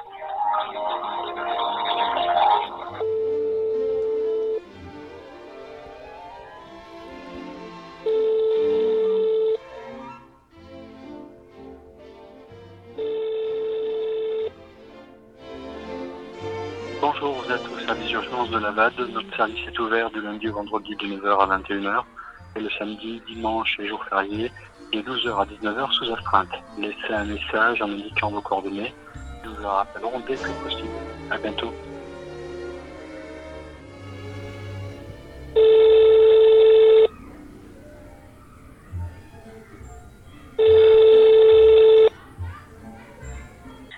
Bonjour, 17.09 17.41
vous 17.41 17.53
êtes 17.53 17.63
au 17.69 17.79
service 17.87 18.09
d'urgence 18.09 18.51
de 18.51 18.59
la 18.59 18.73
VAD. 18.73 18.99
Notre 18.99 19.37
service 19.37 19.65
est 19.65 19.79
ouvert 19.79 20.11
du 20.11 20.21
lundi 20.21 20.49
au 20.49 20.55
vendredi 20.55 20.97
de 20.97 21.07
9h 21.07 21.39
à 21.39 21.59
21h 21.59 22.03
et 22.57 22.61
le 22.61 22.69
samedi, 22.71 23.23
dimanche 23.29 23.79
et 23.79 23.87
jour 23.87 24.05
férié 24.07 24.51
de 24.93 25.03
12h 25.03 25.41
à 25.41 25.45
19h 25.45 25.93
sous 25.93 26.13
astreinte. 26.13 26.51
Laissez 26.77 27.15
un 27.15 27.27
message 27.27 27.81
en 27.81 27.93
indiquant 27.93 28.33
vos 28.33 28.41
coordonnées. 28.41 28.93
Nous 29.45 29.55
vous 29.55 29.69
rappellerons 29.69 30.19
dès 30.27 30.35
que 30.35 30.51
possible. 30.65 30.89
À 31.31 31.39
bientôt. 31.39 31.73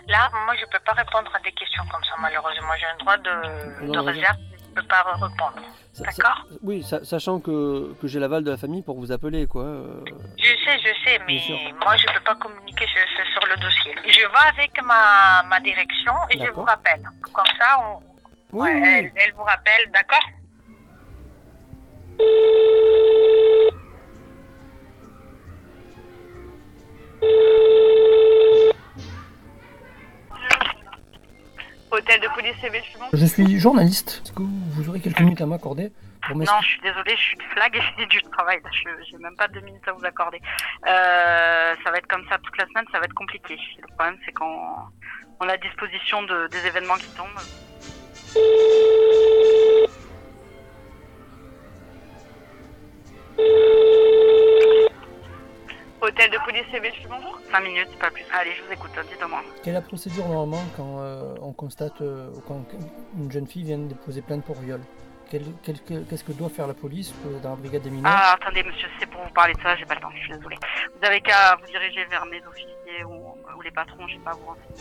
Là, 0.08 0.30
moi, 0.44 0.54
je 0.56 0.66
ne 0.66 0.70
peux 0.70 0.84
pas 0.84 0.92
répondre 0.92 1.30
à 1.34 1.37
malheureusement. 2.20 2.72
J'ai 2.78 2.86
un 2.86 2.96
droit 2.98 3.16
de, 3.16 3.92
de 3.92 3.98
réserve, 3.98 4.36
je 4.52 4.70
ne 4.70 4.74
peux 4.74 4.82
pas 4.82 5.02
répondre. 5.02 5.54
D'accord? 5.98 6.46
Oui, 6.62 6.84
sachant 7.02 7.40
que, 7.40 7.94
que 8.00 8.06
j'ai 8.06 8.20
l'aval 8.20 8.44
de 8.44 8.50
la 8.50 8.56
famille 8.56 8.82
pour 8.82 8.98
vous 8.98 9.10
appeler, 9.10 9.46
quoi. 9.46 9.64
Euh. 9.64 10.04
Je 10.36 10.52
sais, 10.64 10.78
je 10.78 10.92
sais, 11.04 11.20
mais 11.26 11.40
moi, 11.84 11.96
je 11.96 12.06
ne 12.06 12.14
peux 12.14 12.24
pas 12.24 12.34
communiquer 12.36 12.86
sur, 12.86 13.26
sur, 13.32 13.48
le 13.48 13.56
dossier. 13.60 13.94
Je 14.06 14.20
vais 14.20 14.48
avec 14.48 14.82
ma, 14.82 15.42
ma 15.48 15.60
direction 15.60 16.12
et 16.30 16.38
je 16.38 16.50
vous 16.52 16.62
rappelle. 16.62 17.02
Comme 17.32 17.44
ça, 17.58 17.78
on... 18.52 18.64
elle, 18.64 19.12
elle 19.16 19.32
vous 19.32 19.44
rappelle, 19.44 19.90
d'accord? 19.92 20.24
Hôtel 31.90 32.20
de 32.20 32.28
police 32.34 32.56
civile, 32.56 32.82
je 33.12 33.26
suis 33.26 33.58
journaliste. 33.58 34.20
Est-ce 34.22 34.32
que 34.32 34.42
vous 34.42 34.88
aurez 34.88 35.00
quelques 35.00 35.20
minutes 35.20 35.40
à 35.40 35.46
m'accorder 35.46 35.90
pour 36.26 36.36
Non, 36.36 36.44
je 36.60 36.66
suis 36.66 36.80
désolée, 36.80 37.16
je 37.16 37.22
suis 37.22 37.38
flag 37.52 37.74
et 37.76 37.80
j'ai 37.98 38.06
du 38.06 38.20
travail. 38.22 38.60
Je 38.72 39.16
n'ai 39.16 39.22
même 39.22 39.36
pas 39.36 39.48
deux 39.48 39.60
minutes 39.60 39.86
à 39.88 39.92
vous 39.92 40.04
accorder. 40.04 40.40
Euh, 40.86 41.74
ça 41.82 41.90
va 41.90 41.98
être 41.98 42.06
comme 42.06 42.26
ça 42.28 42.38
toute 42.38 42.56
la 42.58 42.66
semaine, 42.66 42.84
ça 42.92 42.98
va 42.98 43.06
être 43.06 43.14
compliqué. 43.14 43.58
Le 43.80 43.86
problème, 43.94 44.18
c'est 44.24 44.32
qu'on 44.32 44.74
on 45.40 45.48
a 45.48 45.56
disposition 45.56 46.22
de, 46.24 46.48
des 46.48 46.66
événements 46.66 46.96
qui 46.96 47.08
tombent. 47.16 47.28
Hôtel 56.00 56.30
de 56.30 56.38
police 56.44 56.64
civile, 56.72 56.92
bonjour 57.08 57.40
5 57.50 57.60
minutes, 57.60 57.88
pas 57.98 58.08
plus. 58.10 58.24
Allez, 58.32 58.52
je 58.54 58.62
vous 58.62 58.72
écoute, 58.72 58.90
dites-moi. 59.10 59.42
Quelle 59.62 59.72
est 59.72 59.74
la 59.74 59.82
procédure 59.82 60.28
normalement 60.28 60.62
quand 60.76 61.00
euh, 61.00 61.34
on 61.42 61.52
constate, 61.52 62.00
euh, 62.02 62.30
quand 62.46 62.64
une 63.16 63.32
jeune 63.32 63.48
fille 63.48 63.64
vient 63.64 63.78
de 63.78 63.88
déposer 63.88 64.22
plainte 64.22 64.44
pour 64.44 64.54
viol? 64.60 64.80
Qu'est-ce 65.28 66.24
que 66.24 66.32
doit 66.32 66.48
faire 66.48 66.68
la 66.68 66.74
police 66.74 67.12
euh, 67.26 67.40
dans 67.40 67.50
la 67.50 67.56
brigade 67.56 67.82
des 67.82 67.90
mineurs? 67.90 68.12
Ah, 68.14 68.36
attendez, 68.40 68.62
monsieur, 68.62 68.88
c'est 69.00 69.10
pour 69.10 69.22
vous 69.22 69.32
parler 69.32 69.54
de 69.54 69.60
ça, 69.60 69.74
j'ai 69.74 69.86
pas 69.86 69.96
le 69.96 70.00
temps, 70.00 70.10
je 70.14 70.20
suis 70.20 70.32
désolée. 70.32 70.58
Vous 70.98 71.06
avez 71.06 71.20
qu'à 71.20 71.56
vous 71.56 71.66
diriger 71.66 72.04
vers 72.04 72.24
mes 72.26 72.40
officiers 72.46 73.04
ou, 73.04 73.34
ou 73.56 73.60
les 73.62 73.72
patrons, 73.72 74.06
j'ai 74.06 74.18
pas 74.18 74.30
à 74.30 74.34
vous 74.34 74.46
renseigner. 74.46 74.78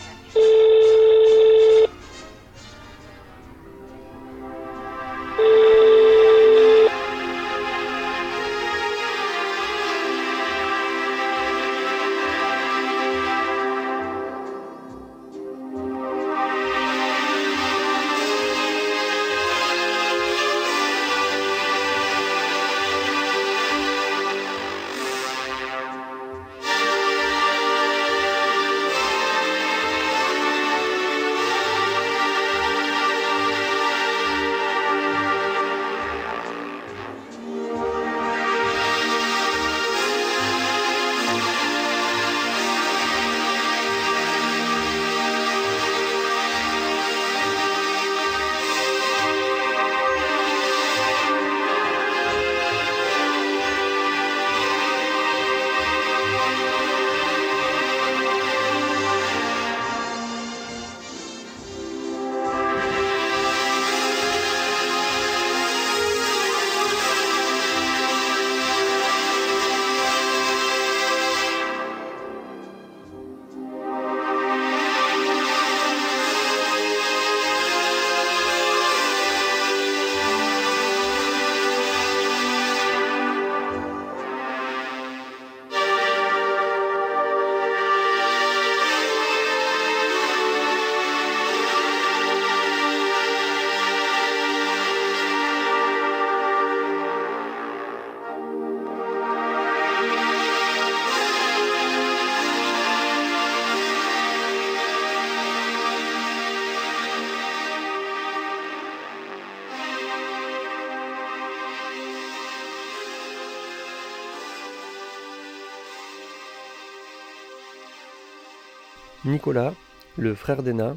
Nicolas, 119.26 119.74
le 120.18 120.36
frère 120.36 120.64
d'Ena, 120.64 120.96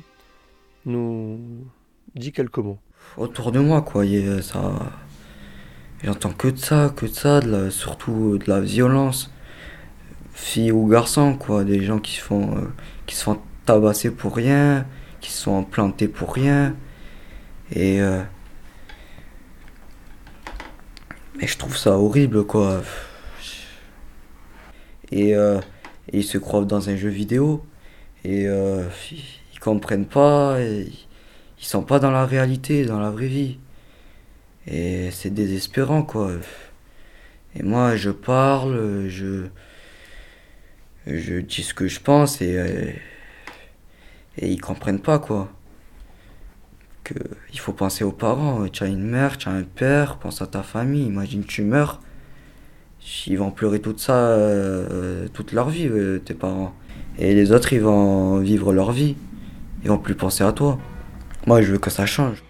nous 0.87 1.41
dit 2.15 2.33
quelques 2.33 2.59
mots. 2.59 2.79
Autour 3.17 3.53
de 3.53 3.61
moi, 3.61 3.83
quoi, 3.83 4.05
ça. 4.43 4.73
J'entends 6.03 6.33
que 6.33 6.49
de 6.49 6.59
ça, 6.59 6.93
que 6.95 7.07
de 7.07 7.11
ça, 7.11 7.41
surtout 7.71 8.39
de 8.39 8.49
la 8.49 8.61
violence, 8.61 9.31
filles 10.33 10.73
ou 10.73 10.87
garçons, 10.87 11.35
quoi, 11.35 11.65
des 11.65 11.83
gens 11.83 11.99
qui 11.99 12.17
se 12.17 12.23
font, 12.23 12.57
euh, 12.57 12.73
qui 13.07 13.15
se 13.17 13.25
font 13.25 13.41
tabassés 13.67 14.11
pour 14.11 14.35
rien, 14.35 14.87
qui 15.21 15.31
se 15.31 15.43
sont 15.43 15.65
plantés 15.65 16.09
pour 16.09 16.35
rien. 16.35 16.75
Et. 17.73 18.01
Euh, 18.01 18.23
je 21.47 21.57
trouve 21.57 21.77
ça 21.77 21.99
horrible, 21.99 22.45
quoi. 22.45 22.83
Et, 25.11 25.35
euh, 25.35 25.61
ils 26.13 26.25
se 26.25 26.39
croient 26.39 26.65
dans 26.65 26.89
un 26.89 26.97
jeu 26.97 27.09
vidéo. 27.09 27.65
Et 28.25 28.47
euh, 28.47 28.85
ils 29.13 29.61
comprennent 29.61 30.07
pas. 30.07 30.61
Et 30.61 30.89
ils 31.59 31.65
sont 31.65 31.83
pas 31.83 31.99
dans 31.99 32.11
la 32.11 32.27
réalité, 32.27 32.85
dans 32.85 33.01
la 33.01 33.11
vraie 33.11 33.29
vie. 33.29 33.59
Et 34.67 35.11
c'est 35.11 35.31
désespérant, 35.31 36.03
quoi. 36.03 36.33
Et 37.57 37.63
moi, 37.63 37.97
je 37.97 38.11
parle, 38.11 39.09
je. 39.09 39.47
Je 41.07 41.41
dis 41.41 41.63
ce 41.63 41.75
que 41.75 41.89
je 41.89 42.01
pense 42.01 42.41
et. 42.43 42.95
Et 44.39 44.49
ils 44.49 44.61
comprennent 44.61 45.01
pas, 45.01 45.19
quoi. 45.19 45.53
Que 47.05 47.15
il 47.53 47.59
faut 47.59 47.73
penser 47.73 48.05
aux 48.05 48.13
parents. 48.13 48.69
Tu 48.69 48.85
as 48.85 48.87
une 48.87 49.03
mère, 49.03 49.39
tu 49.39 49.49
as 49.49 49.53
un 49.53 49.65
père, 49.65 50.19
pense 50.19 50.43
à 50.43 50.47
ta 50.47 50.63
famille. 50.63 51.05
Imagine, 51.07 51.45
tu 51.45 51.63
meurs. 51.63 52.01
Ils 53.27 53.39
vont 53.39 53.51
pleurer 53.51 53.81
tout 53.81 53.97
ça 53.97 54.15
euh, 54.15 55.29
toute 55.29 55.53
leur 55.53 55.71
vie, 55.71 55.89
euh, 55.89 56.19
tes 56.19 56.35
parents. 56.35 56.75
Et 57.19 57.35
les 57.35 57.53
autres, 57.53 57.73
ils 57.73 57.81
vont 57.81 58.39
vivre 58.39 58.73
leur 58.73 58.93
vie. 58.93 59.17
Ils 59.83 59.89
vont 59.89 59.99
plus 59.99 60.15
penser 60.15 60.45
à 60.45 60.53
toi. 60.53 60.79
Moi, 61.47 61.63
je 61.63 61.73
veux 61.73 61.79
que 61.79 61.91
ça 61.91 62.07
change. 62.07 62.43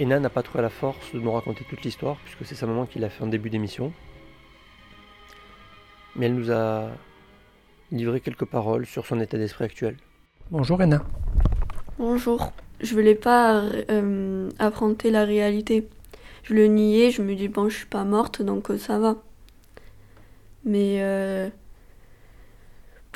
Ena 0.00 0.20
n'a 0.20 0.30
pas 0.30 0.42
trouvé 0.42 0.62
la 0.62 0.68
force 0.68 1.12
de 1.12 1.18
nous 1.18 1.32
raconter 1.32 1.64
toute 1.68 1.82
l'histoire, 1.82 2.16
puisque 2.24 2.44
c'est 2.44 2.54
sa 2.54 2.66
maman 2.66 2.86
qui 2.86 3.00
l'a 3.00 3.10
fait 3.10 3.24
en 3.24 3.26
début 3.26 3.50
d'émission. 3.50 3.92
Mais 6.14 6.26
elle 6.26 6.34
nous 6.34 6.52
a 6.52 6.88
livré 7.90 8.20
quelques 8.20 8.44
paroles 8.44 8.86
sur 8.86 9.06
son 9.06 9.20
état 9.20 9.38
d'esprit 9.38 9.64
actuel. 9.64 9.96
Bonjour 10.50 10.80
Ena. 10.80 11.02
Bonjour. 11.98 12.52
Je 12.80 12.94
voulais 12.94 13.16
pas 13.16 13.62
euh, 13.90 14.50
affronter 14.60 15.10
la 15.10 15.24
réalité. 15.24 15.88
Je 16.44 16.54
le 16.54 16.66
niais, 16.66 17.10
je 17.10 17.22
me 17.22 17.34
dis 17.34 17.48
bon, 17.48 17.68
je 17.68 17.78
suis 17.78 17.86
pas 17.86 18.04
morte, 18.04 18.40
donc 18.40 18.70
euh, 18.70 18.78
ça 18.78 19.00
va. 19.00 19.16
Mais 20.64 20.98
euh, 21.00 21.48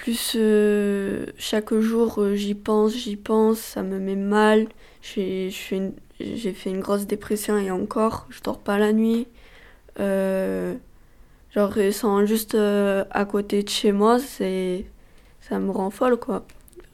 plus 0.02 0.36
chaque 1.38 1.72
jour 1.74 2.34
j'y 2.34 2.54
pense, 2.54 2.92
j'y 2.92 3.14
pense, 3.14 3.58
ça 3.58 3.84
me 3.84 4.00
met 4.00 4.16
mal. 4.16 4.66
J'ai 5.00 5.50
fait 5.52 6.70
une 6.70 6.80
grosse 6.80 7.06
dépression 7.06 7.56
et 7.56 7.70
encore, 7.70 8.26
je 8.30 8.40
dors 8.42 8.58
pas 8.58 8.78
la 8.78 8.92
nuit. 8.92 9.28
Euh, 10.00 10.74
genre, 11.54 11.74
sont 11.92 12.26
juste 12.26 12.56
euh, 12.56 13.04
à 13.12 13.24
côté 13.24 13.62
de 13.62 13.68
chez 13.68 13.92
moi, 13.92 14.18
ça 14.18 15.58
me 15.58 15.70
rend 15.70 15.90
folle, 15.90 16.16
quoi. 16.16 16.44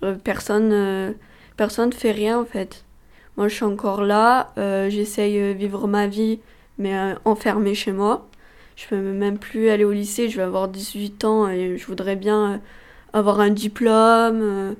Euh, 0.02 0.14
personne, 0.14 0.70
euh, 0.72 1.12
personne 1.56 1.92
fait 1.94 2.12
rien, 2.12 2.38
en 2.38 2.44
fait. 2.44 2.84
Moi, 3.38 3.48
je 3.48 3.54
suis 3.54 3.64
encore 3.64 4.02
là, 4.02 4.52
j'essaye 4.90 5.38
de 5.38 5.52
vivre 5.52 5.86
ma 5.88 6.08
vie, 6.08 6.40
mais 6.76 6.94
enfermée 7.24 7.74
chez 7.74 7.92
moi. 7.92 8.28
Je 8.76 8.86
peux 8.88 9.00
même 9.00 9.38
plus 9.38 9.70
aller 9.70 9.84
au 9.84 9.92
lycée, 9.92 10.28
je 10.28 10.36
vais 10.36 10.42
avoir 10.42 10.68
18 10.68 11.24
ans 11.24 11.48
et 11.48 11.78
je 11.78 11.86
voudrais 11.86 12.16
bien 12.16 12.60
avoir 13.12 13.40
un 13.40 13.50
diplôme, 13.50 14.76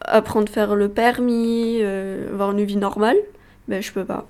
apprendre 0.00 0.48
à 0.50 0.52
faire 0.52 0.74
le 0.74 0.88
permis, 0.88 1.82
avoir 1.82 2.52
une 2.52 2.64
vie 2.64 2.76
normale 2.76 3.16
ben 3.68 3.82
je 3.82 3.92
peux 3.92 4.04
pas. 4.04 4.26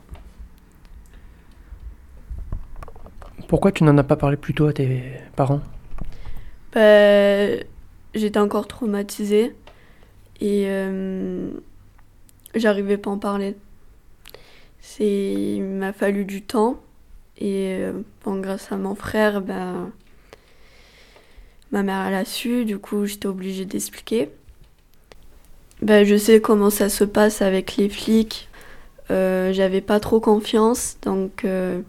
Pourquoi 3.48 3.70
tu 3.72 3.84
n'en 3.84 3.96
as 3.98 4.04
pas 4.04 4.16
parlé 4.16 4.36
plus 4.36 4.54
tôt 4.54 4.66
à 4.66 4.72
tes 4.72 5.02
parents? 5.36 5.60
Ben, 6.72 7.64
J'étais 8.14 8.38
encore 8.38 8.66
traumatisée 8.66 9.54
et 10.40 10.64
euh, 10.66 11.50
j'arrivais 12.54 12.96
pas 12.96 13.10
à 13.10 13.12
en 13.12 13.18
parler. 13.18 13.56
Il 14.98 15.62
m'a 15.62 15.92
fallu 15.92 16.24
du 16.24 16.42
temps 16.42 16.80
et 17.38 17.76
euh, 17.80 17.92
bon, 18.24 18.40
grâce 18.40 18.72
à 18.72 18.78
mon 18.78 18.94
frère, 18.94 19.42
ben, 19.42 19.90
ma 21.76 21.82
mère 21.82 22.06
elle 22.06 22.14
a 22.14 22.24
su, 22.24 22.64
du 22.64 22.78
coup 22.78 23.04
j'étais 23.04 23.26
obligée 23.26 23.66
d'expliquer. 23.66 24.30
Ben, 25.82 26.06
je 26.06 26.16
sais 26.16 26.40
comment 26.40 26.70
ça 26.70 26.88
se 26.88 27.04
passe 27.04 27.42
avec 27.42 27.76
les 27.76 27.90
flics, 27.90 28.48
euh, 29.10 29.52
j'avais 29.52 29.82
pas 29.82 30.00
trop 30.00 30.18
confiance, 30.18 30.96
donc 31.02 31.44
euh, 31.44 31.82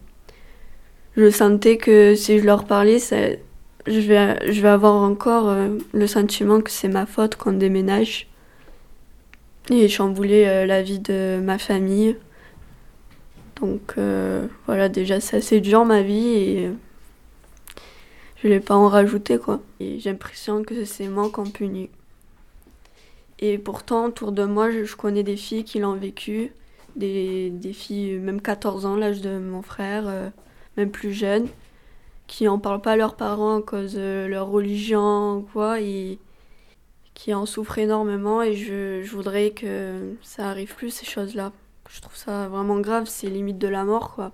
je 1.15 1.29
sentais 1.29 1.77
que 1.77 2.15
si 2.15 2.37
je 2.37 2.43
leur 2.43 2.65
parlais, 2.65 2.99
je, 2.99 3.99
vais, 4.01 4.67
avoir 4.67 4.95
encore 4.95 5.47
euh, 5.47 5.77
le 5.93 6.05
sentiment 6.05 6.59
que 6.59 6.69
c'est 6.69 6.89
ma 6.89 7.05
faute 7.05 7.37
qu'on 7.37 7.53
déménage. 7.53 8.27
Et 9.69 9.87
chambouler 9.87 10.65
la 10.65 10.81
vie 10.81 10.99
de 10.99 11.41
ma 11.43 11.57
famille. 11.57 12.15
Donc 13.59 13.95
voilà, 14.65 14.87
déjà 14.87 15.19
c'est 15.19 15.37
assez 15.37 15.59
dur 15.59 15.83
ma 15.83 16.01
vie 16.01 16.27
et 16.27 16.71
je 18.43 18.47
vais 18.47 18.59
pas 18.59 18.75
en 18.75 18.87
rajouter 18.87 19.37
quoi. 19.37 19.61
Et 19.79 19.99
j'ai 19.99 20.11
l'impression 20.11 20.63
que 20.63 20.85
c'est 20.85 21.07
moi 21.07 21.29
qu'on 21.29 21.49
punit. 21.49 21.89
Et 23.39 23.57
pourtant, 23.57 24.05
autour 24.05 24.31
de 24.31 24.43
moi, 24.45 24.71
je 24.71 24.95
connais 24.95 25.23
des 25.23 25.37
filles 25.37 25.63
qui 25.63 25.79
l'ont 25.79 25.95
vécu 25.95 26.51
des, 26.95 27.51
des 27.51 27.73
filles, 27.73 28.17
même 28.17 28.41
14 28.41 28.85
ans, 28.85 28.95
l'âge 28.95 29.21
de 29.21 29.37
mon 29.37 29.61
frère, 29.61 30.05
euh, 30.07 30.29
même 30.75 30.89
plus 30.89 31.13
jeunes, 31.13 31.47
qui 32.25 32.45
n'en 32.45 32.57
parlent 32.57 32.81
pas 32.81 32.93
à 32.93 32.95
leurs 32.95 33.15
parents 33.15 33.59
à 33.59 33.61
cause 33.61 33.93
de 33.93 34.25
leur 34.27 34.47
religion 34.47 35.45
quoi, 35.53 35.79
et 35.79 36.17
qui 37.13 37.33
en 37.33 37.45
souffrent 37.45 37.77
énormément. 37.77 38.41
Et 38.41 38.55
je, 38.55 39.03
je 39.03 39.15
voudrais 39.15 39.51
que 39.51 40.15
ça 40.23 40.49
arrive 40.49 40.75
plus, 40.75 40.89
ces 40.89 41.05
choses-là. 41.05 41.51
Je 41.89 42.01
trouve 42.01 42.15
ça 42.15 42.47
vraiment 42.47 42.79
grave, 42.79 43.05
c'est 43.07 43.27
limite 43.27 43.59
de 43.59 43.67
la 43.67 43.83
mort, 43.85 44.13
quoi. 44.15 44.31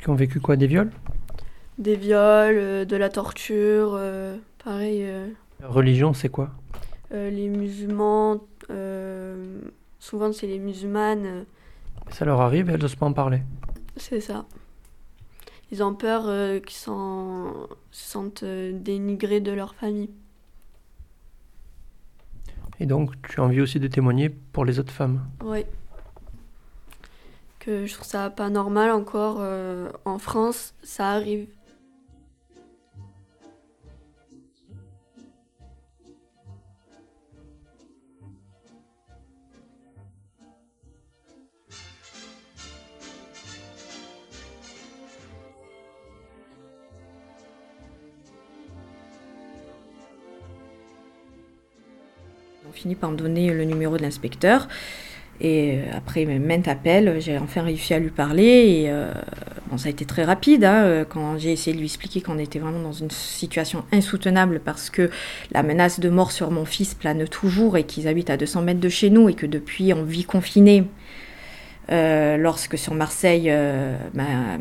Qui 0.00 0.10
ont 0.10 0.14
vécu 0.14 0.38
quoi 0.38 0.56
Des 0.56 0.66
viols? 0.66 0.92
Des 1.78 1.96
viols, 1.96 2.56
euh, 2.58 2.84
de 2.84 2.96
la 2.96 3.08
torture, 3.08 3.92
euh, 3.94 4.36
pareil. 4.64 5.06
religion, 5.62 6.12
c'est 6.12 6.28
quoi? 6.28 6.50
Les 7.10 7.48
musulmans, 7.48 8.40
Souvent, 9.98 10.32
c'est 10.32 10.46
les 10.46 10.58
musulmanes. 10.58 11.26
Euh, 11.26 11.44
ça 12.10 12.24
leur 12.24 12.40
arrive 12.40 12.70
et 12.70 12.72
elles 12.74 12.80
n'osent 12.80 12.94
pas 12.94 13.06
en 13.06 13.12
parler? 13.12 13.42
C'est 13.96 14.20
ça. 14.20 14.46
Ils 15.70 15.82
ont 15.82 15.94
peur 15.94 16.22
euh, 16.26 16.60
qu'ils 16.60 16.76
se 16.78 16.90
sentent 17.90 18.42
euh, 18.42 18.72
dénigrés 18.72 19.40
de 19.40 19.52
leur 19.52 19.74
famille. 19.74 20.10
Et 22.80 22.86
donc, 22.86 23.20
tu 23.22 23.40
as 23.40 23.42
envie 23.42 23.60
aussi 23.60 23.80
de 23.80 23.88
témoigner 23.88 24.28
pour 24.28 24.64
les 24.64 24.78
autres 24.78 24.92
femmes? 24.92 25.20
Oui. 25.44 25.64
Que 27.58 27.86
je 27.86 27.92
trouve 27.92 28.06
ça 28.06 28.30
pas 28.30 28.50
normal 28.50 28.92
encore. 28.92 29.42
en 30.04 30.18
France, 30.18 30.74
ça 30.84 31.10
arrive 31.10 31.48
On 52.78 52.82
finit 52.82 52.94
par 52.94 53.10
me 53.10 53.16
donner 53.16 53.52
le 53.52 53.64
numéro 53.64 53.96
de 53.96 54.02
l'inspecteur. 54.02 54.68
Et 55.40 55.80
après 55.92 56.24
maintes 56.24 56.68
appels, 56.68 57.16
j'ai 57.18 57.36
enfin 57.36 57.62
réussi 57.62 57.92
à 57.92 57.98
lui 57.98 58.10
parler. 58.10 58.44
Et 58.44 58.92
bon, 59.68 59.76
ça 59.78 59.88
a 59.88 59.90
été 59.90 60.04
très 60.04 60.22
rapide 60.22 60.64
hein, 60.64 61.04
quand 61.08 61.38
j'ai 61.38 61.50
essayé 61.50 61.74
de 61.74 61.80
lui 61.80 61.86
expliquer 61.86 62.20
qu'on 62.20 62.38
était 62.38 62.60
vraiment 62.60 62.78
dans 62.78 62.92
une 62.92 63.10
situation 63.10 63.84
insoutenable 63.90 64.60
parce 64.64 64.90
que 64.90 65.10
la 65.50 65.64
menace 65.64 65.98
de 65.98 66.08
mort 66.08 66.30
sur 66.30 66.52
mon 66.52 66.64
fils 66.64 66.94
plane 66.94 67.26
toujours 67.26 67.76
et 67.76 67.82
qu'ils 67.82 68.06
habitent 68.06 68.30
à 68.30 68.36
200 68.36 68.62
mètres 68.62 68.80
de 68.80 68.88
chez 68.88 69.10
nous 69.10 69.28
et 69.28 69.34
que 69.34 69.46
depuis 69.46 69.92
on 69.92 70.04
vit 70.04 70.24
confiné. 70.24 70.84
lorsque 71.90 72.78
sur 72.78 72.94
Marseille, 72.94 73.52
ben, 74.14 74.60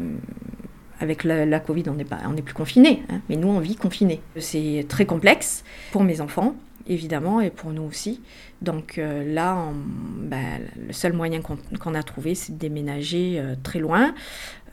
avec 0.99 1.23
la, 1.23 1.59
Covid, 1.59 1.83
on 1.89 1.93
n'est 1.93 2.41
plus 2.41 2.55
confiné, 2.55 3.03
hein, 3.09 3.21
mais 3.29 3.35
nous, 3.35 3.49
on 3.49 3.59
vit 3.59 3.75
confiné. 3.75 4.21
C'est 4.39 4.85
très 4.87 5.05
complexe 5.05 5.63
pour 5.91 6.03
mes 6.03 6.21
enfants, 6.21 6.55
évidemment, 6.87 7.41
et 7.41 7.49
pour 7.49 7.71
nous 7.71 7.83
aussi. 7.83 8.21
Donc 8.61 8.97
euh, 8.97 9.33
là, 9.33 9.71
ben, 10.19 10.61
le 10.87 10.93
seul 10.93 11.13
moyen 11.13 11.41
qu'on 11.41 11.93
a 11.93 12.03
trouvé, 12.03 12.35
c'est 12.35 12.53
de 12.53 12.57
déménager 12.57 13.39
euh, 13.39 13.55
très 13.61 13.79
loin, 13.79 14.13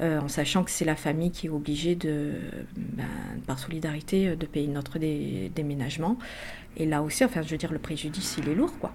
euh, 0.01 0.21
en 0.21 0.29
sachant 0.29 0.65
que 0.65 0.71
c'est 0.71 0.85
la 0.85 0.97
famille 0.97 1.31
qui 1.31 1.47
est 1.47 1.51
obligée, 1.51 1.95
de, 1.95 2.33
ben, 2.77 3.05
par 3.47 3.59
solidarité, 3.59 4.37
de 4.37 4.47
payer 4.47 4.69
notre 4.69 4.99
déménagement. 4.99 6.19
Et 6.77 6.87
là 6.87 7.03
aussi, 7.03 7.25
enfin, 7.25 7.43
je 7.43 7.51
veux 7.51 7.59
dire, 7.59 7.73
le 7.73 7.79
préjudice, 7.79 8.37
il 8.39 8.49
est 8.49 8.55
lourd, 8.55 8.79
quoi. 8.79 8.93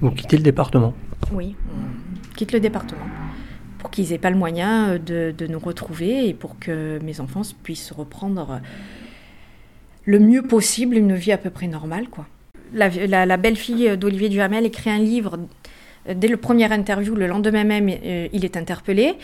Vous 0.00 0.10
quittez 0.10 0.36
le 0.36 0.42
département 0.42 0.94
Oui, 1.32 1.56
on 1.70 2.34
quitte 2.34 2.52
le 2.52 2.60
département 2.60 3.06
pour 3.84 3.90
qu'ils 3.90 4.08
n'aient 4.08 4.18
pas 4.18 4.30
le 4.30 4.38
moyen 4.38 4.98
euh, 5.10 5.32
de, 5.32 5.46
nous 5.46 5.58
retrouver 5.58 6.26
et 6.26 6.32
pour 6.32 6.58
que 6.58 6.98
mes 7.02 7.20
enfants 7.20 7.42
puissent 7.62 7.92
reprendre 7.92 8.62
le 10.06 10.18
mieux 10.18 10.42
possible 10.42 10.96
une 10.96 11.14
vie 11.14 11.32
à 11.32 11.36
peu 11.36 11.50
près 11.50 11.66
normale. 11.66 12.08
Quoi. 12.08 12.26
La, 12.74 13.36
belle-fille 13.36 13.96
d'Olivier 13.96 14.28
Duhamel 14.28 14.66
écrit 14.66 14.90
un 14.90 14.98
livre 14.98 15.38
Dès 16.06 16.28
le 16.28 16.36
premier 16.36 16.70
interview, 16.70 17.14
le 17.14 17.26
lendemain 17.26 17.64
même, 17.64 17.88
euh, 17.88 18.28
il 18.30 18.44
est 18.44 18.58
interpellé. 18.58 19.14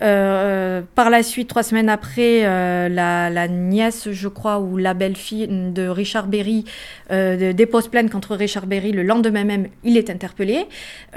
par 0.00 1.10
la 1.10 1.22
suite, 1.22 1.48
trois 1.48 1.62
semaines 1.62 1.90
après, 1.90 2.40
la, 2.88 3.48
nièce, 3.48 4.10
je 4.10 4.28
crois, 4.28 4.58
ou 4.58 4.78
la 4.78 4.94
belle-fille 4.94 5.46
de 5.46 5.86
Richard 5.88 6.28
Berry 6.28 6.64
dépose 7.10 7.88
plainte 7.88 8.10
contre 8.10 8.34
Richard 8.34 8.66
Berry. 8.66 8.92
Le 8.92 9.02
lendemain 9.02 9.44
même, 9.44 9.68
il 9.84 9.98
est 9.98 10.08
interpellé. 10.08 10.64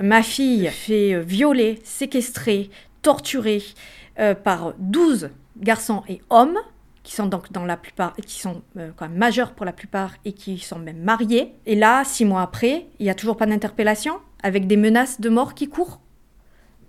Ma 0.01 0.21
fille 0.21 0.67
fait 0.69 1.17
violer, 1.21 1.79
séquestrer, 1.85 2.69
torturés 3.05 3.61
euh, 4.17 4.33
par 4.33 4.73
12 4.79 5.29
garçons 5.59 6.01
et 6.07 6.21
hommes 6.29 6.57
qui 7.05 7.13
sont 7.13 7.27
donc 7.27 7.51
dans 7.51 7.65
la 7.65 7.77
plupart, 7.77 8.15
qui 8.15 8.39
sont 8.39 8.63
euh, 8.77 8.91
quand 8.95 9.07
même 9.07 9.17
majeurs 9.17 9.53
pour 9.53 9.63
la 9.63 9.71
plupart 9.71 10.15
et 10.25 10.33
qui 10.33 10.57
sont 10.57 10.79
même 10.79 10.97
mariés. 10.97 11.53
Et 11.67 11.75
là, 11.75 12.03
six 12.03 12.25
mois 12.25 12.41
après, 12.41 12.87
il 12.99 13.03
n'y 13.03 13.11
a 13.11 13.15
toujours 13.15 13.37
pas 13.37 13.45
d'interpellation, 13.45 14.19
avec 14.41 14.65
des 14.65 14.75
menaces 14.75 15.21
de 15.21 15.29
mort 15.29 15.53
qui 15.53 15.69
courent. 15.69 16.01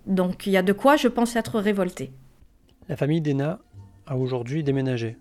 Donc 0.07 0.47
il 0.47 0.51
y 0.51 0.57
a 0.57 0.63
de 0.63 0.73
quoi, 0.73 0.97
je 0.97 1.07
pense, 1.07 1.35
être 1.35 1.59
révolté. 1.59 2.11
La 2.89 2.97
famille 2.97 3.21
d'Ena 3.21 3.59
a 4.07 4.17
aujourd'hui 4.17 4.63
déménagé. 4.63 5.17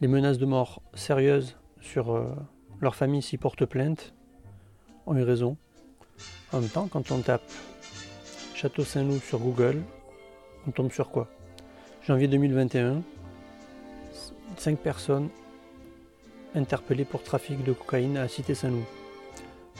Les 0.00 0.08
menaces 0.08 0.38
de 0.38 0.46
mort 0.46 0.82
sérieuses 0.94 1.56
sur 1.80 2.12
euh, 2.12 2.34
leur 2.80 2.96
famille 2.96 3.22
s'y 3.22 3.38
portent 3.38 3.66
plainte 3.66 4.14
ont 5.06 5.16
eu 5.16 5.22
raison. 5.22 5.56
En 6.52 6.60
même 6.60 6.68
temps, 6.68 6.88
quand 6.90 7.12
on 7.12 7.20
tape 7.20 7.48
Château 8.54 8.82
Saint-Loup 8.82 9.20
sur 9.20 9.38
Google, 9.38 9.80
on 10.66 10.72
tombe 10.72 10.90
sur 10.90 11.10
quoi? 11.10 11.28
Janvier 12.04 12.26
2021, 12.26 13.02
5 14.60 14.78
personnes 14.78 15.28
interpellées 16.54 17.04
pour 17.04 17.22
trafic 17.22 17.62
de 17.64 17.72
cocaïne 17.72 18.16
à 18.16 18.28
Cité 18.28 18.54
Saint-Loup. 18.54 18.84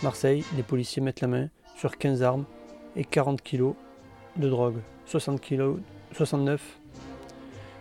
Marseille, 0.03 0.45
les 0.57 0.63
policiers 0.63 1.03
mettent 1.03 1.21
la 1.21 1.29
main 1.29 1.49
sur 1.77 1.97
15 1.97 2.23
armes 2.23 2.45
et 2.97 3.05
40 3.05 3.43
kg 3.43 3.73
de 4.37 4.49
drogue. 4.49 4.79
60 5.07 5.41
kg, 5.41 5.77
69 6.13 6.61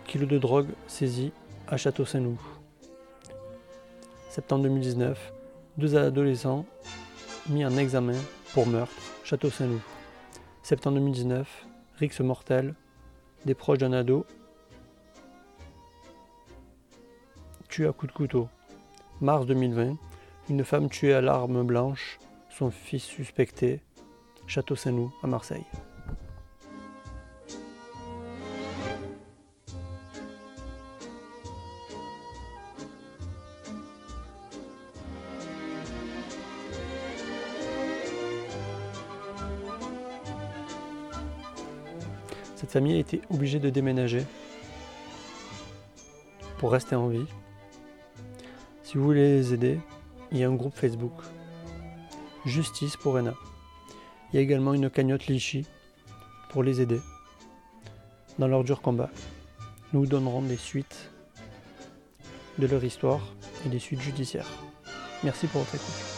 kg 0.08 0.28
de 0.28 0.38
drogue 0.38 0.70
saisis 0.88 1.32
à 1.68 1.78
Château 1.78 2.06
Saint-Loup. 2.06 2.40
Septembre 4.30 4.64
2019, 4.64 5.34
deux 5.78 5.96
adolescents 5.96 6.66
mis 7.50 7.66
en 7.66 7.78
examen 7.78 8.18
pour 8.54 8.68
meurtre, 8.68 8.94
Château 9.24 9.50
Saint-Loup. 9.50 9.82
Septembre 10.64 10.98
2019, 10.98 11.66
Rix 12.00 12.20
mortel, 12.22 12.76
des 13.46 13.54
proches 13.54 13.78
d'un 13.78 13.94
ado, 13.94 14.26
à 17.84 17.92
coups 17.92 18.14
de 18.14 18.18
couteau. 18.18 18.48
Mars 19.20 19.46
2020, 19.46 19.98
une 20.50 20.64
femme 20.64 20.90
tuée 20.90 21.14
à 21.14 21.20
l'arme 21.20 21.64
blanche, 21.64 22.20
son 22.50 22.72
fils 22.72 23.04
suspecté, 23.04 23.82
Château 24.48 24.78
Saint-Loup 24.78 25.14
à 25.22 25.28
Marseille. 25.28 25.66
Cette 42.56 42.72
famille 42.72 42.96
a 42.96 43.00
été 43.00 43.22
obligée 43.30 43.60
de 43.60 43.70
déménager 43.70 44.26
pour 46.58 46.72
rester 46.72 46.96
en 46.96 47.10
vie. 47.10 47.28
Si 48.96 49.00
vous 49.00 49.08
voulez 49.08 49.40
les 49.40 49.54
aider, 49.54 49.78
il 50.32 50.38
y 50.38 50.46
a 50.46 50.48
un 50.48 50.56
groupe 50.56 50.74
Facebook 50.74 51.12
Justice 52.46 52.96
pour 52.96 53.20
Ena. 53.20 53.34
Il 54.32 54.38
y 54.38 54.40
a 54.40 54.42
également 54.42 54.74
une 54.74 54.90
cagnotte 54.90 55.28
Lichy 55.28 55.66
pour 56.50 56.64
les 56.64 56.80
aider 56.80 57.02
dans 58.40 58.48
leur 58.48 58.64
dur 58.64 58.82
combat. 58.82 59.10
Nous 59.92 60.00
vous 60.00 60.06
donnerons 60.06 60.42
des 60.44 60.56
suites 60.56 61.12
de 62.58 62.68
leur 62.68 62.86
histoire 62.86 63.20
et 63.66 63.70
des 63.70 63.80
suites 63.80 64.00
judiciaires. 64.00 64.48
Merci 65.26 65.48
pour 65.48 65.60
votre 65.60 65.76
écoute. 65.76 66.15